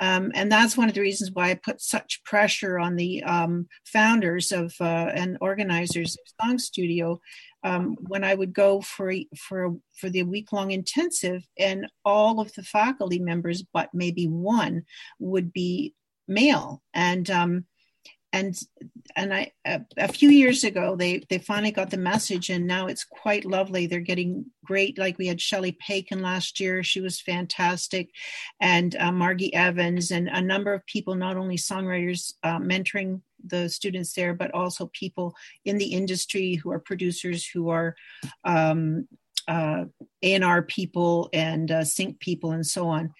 Um, 0.00 0.30
and 0.34 0.50
that's 0.50 0.76
one 0.76 0.88
of 0.88 0.94
the 0.94 1.00
reasons 1.00 1.32
why 1.32 1.50
I 1.50 1.54
put 1.54 1.80
such 1.80 2.22
pressure 2.24 2.78
on 2.78 2.96
the 2.96 3.22
um, 3.24 3.68
founders 3.84 4.52
of 4.52 4.72
uh, 4.80 4.84
and 4.84 5.36
organizers 5.40 6.16
of 6.16 6.46
Song 6.46 6.58
Studio 6.58 7.20
um, 7.64 7.96
when 8.06 8.22
I 8.22 8.34
would 8.34 8.52
go 8.52 8.80
for 8.80 9.12
for 9.36 9.76
for 9.96 10.08
the 10.08 10.22
week 10.22 10.52
long 10.52 10.70
intensive, 10.70 11.42
and 11.58 11.88
all 12.04 12.40
of 12.40 12.52
the 12.54 12.62
faculty 12.62 13.18
members, 13.18 13.64
but 13.72 13.90
maybe 13.92 14.26
one, 14.26 14.84
would 15.18 15.52
be 15.52 15.94
male, 16.28 16.82
and 16.94 17.28
um, 17.30 17.64
and 18.32 18.58
and 19.16 19.32
I 19.32 19.52
a, 19.66 19.80
a, 19.96 20.08
few 20.08 20.28
years 20.28 20.64
ago 20.64 20.96
they 20.96 21.22
they 21.30 21.38
finally 21.38 21.70
got 21.70 21.90
the 21.90 21.96
message 21.96 22.50
and 22.50 22.66
now 22.66 22.86
it's 22.86 23.04
quite 23.04 23.44
lovely. 23.44 23.86
They're 23.86 24.00
getting 24.00 24.46
great. 24.64 24.98
Like 24.98 25.18
we 25.18 25.26
had 25.26 25.40
Shelley 25.40 25.76
Paikin 25.86 26.20
last 26.20 26.60
year, 26.60 26.82
she 26.82 27.00
was 27.00 27.20
fantastic, 27.20 28.10
and 28.60 28.94
uh, 28.96 29.12
Margie 29.12 29.54
Evans 29.54 30.10
and 30.10 30.28
a 30.28 30.40
number 30.40 30.74
of 30.74 30.84
people, 30.86 31.14
not 31.14 31.36
only 31.36 31.56
songwriters 31.56 32.34
uh, 32.42 32.58
mentoring 32.58 33.22
the 33.44 33.68
students 33.68 34.12
there, 34.12 34.34
but 34.34 34.52
also 34.52 34.90
people 34.92 35.34
in 35.64 35.78
the 35.78 35.92
industry 35.92 36.54
who 36.54 36.70
are 36.70 36.80
producers 36.80 37.46
who 37.46 37.70
are. 37.70 37.96
Um, 38.44 39.08
uh, 39.46 39.86
A&R 40.22 40.60
people 40.60 41.30
and 41.32 41.70
uh, 41.70 41.82
sync 41.82 42.20
people 42.20 42.52
and 42.52 42.66
so 42.66 42.86
on 42.86 43.14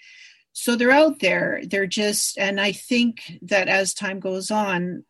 so 0.60 0.74
they're 0.74 0.90
out 0.90 1.20
there. 1.20 1.62
They're 1.64 1.86
just 1.86 2.36
and 2.36 2.60
i 2.60 2.72
think 2.72 3.38
that 3.42 3.68
as 3.68 3.94
time 3.94 4.18
goes 4.18 4.50
on 4.50 5.04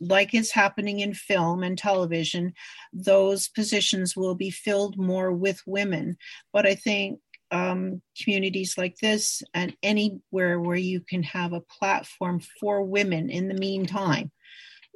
like 0.00 0.32
is 0.32 0.50
happening 0.50 1.00
in 1.00 1.12
film 1.12 1.62
and 1.62 1.76
television 1.76 2.54
those 2.92 3.48
positions 3.48 4.16
will 4.16 4.34
be 4.34 4.50
filled 4.50 4.96
more 4.96 5.30
with 5.30 5.60
women. 5.66 6.16
But 6.54 6.66
i 6.66 6.74
think 6.74 7.20
um, 7.50 8.00
communities 8.20 8.76
like 8.78 8.96
this 8.96 9.42
and 9.52 9.76
anywhere 9.82 10.58
where 10.58 10.74
you 10.76 11.00
can 11.00 11.22
have 11.22 11.52
a 11.52 11.60
platform 11.60 12.40
for 12.58 12.82
women 12.82 13.28
in 13.28 13.48
the 13.48 13.54
meantime 13.54 14.32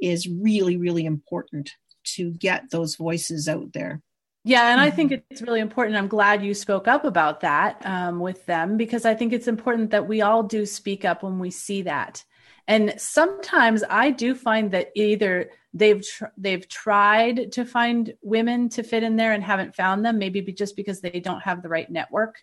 is 0.01 0.27
really 0.27 0.79
really 0.79 1.05
important 1.05 1.71
to 2.17 2.31
get 2.31 2.71
those 2.71 2.97
voices 2.97 3.47
out 3.47 3.75
there 3.75 4.01
yeah, 4.45 4.71
and 4.71 4.81
I 4.81 4.91
think 4.91 5.13
mm-hmm. 5.13 5.23
it's 5.31 5.43
really 5.43 5.61
important. 5.61 5.97
I'm 5.97 6.09
glad 6.09 6.45
you 6.45 6.55
spoke 6.55 6.89
up 6.89 7.05
about 7.05 7.41
that 7.41 7.83
um, 7.85 8.21
with 8.21 8.47
them 8.47 8.77
because 8.77 9.05
I 9.05 9.15
think 9.15 9.33
it's 9.33 9.49
important 9.49 9.91
that 9.91 10.09
we 10.09 10.23
all 10.23 10.43
do 10.43 10.65
speak 10.65 11.05
up 11.05 11.23
when 11.23 11.39
we 11.39 11.51
see 11.51 11.83
that. 11.83 12.25
And 12.67 12.95
sometimes 12.99 13.83
I 13.89 14.11
do 14.11 14.35
find 14.35 14.71
that 14.73 14.91
either 14.95 15.51
they've 15.73 16.07
tr- 16.07 16.27
they've 16.37 16.69
tried 16.69 17.53
to 17.53 17.65
find 17.65 18.15
women 18.23 18.69
to 18.71 18.83
fit 18.83 19.03
in 19.03 19.17
there 19.17 19.33
and 19.33 19.43
haven't 19.43 19.75
found 19.75 20.05
them, 20.05 20.19
maybe 20.19 20.41
just 20.53 20.77
because 20.77 21.01
they 21.01 21.21
don't 21.21 21.41
have 21.41 21.63
the 21.63 21.69
right 21.69 21.91
network, 21.91 22.37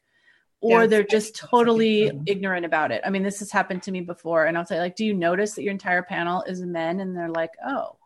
or 0.61 0.81
yeah, 0.81 0.87
they're 0.87 1.03
just 1.03 1.35
totally 1.35 2.11
ignorant 2.25 2.65
about 2.65 2.91
it. 2.91 3.01
I 3.05 3.09
mean, 3.11 3.23
this 3.23 3.39
has 3.39 3.51
happened 3.51 3.83
to 3.83 3.91
me 3.91 4.01
before, 4.01 4.45
and 4.45 4.57
I'll 4.57 4.65
say 4.65 4.79
like, 4.79 4.95
"Do 4.95 5.05
you 5.05 5.13
notice 5.13 5.53
that 5.53 5.63
your 5.63 5.71
entire 5.71 6.03
panel 6.03 6.43
is 6.43 6.59
men?" 6.61 6.99
And 6.99 7.15
they're 7.15 7.29
like, 7.29 7.51
"Oh." 7.65 7.97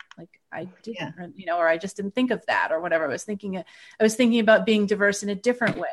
I 0.52 0.68
didn't 0.84 0.98
yeah. 1.00 1.28
you 1.36 1.46
know 1.46 1.58
or 1.58 1.68
i 1.68 1.78
just 1.78 1.96
didn't 1.96 2.16
think 2.16 2.32
of 2.32 2.46
that 2.48 2.72
or 2.72 2.80
whatever. 2.80 3.06
I 3.06 3.08
was 3.08 3.24
thinking 3.24 3.58
i 3.58 3.64
was 4.04 4.16
thinking 4.16 4.40
about 4.40 4.66
being 4.66 4.86
diverse 4.86 5.24
in 5.24 5.30
a 5.30 5.36
different 5.36 5.78
way. 5.78 5.88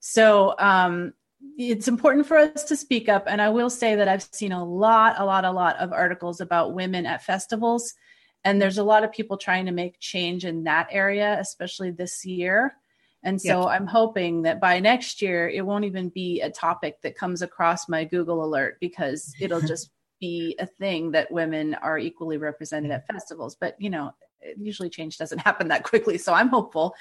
So 0.00 0.54
um 0.58 1.12
it's 1.58 1.86
important 1.86 2.26
for 2.26 2.38
us 2.38 2.64
to 2.64 2.76
speak 2.76 3.08
up. 3.08 3.24
And 3.26 3.40
i 3.40 3.48
will 3.48 3.70
say 3.70 3.96
that 3.96 4.08
i've 4.08 4.22
seen 4.22 4.52
a 4.52 4.64
lot 4.64 5.16
a 5.18 5.24
lot 5.24 5.44
a 5.44 5.50
lot 5.50 5.76
of 5.76 5.92
articles 5.92 6.40
about 6.40 6.74
women 6.74 7.06
at 7.06 7.24
festivals. 7.24 7.94
And 8.44 8.62
there's 8.62 8.78
a 8.78 8.84
lot 8.84 9.02
of 9.02 9.12
people 9.12 9.36
trying 9.36 9.66
to 9.66 9.72
make 9.72 9.98
change 10.00 10.44
in 10.44 10.64
that 10.64 10.88
area 10.90 11.36
especially 11.40 11.90
this 11.90 12.24
year. 12.24 12.74
And 13.22 13.40
so 13.40 13.62
yes. 13.62 13.68
i'm 13.68 13.86
hoping 13.86 14.42
that 14.42 14.60
by 14.60 14.78
next 14.80 15.20
year 15.20 15.48
it 15.48 15.66
won't 15.66 15.84
even 15.84 16.10
be 16.10 16.40
a 16.40 16.50
topic 16.50 17.00
that 17.02 17.16
comes 17.16 17.42
across 17.42 17.88
my 17.88 18.04
google 18.04 18.44
alert 18.44 18.76
because 18.80 19.34
it'll 19.40 19.60
just 19.72 19.90
be 20.20 20.56
a 20.58 20.66
thing 20.66 21.10
that 21.12 21.30
women 21.30 21.74
are 21.74 21.98
equally 21.98 22.36
represented 22.36 22.90
at 22.90 23.06
festivals 23.06 23.56
but 23.58 23.74
you 23.78 23.90
know 23.90 24.12
usually 24.58 24.90
change 24.90 25.18
doesn't 25.18 25.38
happen 25.48 25.68
that 25.68 25.82
quickly 25.82 26.18
so 26.18 26.32
i'm 26.32 26.48
hopeful. 26.48 26.94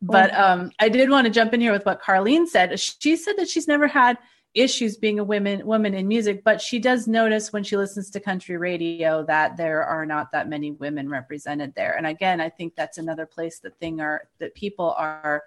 But 0.00 0.34
um, 0.34 0.70
i 0.78 0.88
did 0.88 1.10
want 1.10 1.26
to 1.26 1.32
jump 1.32 1.54
in 1.54 1.60
here 1.60 1.72
with 1.72 1.86
what 1.86 2.02
carlene 2.02 2.46
said. 2.46 2.78
She 2.78 3.16
said 3.16 3.36
that 3.36 3.48
she's 3.48 3.68
never 3.68 3.86
had 3.86 4.18
issues 4.54 4.98
being 4.98 5.18
a 5.18 5.24
woman 5.24 5.64
woman 5.64 5.94
in 5.94 6.06
music 6.06 6.44
but 6.44 6.60
she 6.60 6.78
does 6.78 7.08
notice 7.08 7.54
when 7.54 7.64
she 7.64 7.74
listens 7.74 8.10
to 8.10 8.20
country 8.20 8.58
radio 8.58 9.24
that 9.24 9.56
there 9.56 9.82
are 9.82 10.04
not 10.04 10.30
that 10.30 10.46
many 10.46 10.72
women 10.72 11.08
represented 11.08 11.74
there. 11.74 11.96
And 11.96 12.06
again 12.06 12.40
i 12.40 12.48
think 12.50 12.74
that's 12.74 12.98
another 12.98 13.26
place 13.26 13.60
that 13.60 13.78
thing 13.78 14.00
are 14.00 14.28
that 14.38 14.54
people 14.54 14.94
are 14.98 15.42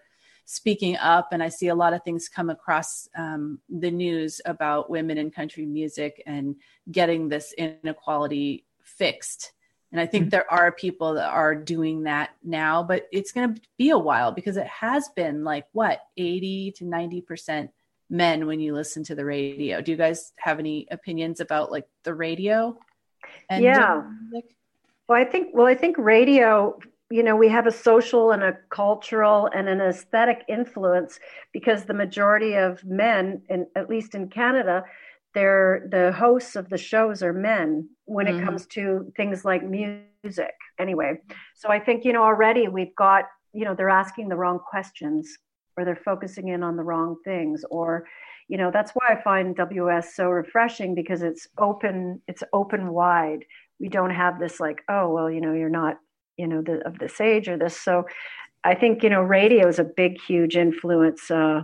speaking 0.46 0.96
up 0.98 1.30
and 1.32 1.41
i 1.41 1.50
see 1.50 1.68
a 1.68 1.76
lot 1.76 1.93
of 1.93 2.04
things 2.04 2.30
come 2.30 2.50
across 2.50 3.10
um, 3.16 3.60
the 3.70 3.91
news 3.91 4.41
about 4.46 4.89
women 4.89 5.18
in 5.18 5.32
country 5.32 5.66
music 5.66 6.22
and 6.26 6.56
getting 6.91 7.28
this 7.28 7.54
inequality 7.54 8.66
fixed. 8.84 9.52
And 9.91 10.00
i 10.00 10.06
think 10.06 10.26
mm-hmm. 10.26 10.30
there 10.30 10.52
are 10.52 10.72
people 10.72 11.16
that 11.16 11.30
are 11.30 11.56
doing 11.56 12.04
that 12.04 12.32
now 12.43 12.84
but 12.84 13.08
it's 13.12 13.32
going 13.32 13.56
to 13.56 13.62
be 13.78 13.89
a 13.89 13.98
while 13.98 14.32
because 14.32 14.58
it 14.58 14.68
has 14.68 15.10
been 15.10 15.43
like 15.43 15.66
what 15.72 16.02
80 16.18 16.74
to 16.78 16.86
90 16.86 17.22
percent 17.22 17.72
men 18.10 18.46
when 18.46 18.60
you 18.60 18.76
listen 18.76 19.04
to 19.06 19.16
the 19.16 19.26
radio. 19.26 19.82
Do 19.82 19.89
you 19.89 19.98
guys 19.98 20.32
have 20.38 20.60
any 20.60 20.88
opinions 20.91 21.39
about 21.39 21.72
like 21.72 21.88
the 22.04 22.14
radio 22.14 22.78
yeah. 23.52 24.02
well 25.08 25.20
i 25.20 25.24
think 25.24 25.50
well 25.54 25.68
i 25.68 25.76
think 25.76 25.98
radio 25.98 26.78
you 27.12 27.22
know, 27.22 27.36
we 27.36 27.49
have 27.49 27.68
a 27.68 27.72
social 27.72 28.32
and 28.32 28.41
a 28.41 28.58
cultural 28.70 29.47
and 29.53 29.70
an 29.70 29.80
aesthetic 29.80 30.43
influence 30.49 31.20
because 31.53 31.86
the 31.86 31.93
majority 31.93 32.56
of 32.56 32.84
men, 32.84 33.41
in, 33.49 33.68
at 33.76 33.89
least 33.89 34.16
in 34.16 34.28
Canada, 34.28 34.84
they're 35.36 35.88
the 35.91 36.14
hosts 36.14 36.56
of 36.56 36.70
the 36.70 36.78
shows 36.78 37.22
are 37.22 37.34
men 37.34 37.89
when 38.06 38.26
mm-hmm. 38.26 38.39
it 38.39 38.45
comes 38.45 38.66
to 38.68 39.12
things 39.16 39.45
like 39.45 39.64
music. 39.64 40.56
Anyway, 40.80 41.20
so 41.53 41.70
I 41.70 41.80
think 41.80 42.06
you 42.06 42.14
know 42.14 42.24
already 42.24 42.68
we've 42.70 42.95
got 42.95 43.26
you 43.53 43.66
know 43.66 43.76
they're 43.76 43.89
asking 43.89 44.30
the 44.30 44.38
wrong 44.38 44.60
questions 44.60 45.38
or 45.78 45.86
they're 45.86 45.95
focusing 45.95 46.47
in 46.47 46.64
on 46.64 46.78
the 46.78 46.84
wrong 46.84 47.18
things 47.26 47.66
or 47.70 48.06
you 48.47 48.58
know 48.58 48.72
that's 48.72 48.93
why 48.93 49.10
I 49.10 49.22
find 49.22 49.56
WS 49.56 50.16
so 50.16 50.30
refreshing 50.30 50.95
because 50.95 51.22
it's 51.22 51.47
open 51.58 52.22
it's 52.28 52.43
open 52.53 52.91
wide. 52.91 53.45
We 53.80 53.89
don't 53.89 54.12
have 54.12 54.39
this 54.39 54.60
like 54.62 54.84
oh 54.89 55.10
well 55.10 55.30
you 55.30 55.41
know 55.41 55.53
you're 55.53 55.70
not 55.70 55.97
you 56.38 56.48
know 56.48 56.62
the, 56.62 56.86
of 56.86 57.00
this 57.00 57.20
age 57.22 57.48
or 57.48 57.58
this 57.58 57.80
so 57.80 58.06
i 58.64 58.76
think 58.76 59.04
you 59.04 59.10
know 59.10 59.22
radio 59.22 59.68
is 59.68 59.80
a 59.80 59.84
big 59.84 60.20
huge 60.22 60.56
influence 60.56 61.30
uh, 61.32 61.62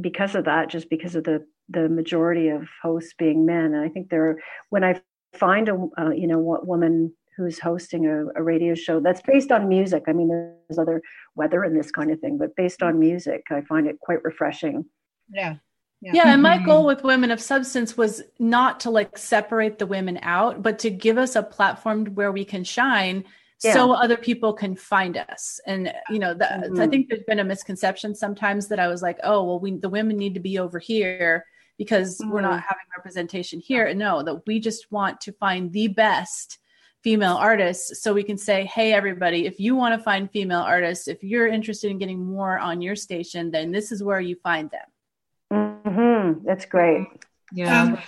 because 0.00 0.34
of 0.34 0.44
that 0.44 0.68
just 0.68 0.88
because 0.90 1.14
of 1.14 1.24
the 1.24 1.44
the 1.68 1.88
majority 1.88 2.48
of 2.48 2.68
hosts 2.82 3.14
being 3.18 3.46
men 3.46 3.74
and 3.74 3.84
i 3.84 3.88
think 3.88 4.08
there 4.10 4.38
when 4.70 4.84
i 4.84 5.00
find 5.34 5.68
a 5.68 5.88
uh, 5.98 6.10
you 6.10 6.26
know 6.26 6.38
what 6.38 6.66
woman 6.66 7.12
who's 7.36 7.58
hosting 7.58 8.06
a, 8.06 8.26
a, 8.36 8.42
radio 8.42 8.74
show 8.74 9.00
that's 9.00 9.22
based 9.22 9.50
on 9.50 9.68
music 9.68 10.04
i 10.06 10.12
mean 10.12 10.28
there's 10.28 10.78
other 10.78 11.00
weather 11.34 11.64
and 11.64 11.76
this 11.76 11.90
kind 11.90 12.10
of 12.10 12.20
thing 12.20 12.36
but 12.36 12.54
based 12.56 12.82
on 12.82 12.98
music 12.98 13.42
i 13.50 13.60
find 13.62 13.86
it 13.86 13.98
quite 14.00 14.22
refreshing 14.24 14.84
yeah 15.30 15.56
yeah. 16.02 16.12
yeah. 16.14 16.32
and 16.32 16.42
my 16.42 16.56
mm-hmm. 16.56 16.66
goal 16.66 16.84
with 16.84 17.04
women 17.04 17.30
of 17.30 17.40
substance 17.40 17.96
was 17.96 18.22
not 18.38 18.80
to 18.80 18.90
like 18.90 19.16
separate 19.16 19.78
the 19.78 19.86
women 19.86 20.18
out 20.22 20.62
but 20.62 20.78
to 20.80 20.90
give 20.90 21.16
us 21.16 21.36
a 21.36 21.42
platform 21.42 22.06
where 22.06 22.32
we 22.32 22.44
can 22.44 22.64
shine 22.64 23.24
yeah. 23.62 23.72
so 23.72 23.92
other 23.92 24.16
people 24.16 24.52
can 24.52 24.74
find 24.74 25.16
us 25.16 25.60
and 25.66 25.92
you 26.10 26.18
know 26.18 26.34
that, 26.34 26.62
mm-hmm. 26.62 26.80
i 26.80 26.86
think 26.86 27.08
there's 27.08 27.22
been 27.24 27.40
a 27.40 27.44
misconception 27.44 28.14
sometimes 28.14 28.68
that 28.68 28.80
i 28.80 28.88
was 28.88 29.02
like 29.02 29.18
oh 29.22 29.42
well 29.44 29.60
we 29.60 29.76
the 29.76 29.88
women 29.88 30.16
need 30.16 30.34
to 30.34 30.40
be 30.40 30.58
over 30.58 30.78
here 30.78 31.44
because 31.78 32.18
mm-hmm. 32.18 32.30
we're 32.30 32.40
not 32.40 32.52
mm-hmm. 32.52 32.68
having 32.68 32.84
representation 32.96 33.60
here 33.60 33.86
and 33.86 33.98
no 33.98 34.22
that 34.22 34.42
we 34.46 34.60
just 34.60 34.90
want 34.90 35.20
to 35.20 35.32
find 35.32 35.72
the 35.72 35.88
best 35.88 36.58
female 37.02 37.34
artists 37.34 38.00
so 38.02 38.12
we 38.12 38.22
can 38.22 38.38
say 38.38 38.64
hey 38.64 38.92
everybody 38.92 39.46
if 39.46 39.58
you 39.58 39.74
want 39.74 39.96
to 39.96 40.02
find 40.02 40.30
female 40.30 40.60
artists 40.60 41.08
if 41.08 41.22
you're 41.22 41.48
interested 41.48 41.90
in 41.90 41.98
getting 41.98 42.24
more 42.24 42.58
on 42.58 42.80
your 42.80 42.96
station 42.96 43.50
then 43.50 43.72
this 43.72 43.90
is 43.90 44.02
where 44.02 44.20
you 44.20 44.36
find 44.42 44.70
them 44.70 45.72
mm-hmm. 45.84 46.44
that's 46.46 46.64
great 46.64 47.06
yeah 47.52 47.82
um, 47.82 47.98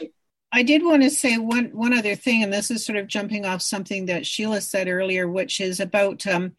I 0.55 0.63
did 0.63 0.85
want 0.85 1.03
to 1.03 1.11
say 1.11 1.37
one 1.37 1.71
one 1.73 1.93
other 1.93 2.15
thing, 2.15 2.45
and 2.45 2.53
this 2.53 2.71
is 2.71 2.87
sort 2.87 2.97
of 2.97 3.09
jumping 3.09 3.45
off 3.45 3.61
something 3.61 4.07
that 4.07 4.25
Sheila 4.25 4.61
said 4.61 4.87
earlier, 4.87 5.29
which 5.29 5.61
is 5.61 5.81
about 5.81 6.25
um, 6.29 6.53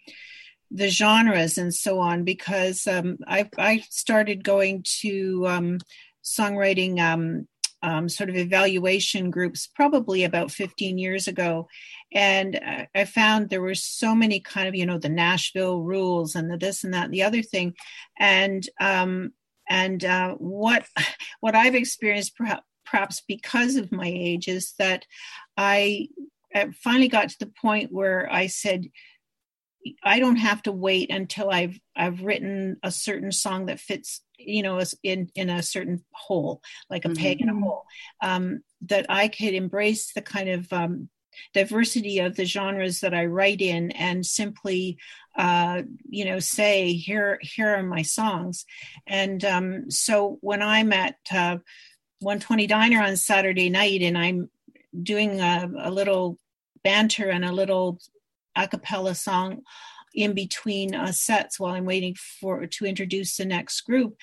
the 0.69 0.89
genres 0.89 1.57
and 1.57 1.73
so 1.73 1.99
on. 1.99 2.25
Because 2.25 2.87
um, 2.87 3.19
I, 3.25 3.49
I 3.57 3.85
started 3.89 4.43
going 4.43 4.83
to 4.99 5.47
um, 5.47 5.79
songwriting 6.25 6.99
um, 6.99 7.47
um, 7.81 8.09
sort 8.09 8.29
of 8.29 8.35
evaluation 8.35 9.31
groups 9.31 9.65
probably 9.65 10.25
about 10.25 10.51
15 10.51 10.97
years 10.97 11.29
ago, 11.29 11.69
and 12.11 12.59
I 12.93 13.05
found 13.05 13.49
there 13.49 13.61
were 13.61 13.75
so 13.75 14.13
many 14.13 14.41
kind 14.41 14.67
of 14.67 14.75
you 14.75 14.85
know 14.85 14.97
the 14.97 15.07
Nashville 15.07 15.79
rules 15.79 16.35
and 16.35 16.51
the 16.51 16.57
this 16.57 16.83
and 16.83 16.93
that 16.93 17.05
and 17.05 17.13
the 17.13 17.23
other 17.23 17.41
thing, 17.41 17.75
and 18.19 18.67
um, 18.81 19.31
and 19.69 20.03
uh, 20.03 20.33
what 20.33 20.85
what 21.39 21.55
I've 21.55 21.75
experienced 21.75 22.35
perhaps 22.35 22.65
perhaps 22.86 23.21
because 23.27 23.75
of 23.75 23.91
my 23.91 24.07
age, 24.07 24.47
is 24.47 24.73
that 24.79 25.05
I 25.57 26.09
finally 26.83 27.07
got 27.07 27.29
to 27.29 27.39
the 27.39 27.51
point 27.61 27.91
where 27.91 28.31
I 28.31 28.47
said, 28.47 28.89
I 30.03 30.19
don't 30.19 30.38
have 30.38 30.63
to 30.63 30.71
wait 30.71 31.11
until 31.11 31.49
I've 31.51 31.79
I've 31.95 32.23
written 32.23 32.77
a 32.81 32.91
certain 32.91 33.31
song 33.31 33.67
that 33.67 33.79
fits, 33.79 34.21
you 34.38 34.63
know, 34.63 34.81
in 35.03 35.29
in 35.36 35.49
a 35.49 35.61
certain 35.61 36.03
hole, 36.11 36.61
like 36.89 37.05
a 37.05 37.09
mm-hmm. 37.09 37.21
peg 37.21 37.41
in 37.41 37.49
a 37.49 37.59
hole. 37.59 37.86
Um, 38.23 38.61
that 38.81 39.05
I 39.09 39.27
could 39.27 39.53
embrace 39.53 40.13
the 40.13 40.21
kind 40.21 40.49
of 40.49 40.73
um, 40.73 41.09
diversity 41.53 42.19
of 42.19 42.36
the 42.36 42.45
genres 42.45 43.01
that 43.01 43.13
I 43.13 43.25
write 43.25 43.61
in, 43.61 43.91
and 43.91 44.25
simply, 44.25 44.97
uh, 45.38 45.83
you 46.09 46.25
know, 46.25 46.39
say 46.39 46.93
here 46.93 47.38
here 47.41 47.75
are 47.75 47.83
my 47.83 48.01
songs. 48.01 48.65
And 49.05 49.43
um, 49.45 49.91
so 49.91 50.39
when 50.41 50.63
I'm 50.63 50.93
at 50.93 51.17
uh, 51.31 51.57
120 52.20 52.68
Diner 52.68 53.01
on 53.01 53.16
Saturday 53.18 53.70
night, 53.70 54.01
and 54.01 54.18
I'm 54.18 54.49
doing 55.01 55.41
a, 55.41 55.70
a 55.80 55.91
little 55.91 56.38
banter 56.84 57.30
and 57.30 57.43
a 57.43 57.51
little 57.51 57.99
a 58.55 58.68
cappella 58.68 59.16
song 59.16 59.63
in 60.13 60.34
between 60.34 60.95
uh, 60.95 61.11
sets 61.11 61.59
while 61.59 61.76
I'm 61.76 61.86
waiting 61.86 62.16
for 62.39 62.66
to 62.66 62.86
introduce 62.86 63.36
the 63.36 63.45
next 63.45 63.82
group, 63.82 64.16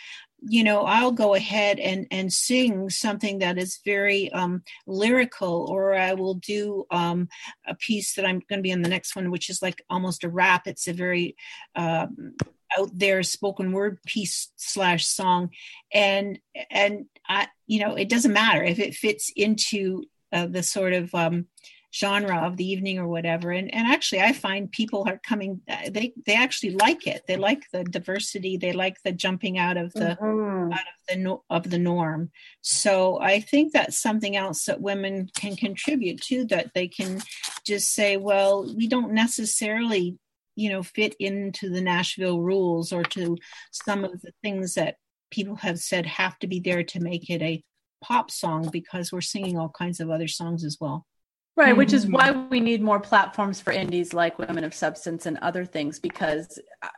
you 0.48 0.64
know, 0.64 0.84
I'll 0.84 1.12
go 1.12 1.34
ahead 1.34 1.78
and 1.78 2.06
and 2.10 2.32
sing 2.32 2.90
something 2.90 3.38
that 3.38 3.58
is 3.58 3.80
very 3.84 4.32
um, 4.32 4.62
lyrical, 4.86 5.66
or 5.70 5.94
I 5.94 6.14
will 6.14 6.34
do 6.34 6.84
um, 6.90 7.28
a 7.66 7.74
piece 7.76 8.14
that 8.14 8.26
I'm 8.26 8.40
going 8.48 8.58
to 8.58 8.62
be 8.62 8.72
on 8.72 8.82
the 8.82 8.88
next 8.88 9.14
one, 9.14 9.30
which 9.30 9.48
is 9.48 9.62
like 9.62 9.82
almost 9.88 10.24
a 10.24 10.28
rap. 10.28 10.66
It's 10.66 10.88
a 10.88 10.92
very 10.92 11.36
um, 11.76 12.34
out 12.78 12.90
there 12.92 13.22
spoken 13.22 13.72
word 13.72 14.02
piece 14.04 14.50
slash 14.56 15.06
song, 15.06 15.50
and 15.92 16.38
and 16.70 17.06
I, 17.28 17.48
you 17.66 17.80
know, 17.80 17.94
it 17.94 18.08
doesn't 18.08 18.32
matter 18.32 18.62
if 18.62 18.78
it 18.78 18.94
fits 18.94 19.32
into 19.34 20.04
uh, 20.32 20.46
the 20.46 20.62
sort 20.62 20.92
of 20.92 21.14
um, 21.14 21.46
genre 21.94 22.46
of 22.46 22.56
the 22.56 22.64
evening 22.64 22.98
or 22.98 23.06
whatever. 23.06 23.50
And 23.50 23.72
and 23.72 23.86
actually 23.86 24.22
i 24.22 24.32
find 24.32 24.70
people 24.70 25.04
are 25.06 25.20
coming 25.26 25.60
uh, 25.68 25.90
they 25.90 26.14
they 26.26 26.34
actually 26.34 26.72
like 26.72 27.06
it. 27.06 27.22
They 27.26 27.36
like 27.36 27.64
the 27.72 27.84
diversity. 27.84 28.56
They 28.56 28.72
like 28.72 28.96
the 29.04 29.12
jumping 29.12 29.58
out 29.58 29.76
of 29.76 29.92
the 29.92 30.16
mm-hmm. 30.20 30.72
out 30.72 30.80
of 30.80 31.08
the 31.08 31.36
of 31.50 31.70
the 31.70 31.78
norm. 31.78 32.30
So 32.62 33.20
i 33.20 33.40
think 33.40 33.72
that's 33.72 33.98
something 33.98 34.36
else 34.36 34.64
that 34.64 34.80
women 34.80 35.28
can 35.34 35.56
contribute 35.56 36.20
to 36.22 36.44
that 36.46 36.72
they 36.74 36.88
can 36.88 37.22
just 37.64 37.94
say 37.94 38.16
well 38.16 38.64
we 38.74 38.88
don't 38.88 39.12
necessarily 39.12 40.18
you 40.56 40.70
know 40.70 40.82
fit 40.82 41.14
into 41.18 41.68
the 41.68 41.80
nashville 41.80 42.40
rules 42.40 42.92
or 42.92 43.02
to 43.02 43.36
some 43.70 44.04
of 44.04 44.20
the 44.22 44.32
things 44.42 44.74
that 44.74 44.96
people 45.30 45.56
have 45.56 45.78
said 45.78 46.06
have 46.06 46.38
to 46.38 46.46
be 46.46 46.60
there 46.60 46.82
to 46.82 47.00
make 47.00 47.30
it 47.30 47.42
a 47.42 47.62
pop 48.02 48.30
song 48.30 48.68
because 48.72 49.12
we're 49.12 49.20
singing 49.20 49.58
all 49.58 49.68
kinds 49.68 50.00
of 50.00 50.10
other 50.10 50.28
songs 50.28 50.64
as 50.64 50.76
well 50.80 51.06
Right, 51.54 51.70
mm-hmm. 51.70 51.78
which 51.78 51.92
is 51.92 52.06
mm-hmm. 52.06 52.14
why 52.14 52.30
we 52.30 52.60
need 52.60 52.80
more 52.80 52.98
platforms 52.98 53.60
for 53.60 53.72
indies 53.72 54.14
like 54.14 54.38
Women 54.38 54.64
of 54.64 54.72
Substance 54.72 55.26
and 55.26 55.36
other 55.38 55.66
things, 55.66 55.98
because 55.98 56.58
uh, 56.82 56.88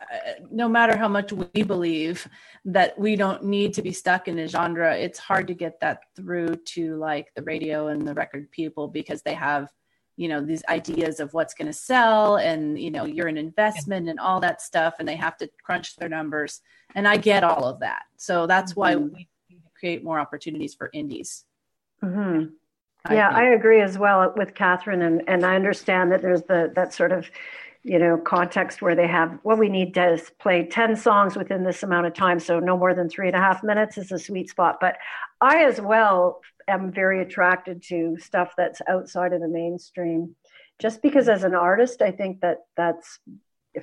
no 0.48 0.68
matter 0.68 0.96
how 0.96 1.08
much 1.08 1.32
we 1.32 1.64
believe 1.64 2.28
that 2.64 2.96
we 2.96 3.16
don't 3.16 3.42
need 3.42 3.74
to 3.74 3.82
be 3.82 3.90
stuck 3.90 4.28
in 4.28 4.38
a 4.38 4.46
genre, 4.46 4.94
it's 4.96 5.18
hard 5.18 5.48
to 5.48 5.54
get 5.54 5.80
that 5.80 6.02
through 6.14 6.54
to 6.66 6.94
like 6.96 7.32
the 7.34 7.42
radio 7.42 7.88
and 7.88 8.06
the 8.06 8.14
record 8.14 8.48
people 8.52 8.86
because 8.86 9.22
they 9.22 9.34
have, 9.34 9.68
you 10.16 10.28
know, 10.28 10.40
these 10.40 10.62
ideas 10.68 11.20
of 11.20 11.34
what's 11.34 11.54
going 11.54 11.66
to 11.66 11.72
sell 11.72 12.36
and, 12.36 12.78
you 12.78 12.90
know, 12.90 13.04
you're 13.04 13.28
an 13.28 13.38
investment 13.38 14.08
and 14.08 14.20
all 14.20 14.40
that 14.40 14.62
stuff, 14.62 14.94
and 14.98 15.08
they 15.08 15.16
have 15.16 15.36
to 15.38 15.50
crunch 15.62 15.96
their 15.96 16.08
numbers. 16.08 16.60
And 16.94 17.08
I 17.08 17.16
get 17.16 17.44
all 17.44 17.64
of 17.64 17.80
that. 17.80 18.02
So 18.16 18.46
that's 18.46 18.76
why 18.76 18.94
mm-hmm. 18.94 19.14
we 19.14 19.28
need 19.50 19.62
to 19.62 19.70
create 19.78 20.04
more 20.04 20.20
opportunities 20.20 20.74
for 20.74 20.90
indies. 20.92 21.44
Mm-hmm 22.02 22.54
yeah, 23.10 23.28
I, 23.28 23.42
I 23.42 23.44
agree 23.48 23.82
as 23.82 23.98
well 23.98 24.32
with 24.34 24.54
Catherine, 24.54 25.02
and 25.02 25.22
and 25.28 25.44
I 25.44 25.56
understand 25.56 26.10
that 26.12 26.22
there's 26.22 26.42
the 26.42 26.72
that 26.74 26.94
sort 26.94 27.12
of 27.12 27.30
you 27.82 27.98
know 27.98 28.16
context 28.16 28.80
where 28.80 28.94
they 28.94 29.06
have 29.06 29.38
well 29.44 29.58
we 29.58 29.68
need 29.68 29.92
to 29.92 30.18
play 30.38 30.64
10 30.64 30.96
songs 30.96 31.36
within 31.36 31.64
this 31.64 31.82
amount 31.82 32.06
of 32.06 32.14
time 32.14 32.40
so 32.40 32.58
no 32.58 32.78
more 32.78 32.94
than 32.94 33.10
three 33.10 33.26
and 33.26 33.36
a 33.36 33.38
half 33.38 33.62
minutes 33.62 33.98
is 33.98 34.10
a 34.10 34.18
sweet 34.18 34.48
spot 34.48 34.78
but 34.80 34.96
i 35.44 35.64
as 35.64 35.80
well 35.80 36.40
am 36.66 36.90
very 36.92 37.20
attracted 37.20 37.82
to 37.82 38.16
stuff 38.18 38.54
that's 38.56 38.80
outside 38.88 39.32
of 39.32 39.40
the 39.40 39.48
mainstream. 39.48 40.34
Just 40.80 41.02
because 41.02 41.28
as 41.28 41.44
an 41.44 41.54
artist 41.54 42.02
i 42.02 42.10
think 42.10 42.40
that 42.40 42.58
that's 42.76 43.18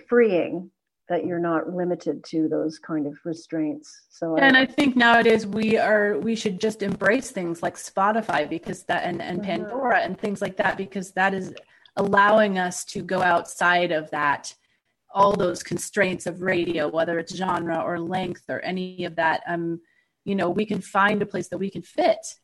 freeing 0.07 0.71
that 1.11 1.25
you're 1.25 1.39
not 1.39 1.73
limited 1.73 2.23
to 2.23 2.47
those 2.47 2.79
kind 2.79 3.05
of 3.05 3.13
restraints. 3.25 4.03
So 4.09 4.37
and 4.37 4.55
I, 4.55 4.61
I, 4.61 4.65
think 4.65 4.95
nowadays 4.95 5.45
we 5.45 5.77
are 5.77 6.17
we 6.19 6.35
should 6.35 6.59
just 6.59 6.81
embrace 6.81 7.31
things 7.31 7.61
like 7.61 7.75
spotify 7.75 8.47
because 8.47 8.83
that 8.83 9.03
and, 9.03 9.21
and 9.21 9.39
mm-hmm. 9.39 9.63
pandora 9.63 9.99
and 9.99 10.17
things 10.17 10.41
like 10.41 10.55
that 10.57 10.77
because 10.77 11.11
that 11.11 11.33
is 11.33 11.53
allowing 11.97 12.57
us 12.57 12.85
to 12.85 13.01
go 13.01 13.21
outside 13.21 13.91
of 13.91 14.09
that 14.11 14.55
all 15.13 15.35
those 15.35 15.61
constraints 15.61 16.25
of 16.27 16.41
radio 16.41 16.87
whether 16.87 17.19
it's 17.19 17.35
genre 17.35 17.81
or 17.81 17.99
length 17.99 18.45
or 18.47 18.61
any 18.61 19.03
of 19.03 19.15
that. 19.17 19.41
Um 19.47 19.81
you 20.25 20.35
know 20.35 20.49
we 20.49 20.65
can 20.65 20.81
find 20.81 21.21
a 21.21 21.25
place 21.25 21.49
that 21.49 21.57
we 21.57 21.69
can 21.69 21.81
fit 21.81 22.35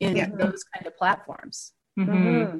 in 0.00 0.16
yeah. 0.16 0.26
those 0.26 0.64
kind 0.74 0.86
of 0.86 0.96
platforms 0.96 1.72
mm-hmm. 1.98 2.12
Mm-hmm. 2.12 2.58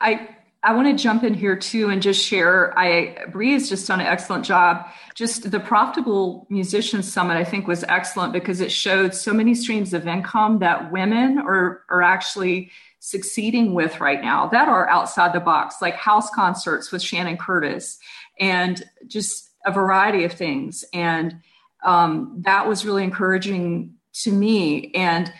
i 0.00 0.28
I 0.62 0.74
want 0.74 0.88
to 0.88 1.00
jump 1.00 1.22
in 1.22 1.34
here 1.34 1.56
too 1.56 1.88
and 1.88 2.02
just 2.02 2.24
share. 2.24 2.76
I 2.76 3.26
Bree 3.30 3.52
has 3.52 3.68
just 3.68 3.86
done 3.86 4.00
an 4.00 4.06
excellent 4.06 4.44
job. 4.44 4.86
Just 5.14 5.50
the 5.50 5.60
profitable 5.60 6.46
musician 6.50 7.02
summit, 7.02 7.36
I 7.36 7.44
think, 7.44 7.68
was 7.68 7.84
excellent 7.84 8.32
because 8.32 8.60
it 8.60 8.72
showed 8.72 9.14
so 9.14 9.32
many 9.32 9.54
streams 9.54 9.94
of 9.94 10.08
income 10.08 10.58
that 10.58 10.90
women 10.90 11.38
are 11.38 11.84
are 11.88 12.02
actually 12.02 12.72
succeeding 12.98 13.72
with 13.72 14.00
right 14.00 14.20
now 14.20 14.48
that 14.48 14.68
are 14.68 14.88
outside 14.88 15.32
the 15.32 15.40
box, 15.40 15.76
like 15.80 15.94
house 15.94 16.28
concerts 16.30 16.90
with 16.90 17.02
Shannon 17.02 17.36
Curtis, 17.36 17.98
and 18.40 18.82
just 19.06 19.50
a 19.64 19.70
variety 19.70 20.24
of 20.24 20.32
things. 20.32 20.84
And 20.92 21.40
um, 21.84 22.42
that 22.44 22.66
was 22.66 22.84
really 22.84 23.04
encouraging 23.04 23.94
to 24.22 24.32
me. 24.32 24.92
And 24.94 25.32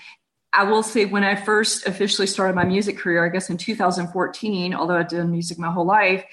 I 0.53 0.65
will 0.65 0.83
say 0.83 1.05
when 1.05 1.25
I 1.25 1.35
first 1.35 1.87
officially 1.87 2.27
started 2.27 2.57
my 2.57 2.65
music 2.65 2.97
career, 2.97 3.25
I 3.25 3.29
guess 3.29 3.51
in 3.51 3.57
2014, 3.57 4.75
although 4.75 4.97
I'd 4.97 5.09
done 5.09 5.31
music 5.31 5.59
my 5.59 5.71
whole 5.71 5.87
life, 5.87 6.25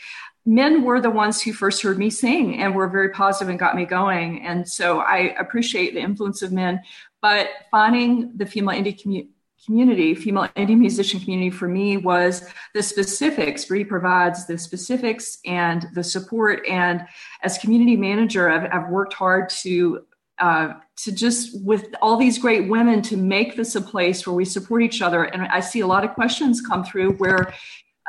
men 0.45 0.83
were 0.83 1.01
the 1.01 1.09
ones 1.09 1.41
who 1.41 1.53
first 1.53 1.81
heard 1.81 1.97
me 1.97 2.09
sing 2.09 2.61
and 2.61 2.75
were 2.75 2.87
very 2.87 3.09
positive 3.09 3.49
and 3.49 3.59
got 3.59 3.75
me 3.75 3.85
going. 3.85 4.41
And 4.45 4.67
so 4.67 4.99
I 4.99 5.35
appreciate 5.39 5.93
the 5.93 5.99
influence 5.99 6.41
of 6.41 6.51
men, 6.51 6.81
but 7.21 7.49
finding 7.71 8.31
the 8.37 8.45
female 8.45 8.75
indie 8.75 8.99
community 8.99 9.31
community, 9.65 10.13
female 10.13 10.47
indie 10.55 10.77
musician 10.77 11.19
community 11.19 11.49
for 11.49 11.67
me 11.67 11.97
was 11.97 12.47
the 12.75 12.83
specifics. 12.83 13.65
Bree 13.65 13.83
provides 13.83 14.45
the 14.45 14.57
specifics 14.57 15.39
and 15.45 15.87
the 15.93 16.03
support. 16.03 16.65
And 16.69 17.05
as 17.41 17.57
community 17.57 17.97
manager, 17.97 18.49
I've, 18.49 18.69
I've 18.71 18.89
worked 18.89 19.13
hard 19.13 19.49
to 19.61 20.05
uh, 20.37 20.73
to 20.97 21.11
just 21.11 21.61
with 21.63 21.93
all 22.01 22.17
these 22.17 22.37
great 22.37 22.69
women 22.69 23.01
to 23.01 23.17
make 23.17 23.55
this 23.55 23.75
a 23.75 23.81
place 23.81 24.25
where 24.25 24.33
we 24.33 24.45
support 24.45 24.81
each 24.81 25.01
other. 25.01 25.23
And 25.25 25.43
I 25.43 25.59
see 25.59 25.81
a 25.81 25.87
lot 25.87 26.05
of 26.05 26.13
questions 26.13 26.61
come 26.61 26.85
through 26.85 27.13
where, 27.13 27.53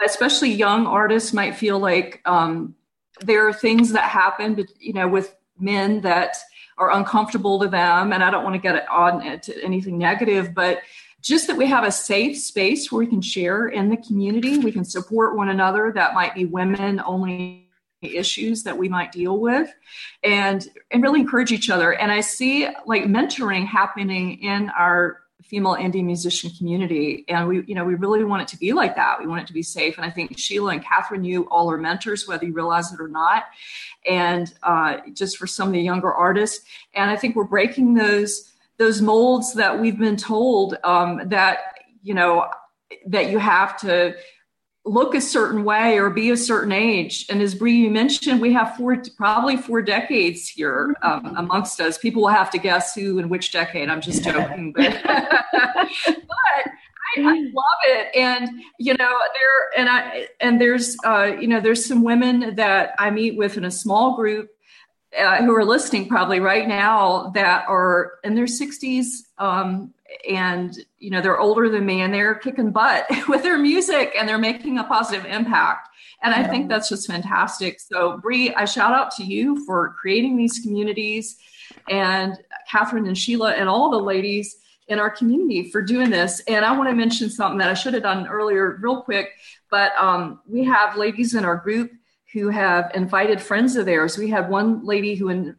especially 0.05 0.51
young 0.51 0.87
artists, 0.87 1.32
might 1.32 1.57
feel 1.57 1.78
like 1.78 2.20
um, 2.26 2.74
there 3.20 3.47
are 3.49 3.53
things 3.53 3.93
that 3.93 4.05
happen, 4.05 4.55
but 4.55 4.66
you 4.78 4.93
know, 4.93 5.09
with 5.09 5.34
men 5.59 6.01
that 6.03 6.37
are 6.78 6.93
uncomfortable 6.93 7.59
to 7.59 7.68
them. 7.68 8.12
And 8.12 8.22
I 8.22 8.30
don't 8.30 8.45
want 8.45 8.55
to 8.55 8.61
get 8.61 8.76
it 8.76 8.89
on 8.89 9.41
to 9.41 9.64
anything 9.64 9.99
negative, 9.99 10.55
but 10.55 10.82
just 11.22 11.47
that 11.49 11.57
we 11.57 11.66
have 11.66 11.84
a 11.84 11.91
safe 11.91 12.39
space 12.39 12.93
where 12.93 13.01
we 13.01 13.07
can 13.07 13.22
share 13.22 13.68
in 13.68 13.89
the 13.89 13.97
community, 13.97 14.59
we 14.59 14.70
can 14.70 14.84
support 14.84 15.37
one 15.37 15.49
another. 15.49 15.91
That 15.93 16.14
might 16.14 16.34
be 16.34 16.45
women 16.45 17.01
only 17.05 17.65
issues 18.03 18.62
that 18.64 18.76
we 18.76 18.88
might 18.88 19.12
deal 19.12 19.40
with 19.40 19.72
and 20.22 20.68
and 20.90 21.03
really 21.03 21.20
encourage 21.20 21.53
each 21.53 21.70
other. 21.70 21.92
And 21.92 22.12
i 22.12 22.20
see 22.20 22.68
like 22.86 23.05
mentoring 23.05 23.66
happening 23.66 24.42
in 24.42 24.70
our 24.70 25.20
female 25.42 25.76
indie 25.76 26.05
musician 26.05 26.51
community. 26.59 27.24
And 27.28 27.49
we 27.49 27.64
you 27.66 27.74
know 27.74 27.84
we 27.84 27.94
really 27.94 28.24
want 28.24 28.42
it 28.42 28.49
to 28.49 28.59
be 28.59 28.72
like 28.72 28.97
that. 28.97 29.20
We 29.20 29.26
want 29.26 29.42
it 29.42 29.47
to 29.47 29.53
be 29.53 29.62
safe. 29.62 29.97
And 29.97 30.07
i 30.07 30.11
think 30.11 30.38
sheila 30.38 30.72
and 30.72 30.84
catherine 30.84 31.24
you 31.24 31.44
all 31.51 31.70
are 31.70 31.78
mentors 31.78 32.28
whether 32.28 32.44
you 32.44 32.53
realize 32.53 32.92
it 32.92 33.01
or 33.01 33.09
not. 33.09 33.44
And 34.09 34.53
uh, 34.62 34.99
just 35.12 35.36
for 35.36 35.47
some 35.47 35.68
of 35.68 35.74
the 35.74 35.80
younger 35.80 36.12
artists. 36.12 36.64
And 36.94 37.11
i 37.11 37.16
think 37.16 37.36
we're 37.36 37.44
breaking 37.44 37.94
those 37.94 38.53
those 38.78 39.01
molds 39.01 39.55
that 39.55 39.80
we've 39.80 39.99
been 39.99 40.16
told 40.16 40.76
um, 40.84 41.28
that 41.28 41.59
you 42.03 42.14
know 42.14 42.49
that 43.07 43.30
you 43.30 43.38
have 43.38 43.78
to 43.80 44.14
look 44.87 45.14
a 45.14 45.20
certain 45.20 45.64
way 45.64 45.99
or 45.99 46.11
be 46.11 46.30
a 46.30 46.37
certain 46.37 46.72
age. 46.72 47.26
And 47.28 47.43
as 47.43 47.55
Bree 47.55 47.74
you 47.74 47.91
mentioned, 47.91 48.41
we 48.41 48.53
have 48.53 48.76
four, 48.76 49.03
probably 49.16 49.57
four 49.57 49.82
decades 49.82 50.49
here 50.49 50.95
um, 51.03 51.34
amongst 51.37 51.80
us. 51.80 51.99
People 51.99 52.22
will 52.22 52.28
have 52.28 52.51
to 52.51 52.59
guess 52.59 52.95
who 52.95 53.18
and 53.18 53.28
which 53.28 53.53
decade. 53.53 53.89
I'm 53.89 54.01
just 54.01 54.22
joking, 54.22 54.72
but, 54.72 55.03
but 55.05 56.16
I, 57.16 57.18
I, 57.18 57.39
love 57.53 57.80
it. 57.84 58.14
And 58.14 58.49
you 58.78 58.95
know, 58.95 59.18
there 59.34 59.70
and 59.76 59.89
I 59.89 60.28
and 60.41 60.61
there's 60.61 60.97
uh, 61.05 61.37
you 61.39 61.49
know 61.49 61.61
there's 61.61 61.84
some 61.84 62.03
women 62.03 62.55
that 62.55 62.95
I 62.99 63.11
meet 63.11 63.37
with 63.37 63.57
in 63.57 63.64
a 63.64 63.70
small 63.70 64.14
group 64.14 64.51
uh, 65.18 65.43
who 65.43 65.55
are 65.55 65.64
listening 65.64 66.09
probably 66.09 66.41
right 66.41 66.68
now 66.68 67.30
that 67.34 67.66
are 67.68 68.14
in 68.22 68.34
their 68.34 68.47
60s 68.47 69.07
um, 69.39 69.95
and 70.28 70.78
you 70.98 71.11
know 71.11 71.20
they're 71.20 71.40
older 71.40 71.68
than 71.68 71.84
me 71.84 72.02
and 72.02 72.12
they're 72.12 72.34
kicking 72.34 72.70
butt 72.70 73.07
with 73.28 73.42
their 73.42 73.59
music 73.59 74.12
and 74.18 74.28
they're 74.28 74.38
making 74.38 74.78
a 74.78 74.84
positive 74.84 75.24
impact 75.24 75.88
And 76.22 76.34
I 76.34 76.44
think 76.44 76.68
that's 76.68 76.88
just 76.88 77.07
fantastic. 77.07 77.80
So, 77.80 78.18
Bree, 78.18 78.54
I 78.54 78.64
shout 78.64 78.92
out 78.92 79.11
to 79.16 79.24
you 79.24 79.64
for 79.66 79.94
creating 80.00 80.36
these 80.36 80.61
communities 80.61 81.36
and 81.88 82.38
Catherine 82.70 83.07
and 83.07 83.18
Sheila 83.18 83.52
and 83.52 83.68
all 83.68 83.90
the 83.90 83.98
ladies 83.98 84.57
in 84.88 84.98
our 84.98 85.11
community 85.11 85.70
for 85.70 85.82
doing 85.82 86.11
this. 86.11 86.40
And 86.46 86.64
I 86.64 86.76
want 86.76 86.88
to 86.88 86.94
mention 86.94 87.28
something 87.28 87.59
that 87.59 87.68
I 87.68 87.74
should 87.74 87.94
have 87.94 88.02
done 88.02 88.26
earlier, 88.26 88.78
real 88.80 89.02
quick. 89.02 89.30
But 89.70 89.92
um, 89.98 90.40
we 90.46 90.64
have 90.64 90.96
ladies 90.96 91.34
in 91.34 91.44
our 91.44 91.57
group 91.57 91.90
who 92.32 92.48
have 92.48 92.90
invited 92.94 93.40
friends 93.40 93.76
of 93.76 93.86
theirs. 93.86 94.16
We 94.16 94.30
had 94.30 94.48
one 94.48 94.84
lady 94.84 95.14
who 95.14 95.28
in, 95.28 95.57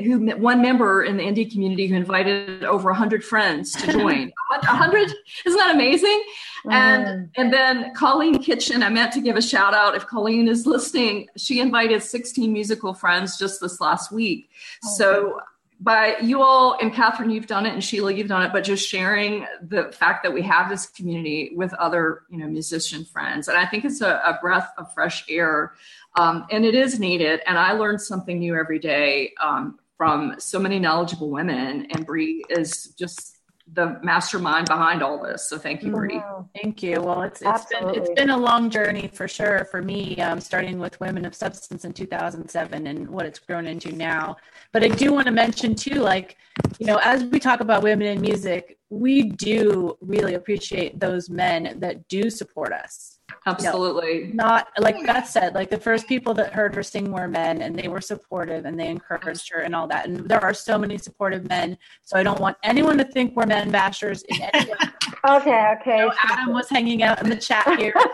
who 0.00 0.26
one 0.36 0.62
member 0.62 1.02
in 1.02 1.16
the 1.16 1.22
indie 1.22 1.50
community 1.50 1.86
who 1.86 1.94
invited 1.94 2.64
over 2.64 2.90
100 2.90 3.24
friends 3.24 3.72
to 3.72 3.92
join. 3.92 4.32
100 4.48 5.12
isn't 5.46 5.58
that 5.58 5.74
amazing? 5.74 6.22
Mm. 6.64 6.72
and 6.72 7.30
and 7.36 7.52
then 7.52 7.94
colleen 7.94 8.42
kitchen 8.42 8.82
i 8.82 8.88
meant 8.88 9.12
to 9.12 9.20
give 9.20 9.36
a 9.36 9.42
shout 9.42 9.74
out. 9.74 9.94
If 9.94 10.06
colleen 10.06 10.48
is 10.48 10.66
listening 10.66 11.28
she 11.36 11.60
invited 11.60 12.02
16 12.02 12.52
musical 12.52 12.94
friends 12.94 13.38
just 13.38 13.60
this 13.60 13.80
last 13.80 14.10
week. 14.10 14.50
Oh, 14.84 14.94
so 14.96 15.40
by 15.80 16.16
you 16.22 16.42
all 16.42 16.76
and 16.80 16.92
Catherine, 16.92 17.30
you've 17.30 17.46
done 17.46 17.66
it, 17.66 17.72
and 17.72 17.84
Sheila, 17.84 18.12
you've 18.12 18.28
done 18.28 18.42
it, 18.42 18.52
but 18.52 18.64
just 18.64 18.88
sharing 18.88 19.46
the 19.60 19.92
fact 19.92 20.22
that 20.22 20.32
we 20.32 20.42
have 20.42 20.70
this 20.70 20.86
community 20.86 21.52
with 21.54 21.72
other, 21.74 22.22
you 22.30 22.38
know, 22.38 22.46
musician 22.46 23.04
friends, 23.04 23.48
and 23.48 23.58
I 23.58 23.66
think 23.66 23.84
it's 23.84 24.00
a, 24.00 24.20
a 24.24 24.38
breath 24.40 24.70
of 24.78 24.92
fresh 24.94 25.24
air, 25.28 25.74
um, 26.16 26.46
and 26.50 26.64
it 26.64 26.74
is 26.74 26.98
needed. 26.98 27.40
And 27.46 27.58
I 27.58 27.72
learn 27.72 27.98
something 27.98 28.38
new 28.38 28.56
every 28.56 28.78
day. 28.78 29.34
Um, 29.42 29.78
from 29.96 30.34
so 30.38 30.58
many 30.58 30.78
knowledgeable 30.78 31.30
women, 31.30 31.86
and 31.90 32.04
Bree 32.04 32.44
is 32.50 32.94
just 32.98 33.36
the 33.72 33.98
mastermind 34.02 34.68
behind 34.68 35.02
all 35.02 35.20
this. 35.20 35.48
So 35.48 35.58
thank 35.58 35.82
you, 35.82 35.90
Bree. 35.90 36.22
Thank 36.54 36.82
you. 36.82 37.00
Well, 37.00 37.22
it's 37.22 37.42
it's 37.42 37.64
been 37.66 37.94
it's 37.94 38.10
been 38.10 38.30
a 38.30 38.36
long 38.36 38.70
journey 38.70 39.10
for 39.12 39.26
sure 39.26 39.66
for 39.70 39.82
me, 39.82 40.16
um, 40.20 40.40
starting 40.40 40.78
with 40.78 41.00
Women 41.00 41.24
of 41.24 41.34
Substance 41.34 41.84
in 41.84 41.92
2007 41.92 42.86
and 42.86 43.08
what 43.08 43.26
it's 43.26 43.40
grown 43.40 43.66
into 43.66 43.90
now. 43.90 44.36
But 44.72 44.84
I 44.84 44.88
do 44.88 45.12
want 45.12 45.26
to 45.26 45.32
mention 45.32 45.74
too, 45.74 45.96
like 45.96 46.36
you 46.78 46.86
know, 46.86 47.00
as 47.02 47.24
we 47.24 47.40
talk 47.40 47.60
about 47.60 47.82
women 47.82 48.06
in 48.06 48.20
music, 48.20 48.78
we 48.88 49.24
do 49.24 49.98
really 50.00 50.34
appreciate 50.34 51.00
those 51.00 51.28
men 51.28 51.78
that 51.80 52.06
do 52.06 52.30
support 52.30 52.72
us 52.72 53.15
Absolutely. 53.46 54.26
You 54.26 54.34
know, 54.34 54.44
not 54.44 54.68
like 54.78 55.04
Beth 55.06 55.28
said, 55.28 55.54
like 55.54 55.70
the 55.70 55.78
first 55.78 56.08
people 56.08 56.34
that 56.34 56.52
heard 56.52 56.74
her 56.74 56.82
sing 56.82 57.12
were 57.12 57.28
men 57.28 57.62
and 57.62 57.78
they 57.78 57.88
were 57.88 58.00
supportive 58.00 58.64
and 58.64 58.78
they 58.78 58.88
encouraged 58.88 59.50
her 59.52 59.60
and 59.60 59.74
all 59.74 59.86
that. 59.88 60.08
And 60.08 60.28
there 60.28 60.42
are 60.42 60.54
so 60.54 60.78
many 60.78 60.98
supportive 60.98 61.48
men. 61.48 61.78
So 62.02 62.18
I 62.18 62.22
don't 62.22 62.40
want 62.40 62.56
anyone 62.62 62.98
to 62.98 63.04
think 63.04 63.36
we're 63.36 63.46
men 63.46 63.70
bashers 63.72 64.24
in 64.28 64.42
any 64.52 64.70
way. 64.70 64.76
okay, 65.28 65.74
okay. 65.80 65.98
So 65.98 66.12
Adam 66.28 66.52
was 66.52 66.68
hanging 66.68 67.02
out 67.02 67.22
in 67.22 67.28
the 67.28 67.36
chat 67.36 67.78
here. 67.78 67.94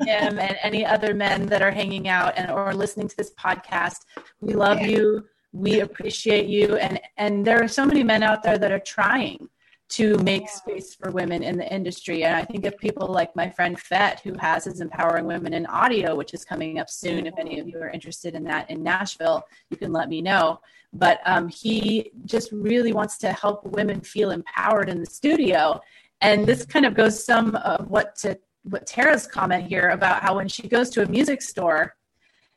him 0.00 0.38
and 0.38 0.56
any 0.62 0.84
other 0.84 1.14
men 1.14 1.46
that 1.46 1.62
are 1.62 1.70
hanging 1.70 2.08
out 2.08 2.36
and 2.36 2.50
or 2.50 2.74
listening 2.74 3.08
to 3.08 3.16
this 3.16 3.32
podcast. 3.34 4.00
We 4.40 4.54
love 4.54 4.80
you. 4.80 5.24
We 5.52 5.80
appreciate 5.80 6.46
you. 6.46 6.76
And 6.76 7.00
and 7.16 7.46
there 7.46 7.62
are 7.62 7.68
so 7.68 7.86
many 7.86 8.02
men 8.02 8.22
out 8.22 8.42
there 8.42 8.58
that 8.58 8.72
are 8.72 8.80
trying 8.80 9.48
to 9.88 10.18
make 10.18 10.48
space 10.48 10.94
for 10.94 11.10
women 11.10 11.42
in 11.42 11.56
the 11.56 11.72
industry. 11.72 12.24
And 12.24 12.36
I 12.36 12.44
think 12.44 12.66
of 12.66 12.76
people 12.76 13.06
like 13.06 13.34
my 13.34 13.48
friend 13.48 13.78
Fett, 13.78 14.20
who 14.20 14.34
has 14.34 14.64
his 14.64 14.80
Empowering 14.80 15.24
Women 15.24 15.54
in 15.54 15.64
Audio, 15.66 16.14
which 16.14 16.34
is 16.34 16.44
coming 16.44 16.78
up 16.78 16.90
soon. 16.90 17.26
If 17.26 17.34
any 17.38 17.58
of 17.58 17.66
you 17.66 17.78
are 17.78 17.88
interested 17.88 18.34
in 18.34 18.44
that 18.44 18.70
in 18.70 18.82
Nashville, 18.82 19.44
you 19.70 19.78
can 19.78 19.92
let 19.92 20.10
me 20.10 20.20
know. 20.20 20.60
But 20.92 21.20
um, 21.24 21.48
he 21.48 22.12
just 22.26 22.52
really 22.52 22.92
wants 22.92 23.16
to 23.18 23.32
help 23.32 23.64
women 23.64 24.00
feel 24.00 24.30
empowered 24.30 24.90
in 24.90 25.00
the 25.00 25.06
studio. 25.06 25.80
And 26.20 26.46
this 26.46 26.66
kind 26.66 26.84
of 26.84 26.94
goes 26.94 27.24
some 27.24 27.56
of 27.56 27.88
what 27.88 28.16
to 28.16 28.38
what 28.64 28.86
Tara's 28.86 29.26
comment 29.26 29.66
here 29.66 29.90
about 29.90 30.22
how 30.22 30.36
when 30.36 30.48
she 30.48 30.68
goes 30.68 30.90
to 30.90 31.02
a 31.02 31.06
music 31.06 31.40
store, 31.40 31.94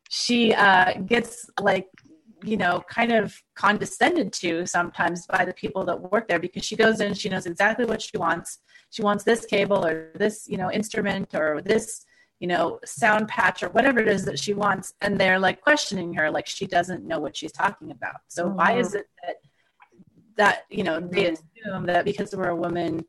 she 0.09 0.53
uh, 0.53 0.93
gets 1.05 1.49
like 1.61 1.87
you 2.43 2.57
know, 2.57 2.83
kind 2.89 3.11
of 3.11 3.35
condescended 3.55 4.33
to 4.33 4.65
sometimes 4.65 5.25
by 5.27 5.45
the 5.45 5.53
people 5.53 5.85
that 5.85 6.11
work 6.11 6.27
there 6.27 6.39
because 6.39 6.65
she 6.65 6.75
goes 6.75 6.99
in, 7.01 7.13
she 7.13 7.29
knows 7.29 7.45
exactly 7.45 7.85
what 7.85 8.01
she 8.01 8.17
wants. 8.17 8.59
She 8.89 9.01
wants 9.01 9.23
this 9.23 9.45
cable 9.45 9.85
or 9.85 10.11
this, 10.15 10.47
you 10.47 10.57
know, 10.57 10.71
instrument 10.71 11.33
or 11.33 11.61
this, 11.63 12.05
you 12.39 12.47
know, 12.47 12.79
sound 12.85 13.27
patch 13.27 13.63
or 13.63 13.69
whatever 13.69 13.99
it 13.99 14.07
is 14.07 14.25
that 14.25 14.39
she 14.39 14.53
wants. 14.53 14.93
And 15.01 15.19
they're 15.19 15.39
like 15.39 15.61
questioning 15.61 16.13
her, 16.15 16.29
like 16.31 16.47
she 16.47 16.65
doesn't 16.65 17.05
know 17.05 17.19
what 17.19 17.37
she's 17.37 17.51
talking 17.51 17.91
about. 17.91 18.21
So 18.27 18.45
mm-hmm. 18.45 18.57
why 18.57 18.77
is 18.77 18.95
it 18.95 19.07
that, 19.23 19.35
that, 20.37 20.61
you 20.69 20.83
know, 20.83 20.99
they 20.99 21.27
assume 21.27 21.85
that 21.85 22.05
because 22.05 22.35
we're 22.35 22.49
a 22.49 22.55
woman, 22.55 23.05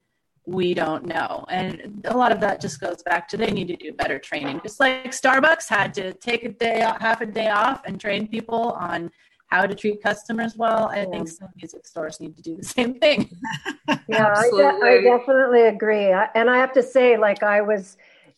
we 0.47 0.75
don't 0.75 1.07
know. 1.07 1.45
And 1.49 2.05
a 2.07 2.17
lot 2.17 2.33
of 2.33 2.41
that 2.41 2.61
just 2.61 2.81
goes 2.81 3.03
back 3.03 3.29
to 3.29 3.37
they 3.37 3.51
need 3.51 3.69
to 3.69 3.77
do 3.77 3.93
better 3.93 4.19
training. 4.19 4.61
Just 4.63 4.81
like 4.81 5.13
Starbucks 5.13 5.69
had 5.69 5.95
to 5.95 6.13
take 6.15 6.45
a 6.45 6.49
day, 6.49 6.81
half 7.01 7.21
a 7.21 7.27
day 7.27 7.49
off 7.49 7.83
and 7.85 8.01
train 8.01 8.27
people 8.27 8.73
on 8.73 9.11
how 9.47 9.67
to 9.67 9.75
treat 9.75 10.03
customers 10.03 10.57
well. 10.57 10.89
I 10.89 11.01
yeah. 11.01 11.11
think 11.11 11.29
some 11.29 11.49
music 11.57 11.87
stores 11.87 12.21
need 12.21 12.37
to 12.37 12.43
do 12.43 12.57
the 12.57 12.65
same 12.65 12.99
thing. 12.99 13.31
yeah, 14.09 14.35
I, 14.35 14.51
de- 14.51 14.81
I, 14.83 15.01
definitely 15.03 15.63
agree. 15.63 16.11
And 16.35 16.51
I 16.51 16.57
have 16.57 16.73
to 16.73 16.83
say, 16.83 17.17
like, 17.19 17.43
I 17.43 17.61
was, 17.61 17.97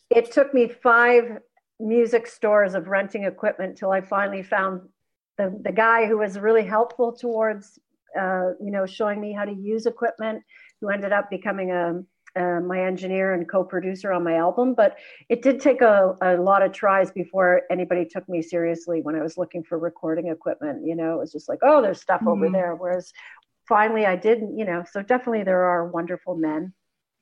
it 0.09 0.31
took 0.31 0.53
me 0.53 0.67
five 0.67 1.39
music 1.79 2.27
stores 2.27 2.75
of 2.75 2.87
renting 2.87 3.23
equipment 3.23 3.77
till 3.77 3.91
I 3.91 4.01
finally 4.01 4.43
found 4.43 4.81
the, 5.37 5.57
the 5.63 5.71
guy 5.71 6.05
who 6.05 6.19
was 6.19 6.37
really 6.37 6.65
helpful 6.65 7.13
towards, 7.13 7.79
uh, 8.19 8.51
you 8.61 8.71
know, 8.71 8.85
showing 8.85 9.19
me 9.19 9.33
how 9.33 9.45
to 9.45 9.53
use 9.53 9.85
equipment 9.85 10.43
who 10.85 10.91
ended 10.91 11.11
up 11.11 11.29
becoming 11.29 11.71
a, 11.71 12.03
uh, 12.37 12.59
my 12.59 12.85
engineer 12.85 13.33
and 13.33 13.49
co-producer 13.49 14.11
on 14.11 14.23
my 14.23 14.35
album 14.35 14.73
but 14.75 14.97
it 15.29 15.41
did 15.41 15.59
take 15.59 15.81
a, 15.81 16.15
a 16.21 16.35
lot 16.37 16.61
of 16.61 16.71
tries 16.71 17.09
before 17.11 17.61
anybody 17.71 18.05
took 18.05 18.27
me 18.27 18.41
seriously 18.41 19.01
when 19.01 19.15
i 19.15 19.21
was 19.21 19.37
looking 19.37 19.63
for 19.63 19.79
recording 19.79 20.27
equipment 20.27 20.85
you 20.85 20.95
know 20.95 21.13
it 21.13 21.19
was 21.19 21.31
just 21.31 21.47
like 21.47 21.59
oh 21.63 21.81
there's 21.81 22.01
stuff 22.01 22.19
mm-hmm. 22.19 22.43
over 22.43 22.49
there 22.49 22.75
whereas 22.75 23.13
finally 23.67 24.05
i 24.05 24.15
didn't 24.15 24.57
you 24.57 24.65
know 24.65 24.83
so 24.91 25.01
definitely 25.01 25.43
there 25.43 25.63
are 25.63 25.87
wonderful 25.87 26.35
men 26.35 26.73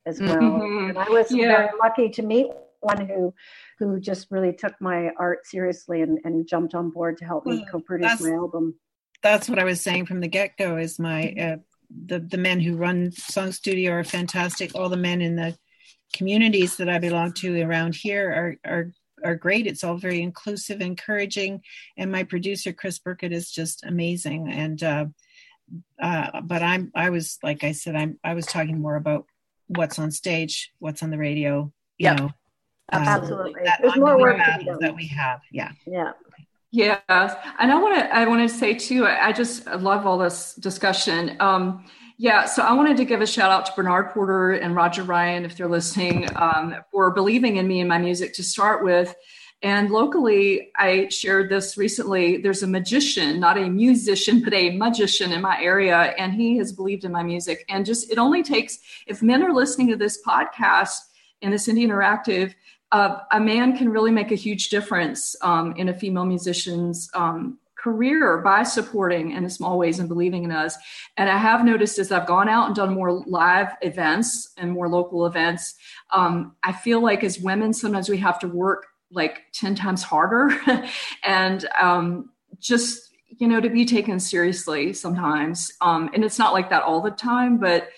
as 0.05 0.19
well 0.19 0.35
mm-hmm. 0.35 0.89
and 0.89 0.97
i 0.97 1.07
was 1.09 1.31
yeah. 1.31 1.47
very 1.47 1.69
lucky 1.79 2.09
to 2.09 2.23
meet 2.23 2.47
one 2.79 3.07
who 3.07 3.33
who 3.79 3.99
just 3.99 4.27
really 4.31 4.51
took 4.51 4.73
my 4.81 5.09
art 5.17 5.45
seriously 5.45 6.01
and, 6.01 6.19
and 6.25 6.47
jumped 6.47 6.73
on 6.73 6.89
board 6.89 7.17
to 7.17 7.23
help 7.23 7.45
me 7.45 7.65
co-produce 7.71 8.19
my 8.19 8.31
album 8.31 8.73
that's 9.21 9.47
what 9.47 9.59
i 9.59 9.63
was 9.63 9.79
saying 9.79 10.07
from 10.07 10.19
the 10.19 10.27
get-go 10.27 10.75
is 10.75 10.99
my 10.99 11.31
uh, 11.39 11.57
the 11.89 12.19
the 12.19 12.37
men 12.37 12.59
who 12.59 12.75
run 12.75 13.11
Song 13.11 13.51
Studio 13.51 13.91
are 13.93 14.03
fantastic. 14.03 14.75
All 14.75 14.89
the 14.89 14.97
men 14.97 15.21
in 15.21 15.35
the 15.35 15.57
communities 16.13 16.77
that 16.77 16.89
I 16.89 16.99
belong 16.99 17.33
to 17.33 17.61
around 17.61 17.95
here 17.95 18.29
are 18.31 18.71
are 18.71 18.91
are 19.23 19.35
great. 19.35 19.67
It's 19.67 19.83
all 19.83 19.97
very 19.97 20.21
inclusive, 20.21 20.81
encouraging, 20.81 21.61
and 21.97 22.11
my 22.11 22.23
producer 22.23 22.73
Chris 22.73 22.99
Burkett 22.99 23.31
is 23.31 23.51
just 23.51 23.83
amazing. 23.85 24.51
And 24.51 24.83
uh, 24.83 25.05
uh, 26.01 26.41
but 26.41 26.61
I'm 26.61 26.91
I 26.95 27.09
was 27.09 27.39
like 27.43 27.63
I 27.63 27.71
said 27.71 27.95
I'm 27.95 28.19
I 28.23 28.33
was 28.33 28.45
talking 28.45 28.79
more 28.79 28.95
about 28.95 29.25
what's 29.67 29.99
on 29.99 30.11
stage, 30.11 30.71
what's 30.79 31.03
on 31.03 31.09
the 31.09 31.17
radio. 31.17 31.71
You 31.97 32.05
yep. 32.05 32.17
know, 32.17 32.31
absolutely. 32.91 33.67
Uh, 33.67 33.71
There's 33.81 33.95
more 33.97 34.19
work 34.19 34.37
that 34.37 34.95
we 34.95 35.07
have. 35.07 35.41
Yeah. 35.51 35.71
Yeah. 35.85 36.11
Yeah, 36.73 36.99
and 37.07 37.71
I 37.71 37.79
want 37.79 37.99
to 37.99 38.15
I 38.15 38.25
want 38.25 38.49
to 38.49 38.53
say 38.53 38.73
too. 38.73 39.05
I 39.05 39.31
just 39.31 39.67
love 39.67 40.07
all 40.07 40.17
this 40.17 40.55
discussion. 40.55 41.37
Um, 41.39 41.85
yeah, 42.17 42.45
so 42.45 42.63
I 42.63 42.73
wanted 42.73 42.97
to 42.97 43.05
give 43.05 43.21
a 43.21 43.27
shout 43.27 43.51
out 43.51 43.67
to 43.67 43.73
Bernard 43.75 44.09
Porter 44.09 44.53
and 44.53 44.75
Roger 44.75 45.03
Ryan 45.03 45.45
if 45.45 45.55
they're 45.55 45.67
listening 45.67 46.27
um, 46.35 46.75
for 46.91 47.11
believing 47.11 47.57
in 47.57 47.67
me 47.67 47.79
and 47.79 47.87
my 47.87 47.99
music 47.99 48.33
to 48.33 48.43
start 48.43 48.83
with. 48.83 49.13
And 49.61 49.91
locally, 49.91 50.71
I 50.75 51.09
shared 51.09 51.51
this 51.51 51.77
recently. 51.77 52.37
There's 52.37 52.63
a 52.63 52.67
magician, 52.67 53.39
not 53.39 53.59
a 53.59 53.69
musician, 53.69 54.43
but 54.43 54.55
a 54.55 54.75
magician 54.75 55.31
in 55.31 55.41
my 55.41 55.61
area, 55.61 56.15
and 56.17 56.33
he 56.33 56.57
has 56.57 56.71
believed 56.71 57.05
in 57.05 57.11
my 57.11 57.21
music. 57.21 57.65
And 57.69 57.85
just 57.85 58.11
it 58.11 58.17
only 58.17 58.41
takes 58.41 58.79
if 59.05 59.21
men 59.21 59.43
are 59.43 59.53
listening 59.53 59.89
to 59.89 59.95
this 59.95 60.19
podcast 60.25 60.97
and 61.43 61.53
this 61.53 61.67
Indie 61.67 61.85
Interactive 61.85 62.55
uh, 62.93 63.19
a 63.31 63.39
man 63.39 63.75
can 63.75 63.89
really 63.89 64.11
make 64.11 64.31
a 64.31 64.35
huge 64.35 64.69
difference 64.69 65.35
um, 65.41 65.73
in 65.75 65.89
a 65.89 65.93
female 65.93 66.25
musician's 66.25 67.09
um, 67.15 67.57
career 67.75 68.37
by 68.37 68.61
supporting 68.61 69.31
in 69.31 69.49
small 69.49 69.79
ways 69.79 69.99
and 69.99 70.07
believing 70.07 70.43
in 70.43 70.51
us. 70.51 70.77
And 71.17 71.27
I 71.27 71.37
have 71.37 71.65
noticed 71.65 71.97
as 71.97 72.11
I've 72.11 72.27
gone 72.27 72.47
out 72.47 72.67
and 72.67 72.75
done 72.75 72.93
more 72.93 73.11
live 73.11 73.73
events 73.81 74.53
and 74.57 74.71
more 74.71 74.87
local 74.87 75.25
events, 75.25 75.73
um, 76.11 76.55
I 76.63 76.71
feel 76.71 77.01
like 77.01 77.23
as 77.23 77.39
women, 77.39 77.73
sometimes 77.73 78.09
we 78.09 78.17
have 78.19 78.37
to 78.39 78.47
work 78.47 78.85
like 79.11 79.41
10 79.53 79.73
times 79.73 80.03
harder 80.03 80.55
and 81.23 81.67
um, 81.81 82.29
just, 82.59 83.09
you 83.39 83.47
know, 83.47 83.59
to 83.59 83.69
be 83.69 83.85
taken 83.85 84.19
seriously 84.19 84.93
sometimes. 84.93 85.71
Um, 85.81 86.11
and 86.13 86.23
it's 86.23 86.37
not 86.37 86.53
like 86.53 86.69
that 86.69 86.83
all 86.83 87.01
the 87.01 87.11
time, 87.11 87.57
but 87.57 87.89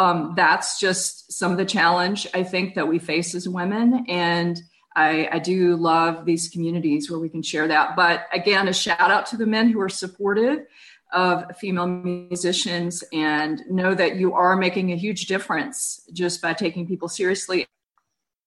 um, 0.00 0.32
that's 0.34 0.80
just 0.80 1.30
some 1.30 1.52
of 1.52 1.58
the 1.58 1.66
challenge 1.66 2.26
I 2.32 2.42
think 2.42 2.74
that 2.76 2.88
we 2.88 2.98
face 2.98 3.34
as 3.34 3.46
women. 3.46 4.06
And 4.08 4.58
I, 4.96 5.28
I, 5.30 5.38
do 5.38 5.76
love 5.76 6.24
these 6.24 6.48
communities 6.48 7.10
where 7.10 7.20
we 7.20 7.28
can 7.28 7.42
share 7.42 7.68
that. 7.68 7.96
But 7.96 8.26
again, 8.32 8.66
a 8.66 8.72
shout 8.72 9.10
out 9.10 9.26
to 9.26 9.36
the 9.36 9.44
men 9.44 9.68
who 9.68 9.78
are 9.82 9.90
supportive 9.90 10.64
of 11.12 11.54
female 11.58 11.86
musicians 11.86 13.04
and 13.12 13.62
know 13.68 13.94
that 13.94 14.16
you 14.16 14.32
are 14.32 14.56
making 14.56 14.90
a 14.90 14.96
huge 14.96 15.26
difference 15.26 16.00
just 16.14 16.40
by 16.40 16.54
taking 16.54 16.86
people 16.86 17.08
seriously 17.08 17.66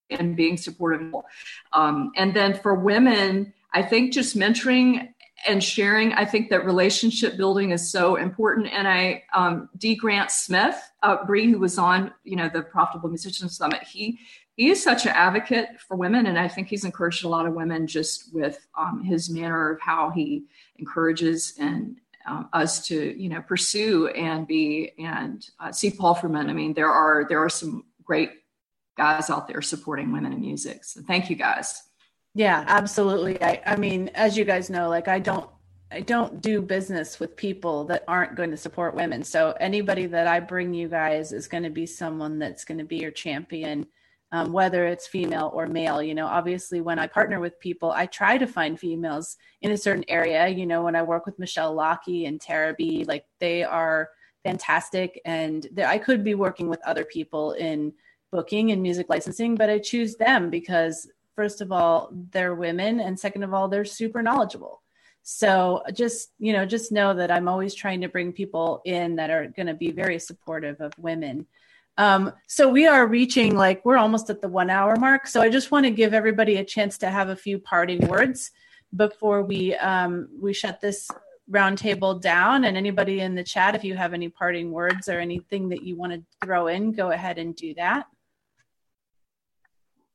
and 0.10 0.36
being 0.36 0.58
supportive. 0.58 1.14
Um, 1.72 2.14
and 2.16 2.34
then 2.34 2.56
for 2.56 2.74
women, 2.74 3.54
I 3.72 3.84
think 3.84 4.12
just 4.12 4.36
mentoring 4.36 5.13
and 5.48 5.64
sharing, 5.64 6.14
I 6.14 6.26
think 6.26 6.50
that 6.50 6.66
relationship 6.66 7.38
building 7.38 7.72
is 7.72 7.92
so 7.92 8.16
important. 8.16 8.68
And 8.68 8.88
I, 8.88 9.24
um, 9.34 9.70
D. 9.78 9.96
Grant 9.96 10.32
Smith, 10.32 10.76
uh, 11.02 11.26
Bree, 11.26 11.52
who 11.52 11.60
was 11.60 11.78
on, 11.78 12.14
you 12.24 12.36
know, 12.36 12.50
the 12.50 12.62
Profitable 12.62 13.10
Musician 13.10 13.50
Summit, 13.50 13.84
he 13.84 14.20
he 14.56 14.70
is 14.70 14.84
such 14.84 15.08
an 15.08 15.14
advocate 15.14 15.82
for 15.88 15.98
women, 15.98 16.28
and 16.28 16.38
I 16.38 16.48
think 16.48 16.68
he's 16.68 16.86
encouraged 16.86 17.26
a 17.26 17.28
lot 17.28 17.48
of 17.48 17.56
women 17.56 17.88
just 17.88 18.32
with 18.36 18.68
um, 18.78 19.04
his 19.04 19.28
manner 19.28 19.72
of 19.72 19.82
how 19.82 20.12
he 20.12 20.46
encourages 20.78 21.56
and 21.60 21.98
um, 22.28 22.50
us 22.54 22.86
to, 22.88 23.20
you 23.20 23.30
know, 23.30 23.42
pursue 23.42 24.10
and 24.10 24.48
be 24.48 24.92
and 25.00 25.44
uh, 25.60 25.72
see 25.72 25.90
Paul 25.90 26.14
Furman. 26.14 26.50
I 26.50 26.54
mean, 26.54 26.74
there 26.74 26.92
are 26.92 27.26
there 27.28 27.44
are 27.44 27.50
some 27.50 27.86
great 28.04 28.30
guys 28.96 29.32
out 29.32 29.48
there 29.48 29.62
supporting 29.62 30.12
women 30.12 30.34
in 30.34 30.42
music. 30.42 30.84
So 30.84 31.02
thank 31.02 31.32
you 31.32 31.36
guys. 31.36 31.82
Yeah, 32.34 32.64
absolutely. 32.68 33.42
I, 33.44 33.62
I 33.66 33.76
mean, 33.76 34.10
as 34.16 34.38
you 34.38 34.46
guys 34.46 34.70
know, 34.70 34.90
like 34.90 35.08
I 35.08 35.20
don't 35.20 35.50
I 35.92 36.02
don't 36.02 36.42
do 36.42 36.60
business 36.62 37.20
with 37.20 37.36
people 37.36 37.84
that 37.86 38.04
aren't 38.08 38.36
going 38.36 38.50
to 38.50 38.58
support 38.58 38.96
women. 38.96 39.24
So 39.24 39.52
anybody 39.60 40.08
that 40.08 40.26
I 40.26 40.40
bring 40.40 40.74
you 40.74 40.88
guys 40.88 41.32
is 41.32 41.48
going 41.48 41.62
to 41.64 41.70
be 41.70 41.86
someone 41.86 42.40
that's 42.40 42.66
going 42.66 42.80
to 42.80 42.84
be 42.84 42.98
your 42.98 43.12
champion, 43.12 43.86
um, 44.32 44.52
whether 44.52 44.88
it's 44.88 45.06
female 45.06 45.52
or 45.54 45.68
male. 45.68 46.02
You 46.02 46.16
know, 46.16 46.26
obviously, 46.26 46.82
when 46.82 46.98
I 46.98 47.06
partner 47.06 47.40
with 47.40 47.60
people, 47.60 47.92
I 47.92 48.08
try 48.08 48.40
to 48.40 48.48
find 48.48 48.80
females 48.80 49.38
in 49.62 49.70
a 49.72 49.78
certain 49.78 50.06
area. 50.08 50.48
You 50.48 50.66
know, 50.66 50.82
when 50.82 50.96
I 50.96 51.04
work 51.04 51.28
with 51.28 51.38
Michelle 51.38 51.76
Lockie 51.76 52.26
and 52.26 52.42
Tara 52.42 52.74
B, 52.76 53.06
like 53.08 53.26
they 53.40 53.64
are 53.64 54.10
fantastic, 54.44 55.22
and 55.26 55.68
I 55.86 56.00
could 56.00 56.24
be 56.24 56.34
working 56.34 56.68
with 56.68 56.82
other 56.86 57.06
people 57.06 57.52
in 57.52 57.94
booking 58.32 58.72
and 58.72 58.82
music 58.82 59.06
licensing, 59.10 59.54
but 59.54 59.70
I 59.70 59.78
choose 59.78 60.16
them 60.16 60.50
because 60.50 61.08
first 61.36 61.62
of 61.62 61.72
all, 61.72 62.12
they're 62.32 62.56
women, 62.56 63.00
and 63.00 63.20
second 63.20 63.44
of 63.44 63.54
all, 63.54 63.68
they're 63.68 63.86
super 63.86 64.22
knowledgeable. 64.22 64.82
So 65.24 65.84
just, 65.94 66.32
you 66.38 66.52
know, 66.52 66.66
just 66.66 66.92
know 66.92 67.14
that 67.14 67.32
I'm 67.32 67.48
always 67.48 67.74
trying 67.74 68.02
to 68.02 68.10
bring 68.10 68.34
people 68.34 68.82
in 68.86 69.16
that 69.16 69.30
are 69.30 69.48
going 69.48 69.68
to 69.68 69.74
be 69.74 69.92
very 69.92 70.20
supportive 70.20 70.82
of 70.82 70.94
women. 70.98 71.48
Um, 71.98 72.34
so 72.48 72.68
we 72.68 72.88
are 72.88 73.08
reaching 73.08 73.56
like 73.56 73.86
we're 73.86 73.98
almost 73.98 74.30
at 74.30 74.42
the 74.42 74.50
one 74.50 74.70
hour 74.70 74.96
mark. 74.96 75.28
So 75.28 75.42
I 75.42 75.50
just 75.50 75.72
want 75.72 75.86
to 75.86 75.92
give 75.92 76.14
everybody 76.14 76.58
a 76.58 76.66
chance 76.66 76.98
to 77.00 77.10
have 77.10 77.30
a 77.30 77.36
few 77.36 77.60
parting 77.60 78.08
words 78.08 78.52
before 78.96 79.44
we 79.44 79.76
um, 79.76 80.28
we 80.40 80.54
shut 80.54 80.82
this 80.82 81.10
roundtable 81.50 82.20
down. 82.20 82.66
And 82.66 82.76
anybody 82.76 83.22
in 83.22 83.36
the 83.36 83.44
chat, 83.44 83.76
if 83.76 83.84
you 83.84 83.96
have 83.96 84.14
any 84.14 84.30
parting 84.30 84.72
words 84.72 85.08
or 85.08 85.20
anything 85.20 85.70
that 85.70 85.84
you 85.84 85.96
want 85.96 86.14
to 86.14 86.24
throw 86.44 86.68
in, 86.68 86.92
go 86.92 87.12
ahead 87.12 87.38
and 87.38 87.56
do 87.56 87.74
that. 87.76 88.08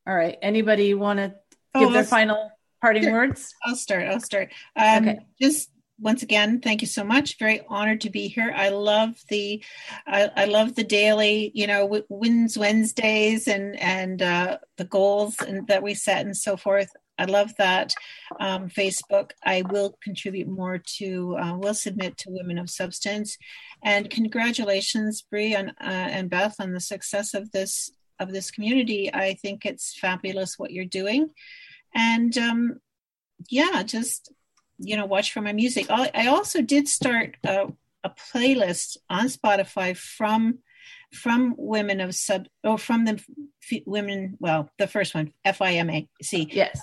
All 0.08 0.14
right. 0.14 0.38
Anybody 0.40 0.94
want 0.94 1.18
to 1.18 1.34
oh, 1.74 1.80
give 1.80 1.92
their 1.92 2.02
final 2.04 2.50
parting 2.80 3.02
sure. 3.02 3.12
words? 3.12 3.54
I'll 3.66 3.76
start. 3.76 4.08
I'll 4.08 4.20
start. 4.20 4.48
Um, 4.74 5.08
okay. 5.08 5.18
Just 5.38 5.70
once 6.00 6.22
again, 6.22 6.60
thank 6.60 6.80
you 6.80 6.86
so 6.86 7.04
much. 7.04 7.38
Very 7.38 7.60
honored 7.68 8.00
to 8.02 8.10
be 8.10 8.28
here. 8.28 8.50
I 8.56 8.70
love 8.70 9.20
the, 9.28 9.62
I, 10.06 10.30
I 10.34 10.44
love 10.46 10.76
the 10.76 10.84
daily, 10.84 11.50
you 11.54 11.66
know, 11.66 12.02
wins 12.08 12.56
Wednesdays 12.56 13.48
and 13.48 13.78
and 13.80 14.22
uh, 14.22 14.58
the 14.78 14.84
goals 14.84 15.36
and 15.40 15.66
that 15.66 15.82
we 15.82 15.92
set 15.92 16.24
and 16.24 16.36
so 16.36 16.56
forth. 16.56 16.88
I 17.18 17.24
love 17.24 17.52
that 17.58 17.92
um, 18.38 18.68
Facebook. 18.68 19.32
I 19.44 19.62
will 19.62 19.98
contribute 20.00 20.48
more 20.48 20.78
to. 20.98 21.36
Uh, 21.36 21.58
will 21.58 21.74
submit 21.74 22.16
to 22.18 22.30
Women 22.30 22.58
of 22.58 22.70
Substance, 22.70 23.36
and 23.82 24.08
congratulations, 24.08 25.22
Bree 25.28 25.54
and 25.54 25.70
uh, 25.80 26.08
and 26.16 26.30
Beth, 26.30 26.54
on 26.60 26.72
the 26.72 26.80
success 26.80 27.34
of 27.34 27.50
this 27.50 27.90
of 28.18 28.32
this 28.32 28.50
community. 28.50 29.12
I 29.12 29.34
think 29.34 29.64
it's 29.64 29.98
fabulous 29.98 30.58
what 30.58 30.70
you're 30.70 30.84
doing. 30.84 31.30
And 31.94 32.36
um, 32.36 32.80
yeah, 33.48 33.82
just, 33.82 34.32
you 34.78 34.96
know, 34.96 35.06
watch 35.06 35.32
for 35.32 35.40
my 35.40 35.52
music. 35.52 35.86
I 35.90 36.26
also 36.28 36.62
did 36.62 36.88
start 36.88 37.36
a, 37.44 37.66
a 38.04 38.10
playlist 38.10 38.96
on 39.08 39.26
Spotify 39.26 39.96
from 39.96 40.58
from 41.12 41.54
women 41.56 42.00
of 42.00 42.14
sub 42.14 42.46
or 42.62 42.76
from 42.76 43.04
the 43.04 43.12
f- 43.70 43.82
women 43.86 44.36
well 44.40 44.68
the 44.78 44.86
first 44.86 45.14
one 45.14 45.32
f-i-m-a-c 45.44 46.48
yes 46.52 46.82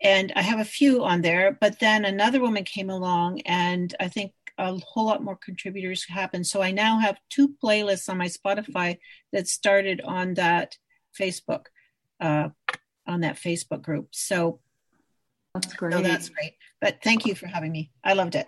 and 0.00 0.32
i 0.36 0.42
have 0.42 0.60
a 0.60 0.64
few 0.64 1.02
on 1.04 1.22
there 1.22 1.56
but 1.60 1.80
then 1.80 2.04
another 2.04 2.40
woman 2.40 2.62
came 2.62 2.88
along 2.88 3.40
and 3.40 3.94
i 3.98 4.06
think 4.06 4.32
a 4.62 4.78
whole 4.86 5.06
lot 5.06 5.22
more 5.22 5.36
contributors 5.36 6.04
happen. 6.08 6.44
So 6.44 6.62
I 6.62 6.70
now 6.70 6.98
have 6.98 7.18
two 7.30 7.54
playlists 7.62 8.08
on 8.08 8.18
my 8.18 8.28
Spotify 8.28 8.98
that 9.32 9.48
started 9.48 10.00
on 10.04 10.34
that 10.34 10.76
Facebook, 11.18 11.66
uh, 12.20 12.48
on 13.06 13.20
that 13.20 13.36
Facebook 13.36 13.82
group. 13.82 14.08
So 14.12 14.60
that's 15.54 15.72
great. 15.74 15.92
So 15.92 16.00
that's 16.00 16.28
great. 16.28 16.54
But 16.80 17.02
thank 17.02 17.26
you 17.26 17.34
for 17.34 17.46
having 17.46 17.72
me. 17.72 17.90
I 18.04 18.14
loved 18.14 18.34
it. 18.34 18.46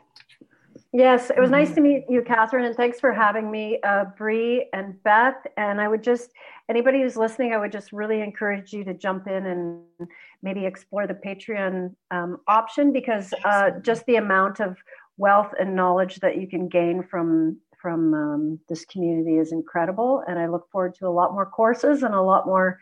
Yes, 0.92 1.30
it 1.30 1.40
was 1.40 1.50
nice 1.50 1.70
mm-hmm. 1.70 1.74
to 1.74 1.80
meet 1.80 2.04
you, 2.08 2.22
Catherine, 2.22 2.64
and 2.64 2.76
thanks 2.76 3.00
for 3.00 3.12
having 3.12 3.50
me, 3.50 3.80
uh, 3.82 4.04
Bree 4.16 4.68
and 4.72 5.02
Beth. 5.02 5.44
And 5.56 5.80
I 5.80 5.88
would 5.88 6.04
just, 6.04 6.30
anybody 6.68 7.02
who's 7.02 7.16
listening, 7.16 7.52
I 7.52 7.58
would 7.58 7.72
just 7.72 7.92
really 7.92 8.20
encourage 8.20 8.72
you 8.72 8.84
to 8.84 8.94
jump 8.94 9.26
in 9.26 9.46
and 9.46 10.08
maybe 10.44 10.64
explore 10.64 11.08
the 11.08 11.14
Patreon 11.14 11.96
um, 12.12 12.38
option 12.46 12.92
because 12.92 13.34
uh, 13.44 13.70
just 13.82 14.06
the 14.06 14.16
amount 14.16 14.60
of 14.60 14.76
wealth 15.16 15.52
and 15.58 15.76
knowledge 15.76 16.16
that 16.16 16.36
you 16.40 16.46
can 16.46 16.68
gain 16.68 17.02
from 17.02 17.58
from 17.80 18.14
um, 18.14 18.60
this 18.68 18.84
community 18.86 19.36
is 19.36 19.52
incredible. 19.52 20.22
And 20.26 20.38
i 20.38 20.46
look 20.46 20.70
forward 20.70 20.94
to 20.96 21.06
a 21.06 21.16
lot 21.18 21.32
more 21.32 21.46
courses 21.46 22.02
and 22.02 22.14
a 22.14 22.22
lot 22.22 22.46
more 22.46 22.80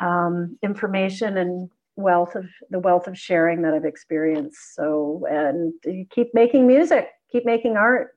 um, 0.00 0.58
information 0.62 1.36
and 1.36 1.70
wealth 1.96 2.34
of 2.34 2.46
the 2.70 2.78
wealth 2.78 3.06
of 3.06 3.18
sharing 3.18 3.62
that 3.62 3.74
i've 3.74 3.84
experienced. 3.84 4.74
So 4.74 5.26
and 5.30 5.74
keep 6.10 6.34
making 6.34 6.66
music 6.66 7.10
keep 7.30 7.44
making 7.44 7.76
art 7.76 8.16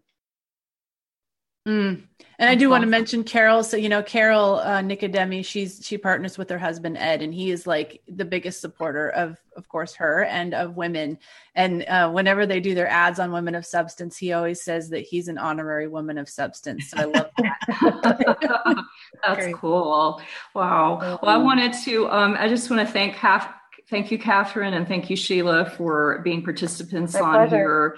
Mm. 1.67 2.03
And 2.39 2.49
I 2.49 2.55
do 2.55 2.69
want 2.69 2.81
to 2.81 2.89
mention 2.89 3.23
Carol. 3.23 3.63
So 3.63 3.77
you 3.77 3.87
know, 3.87 4.03
Carol 4.03 4.55
uh, 4.55 4.81
Nicodemi, 4.81 5.45
she's 5.45 5.79
she 5.81 5.97
partners 5.97 6.37
with 6.37 6.49
her 6.49 6.57
husband 6.57 6.97
Ed, 6.97 7.21
and 7.21 7.33
he 7.33 7.51
is 7.51 7.65
like 7.65 8.01
the 8.07 8.25
biggest 8.25 8.59
supporter 8.59 9.09
of, 9.09 9.37
of 9.55 9.69
course, 9.69 9.93
her 9.95 10.25
and 10.25 10.53
of 10.53 10.75
women. 10.75 11.19
And 11.55 11.85
uh, 11.87 12.09
whenever 12.09 12.45
they 12.45 12.59
do 12.59 12.75
their 12.75 12.89
ads 12.89 13.19
on 13.19 13.31
women 13.31 13.55
of 13.55 13.65
substance, 13.65 14.17
he 14.17 14.33
always 14.33 14.61
says 14.61 14.89
that 14.89 15.01
he's 15.01 15.29
an 15.29 15.37
honorary 15.37 15.87
woman 15.87 16.17
of 16.17 16.27
substance. 16.27 16.89
So 16.89 16.97
I 16.97 17.03
love 17.05 17.29
that. 17.37 18.83
That's 19.23 19.39
Great. 19.39 19.55
cool. 19.55 20.21
Wow. 20.53 20.97
Well, 20.99 21.19
I 21.23 21.37
wanted 21.37 21.73
to. 21.85 22.09
Um, 22.09 22.35
I 22.37 22.49
just 22.49 22.69
want 22.69 22.85
to 22.85 22.91
thank 22.91 23.13
half 23.15 23.53
thank 23.89 24.11
you, 24.11 24.17
Catherine, 24.17 24.73
and 24.73 24.87
thank 24.87 25.09
you, 25.09 25.15
Sheila, 25.15 25.69
for 25.69 26.19
being 26.23 26.43
participants 26.43 27.13
My 27.13 27.21
on 27.21 27.33
pleasure. 27.33 27.55
here 27.55 27.97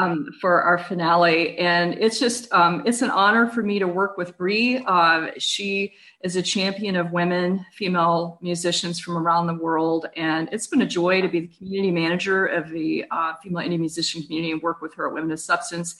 um, 0.00 0.28
for 0.40 0.62
our 0.62 0.78
finale. 0.78 1.56
And 1.58 1.94
it's 1.94 2.18
just, 2.18 2.52
um, 2.52 2.82
it's 2.86 3.02
an 3.02 3.10
honor 3.10 3.48
for 3.48 3.62
me 3.62 3.78
to 3.78 3.86
work 3.86 4.16
with 4.16 4.36
Bree. 4.36 4.78
Uh, 4.86 5.28
she 5.38 5.94
is 6.22 6.36
a 6.36 6.42
champion 6.42 6.96
of 6.96 7.12
women, 7.12 7.64
female 7.72 8.38
musicians 8.40 8.98
from 8.98 9.16
around 9.16 9.46
the 9.46 9.54
world. 9.54 10.06
And 10.16 10.48
it's 10.52 10.66
been 10.66 10.82
a 10.82 10.86
joy 10.86 11.20
to 11.20 11.28
be 11.28 11.40
the 11.40 11.48
community 11.48 11.90
manager 11.90 12.46
of 12.46 12.70
the 12.70 13.04
uh, 13.10 13.34
female 13.42 13.66
indie 13.66 13.78
musician 13.78 14.22
community 14.22 14.52
and 14.52 14.62
work 14.62 14.80
with 14.80 14.94
her 14.94 15.06
at 15.08 15.14
Women 15.14 15.32
of 15.32 15.40
Substance. 15.40 15.96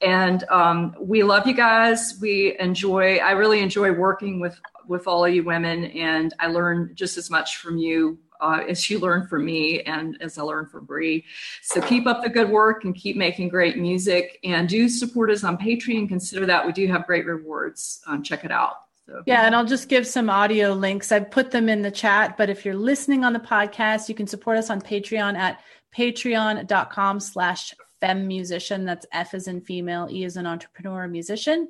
And 0.00 0.44
um, 0.44 0.94
we 0.98 1.22
love 1.22 1.46
you 1.46 1.54
guys. 1.54 2.18
We 2.20 2.58
enjoy, 2.58 3.16
I 3.16 3.32
really 3.32 3.60
enjoy 3.60 3.92
working 3.92 4.40
with 4.40 4.58
with 4.88 5.06
all 5.06 5.24
of 5.24 5.34
you 5.34 5.42
women 5.42 5.86
and 5.86 6.32
I 6.38 6.46
learn 6.46 6.92
just 6.94 7.16
as 7.16 7.28
much 7.28 7.56
from 7.56 7.76
you 7.76 8.18
uh, 8.40 8.62
as 8.68 8.82
she 8.82 8.96
learned 8.96 9.28
from 9.28 9.44
me 9.44 9.80
and 9.82 10.16
as 10.20 10.38
I 10.38 10.42
learned 10.42 10.70
from 10.70 10.84
Bree. 10.84 11.24
So 11.62 11.80
keep 11.80 12.06
up 12.06 12.22
the 12.22 12.28
good 12.28 12.50
work 12.50 12.84
and 12.84 12.94
keep 12.94 13.16
making 13.16 13.48
great 13.48 13.78
music 13.78 14.38
and 14.44 14.68
do 14.68 14.88
support 14.88 15.30
us 15.30 15.44
on 15.44 15.56
Patreon. 15.56 16.08
Consider 16.08 16.46
that 16.46 16.66
we 16.66 16.72
do 16.72 16.86
have 16.88 17.06
great 17.06 17.26
rewards. 17.26 18.00
Um, 18.06 18.22
check 18.22 18.44
it 18.44 18.50
out. 18.50 18.76
So. 19.06 19.22
Yeah, 19.24 19.46
and 19.46 19.54
I'll 19.54 19.64
just 19.64 19.88
give 19.88 20.06
some 20.06 20.28
audio 20.28 20.72
links. 20.72 21.12
I've 21.12 21.30
put 21.30 21.52
them 21.52 21.68
in 21.68 21.82
the 21.82 21.92
chat, 21.92 22.36
but 22.36 22.50
if 22.50 22.64
you're 22.64 22.74
listening 22.74 23.24
on 23.24 23.32
the 23.32 23.38
podcast, 23.38 24.08
you 24.08 24.16
can 24.16 24.26
support 24.26 24.58
us 24.58 24.68
on 24.68 24.80
Patreon 24.80 25.36
at 25.36 25.60
patreon.com 25.96 27.20
slash 27.20 27.72
femusician. 28.02 28.84
That's 28.84 29.06
F 29.12 29.32
as 29.34 29.46
in 29.46 29.60
female, 29.60 30.08
E 30.10 30.24
as 30.24 30.36
an 30.36 30.46
entrepreneur, 30.46 31.06
musician. 31.06 31.68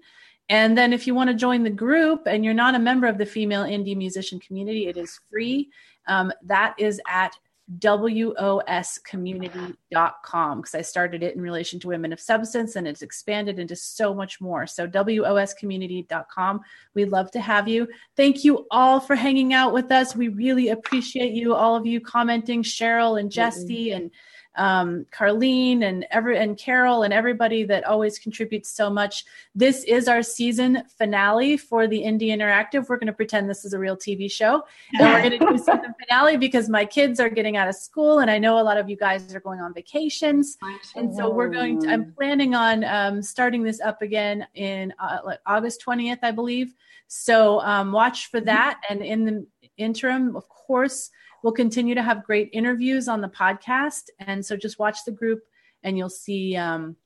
And 0.49 0.79
then 0.79 0.93
if 0.93 1.07
you 1.07 1.15
want 1.15 1.29
to 1.29 1.35
join 1.35 1.63
the 1.63 1.71
group 1.71 2.23
and 2.27 2.45
you're 2.45 2.55
not 2.55 2.75
a 2.75 2.79
member 2.79 3.07
of 3.07 3.19
the 3.19 3.27
female 3.27 3.65
indie 3.65 3.97
musician 3.97 4.39
community, 4.39 4.87
it 4.87 4.97
is 4.97 5.19
free. 5.31 5.71
Um, 6.07 6.33
that 6.45 6.75
is 6.79 7.01
at 7.09 7.37
woscommunity.com 7.81 10.61
because 10.61 10.75
I 10.75 10.83
started 10.83 11.25
it 11.25 11.35
in 11.35 11.41
relation 11.41 11.81
to 11.81 11.89
women 11.89 12.13
of 12.13 12.21
substance 12.21 12.77
and 12.77 12.87
it's 12.87 13.03
expanded 13.03 13.59
into 13.59 13.75
so 13.75 14.15
much 14.15 14.41
more. 14.41 14.69
So, 14.69 14.87
woscommunity.com. 14.87 16.61
We'd 16.95 17.11
love 17.11 17.33
to 17.33 17.41
have 17.41 17.67
you. 17.67 17.89
Thank 18.17 18.45
you 18.45 18.69
all 18.71 19.01
for 19.01 19.17
hanging 19.17 19.53
out 19.53 19.73
with 19.73 19.91
us. 19.91 20.15
We 20.15 20.29
really 20.29 20.69
appreciate 20.69 21.33
you, 21.33 21.55
all 21.55 21.75
of 21.75 21.87
you 21.87 22.01
commenting, 22.01 22.63
Cheryl 22.63 23.19
and 23.19 23.29
Jesse 23.31 23.91
and 23.91 24.13
um, 24.57 25.07
Carlene 25.13 25.83
and 25.83 26.07
every 26.11 26.39
and 26.39 26.57
Carol 26.59 27.03
and 27.03 27.13
everybody 27.13 27.65
that 27.65 27.85
always 27.85 28.19
contributes 28.19 28.71
so 28.71 28.91
much. 28.91 29.25
This 29.55 29.85
is 29.85 30.09
our 30.09 30.23
season 30.23 30.83
finale 30.99 31.57
for 31.57 31.87
the 31.87 31.99
Indie 31.99 32.29
Interactive. 32.29 32.89
We're 32.89 32.97
going 32.97 33.07
to 33.09 33.13
pretend 33.13 33.49
this 33.49 33.65
is 33.65 33.73
a 33.73 33.79
real 33.79 33.97
TV 33.97 34.31
show, 34.31 34.63
and 34.99 35.01
we're 35.01 35.29
going 35.29 35.39
to 35.39 35.47
do 35.53 35.59
season 35.59 35.95
finale 36.01 36.37
because 36.37 36.69
my 36.69 36.85
kids 36.85 37.21
are 37.21 37.29
getting 37.29 37.57
out 37.57 37.69
of 37.69 37.75
school, 37.75 38.21
and 38.21 38.31
I 38.31 38.39
know 38.39 38.61
a 38.61 38.63
lot 38.63 38.79
of 38.79 38.89
you 38.89 38.97
guys 38.97 39.35
are 39.35 39.41
going 39.41 39.61
on 39.61 39.75
vacations, 39.75 40.57
and 40.95 41.15
so 41.15 41.31
we're 41.31 41.49
going. 41.49 41.81
To, 41.83 41.89
I'm 41.91 42.13
planning 42.13 42.55
on 42.55 42.85
um, 42.85 43.23
starting 43.23 43.63
this 43.63 43.81
up 43.81 44.03
again 44.03 44.47
in 44.55 44.93
uh, 44.99 45.19
like 45.25 45.41
August 45.47 45.83
20th, 45.87 46.19
I 46.23 46.31
believe. 46.31 46.75
So 47.09 47.61
um, 47.61 47.93
watch 47.93 48.31
for 48.31 48.41
that, 48.41 48.81
and 48.89 49.03
in 49.03 49.25
the 49.25 49.47
interim, 49.77 50.37
of 50.37 50.49
course 50.49 51.11
We'll 51.47 51.53
continue 51.53 51.95
to 51.95 52.03
have 52.03 52.25
great 52.25 52.51
interviews 52.53 53.07
on 53.07 53.21
the 53.21 53.29
podcast. 53.29 54.11
And 54.19 54.45
so 54.45 54.57
just 54.57 54.81
watch 54.81 55.05
the 55.05 55.13
group 55.13 55.45
and 55.85 55.97
you'll 55.97 56.09
see. 56.09 56.57
Um, 56.57 56.97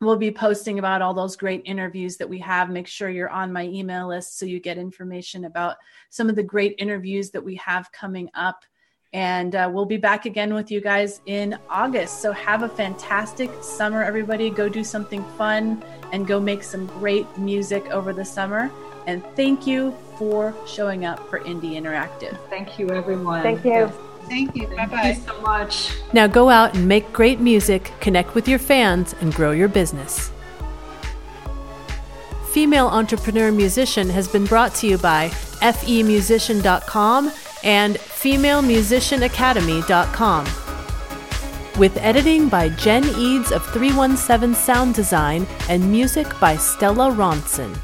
we'll 0.00 0.16
be 0.16 0.30
posting 0.30 0.78
about 0.78 1.02
all 1.02 1.12
those 1.12 1.36
great 1.36 1.60
interviews 1.66 2.16
that 2.16 2.26
we 2.26 2.38
have. 2.38 2.70
Make 2.70 2.86
sure 2.86 3.10
you're 3.10 3.28
on 3.28 3.52
my 3.52 3.64
email 3.64 4.08
list 4.08 4.38
so 4.38 4.46
you 4.46 4.60
get 4.60 4.78
information 4.78 5.44
about 5.44 5.76
some 6.08 6.30
of 6.30 6.36
the 6.36 6.42
great 6.42 6.74
interviews 6.78 7.32
that 7.32 7.44
we 7.44 7.54
have 7.56 7.92
coming 7.92 8.30
up. 8.32 8.64
And 9.12 9.54
uh, 9.54 9.70
we'll 9.70 9.84
be 9.84 9.98
back 9.98 10.24
again 10.24 10.54
with 10.54 10.70
you 10.70 10.80
guys 10.80 11.20
in 11.26 11.58
August. 11.68 12.22
So 12.22 12.32
have 12.32 12.62
a 12.62 12.70
fantastic 12.70 13.50
summer, 13.62 14.02
everybody. 14.02 14.48
Go 14.48 14.70
do 14.70 14.84
something 14.84 15.22
fun 15.36 15.84
and 16.14 16.26
go 16.26 16.40
make 16.40 16.62
some 16.62 16.86
great 16.86 17.26
music 17.36 17.84
over 17.90 18.14
the 18.14 18.24
summer. 18.24 18.70
And 19.06 19.22
thank 19.36 19.66
you 19.66 19.94
for 20.22 20.54
showing 20.66 21.04
up 21.04 21.28
for 21.28 21.40
Indie 21.40 21.72
Interactive. 21.72 22.38
Thank 22.48 22.78
you, 22.78 22.88
everyone. 22.90 23.42
Thank 23.42 23.64
you. 23.64 23.90
Thank 24.28 24.54
you. 24.54 24.68
Thank 24.68 24.90
bye 24.90 24.96
bye. 24.96 25.08
you 25.08 25.16
so 25.16 25.40
much. 25.40 25.90
Now 26.12 26.28
go 26.28 26.48
out 26.48 26.76
and 26.76 26.86
make 26.86 27.12
great 27.12 27.40
music, 27.40 27.90
connect 28.00 28.36
with 28.36 28.46
your 28.46 28.60
fans, 28.60 29.16
and 29.20 29.34
grow 29.34 29.50
your 29.50 29.66
business. 29.66 30.30
Female 32.52 32.86
Entrepreneur 32.86 33.50
Musician 33.50 34.10
has 34.10 34.28
been 34.28 34.44
brought 34.44 34.76
to 34.76 34.86
you 34.86 34.96
by 34.96 35.28
femusician.com 35.28 37.32
and 37.64 37.96
femalemusicianacademy.com. 37.96 40.44
With 41.80 41.96
editing 41.96 42.48
by 42.48 42.68
Jen 42.68 43.02
Eads 43.18 43.50
of 43.50 43.66
317 43.72 44.54
Sound 44.54 44.94
Design 44.94 45.48
and 45.68 45.90
music 45.90 46.28
by 46.38 46.56
Stella 46.56 47.10
Ronson. 47.10 47.76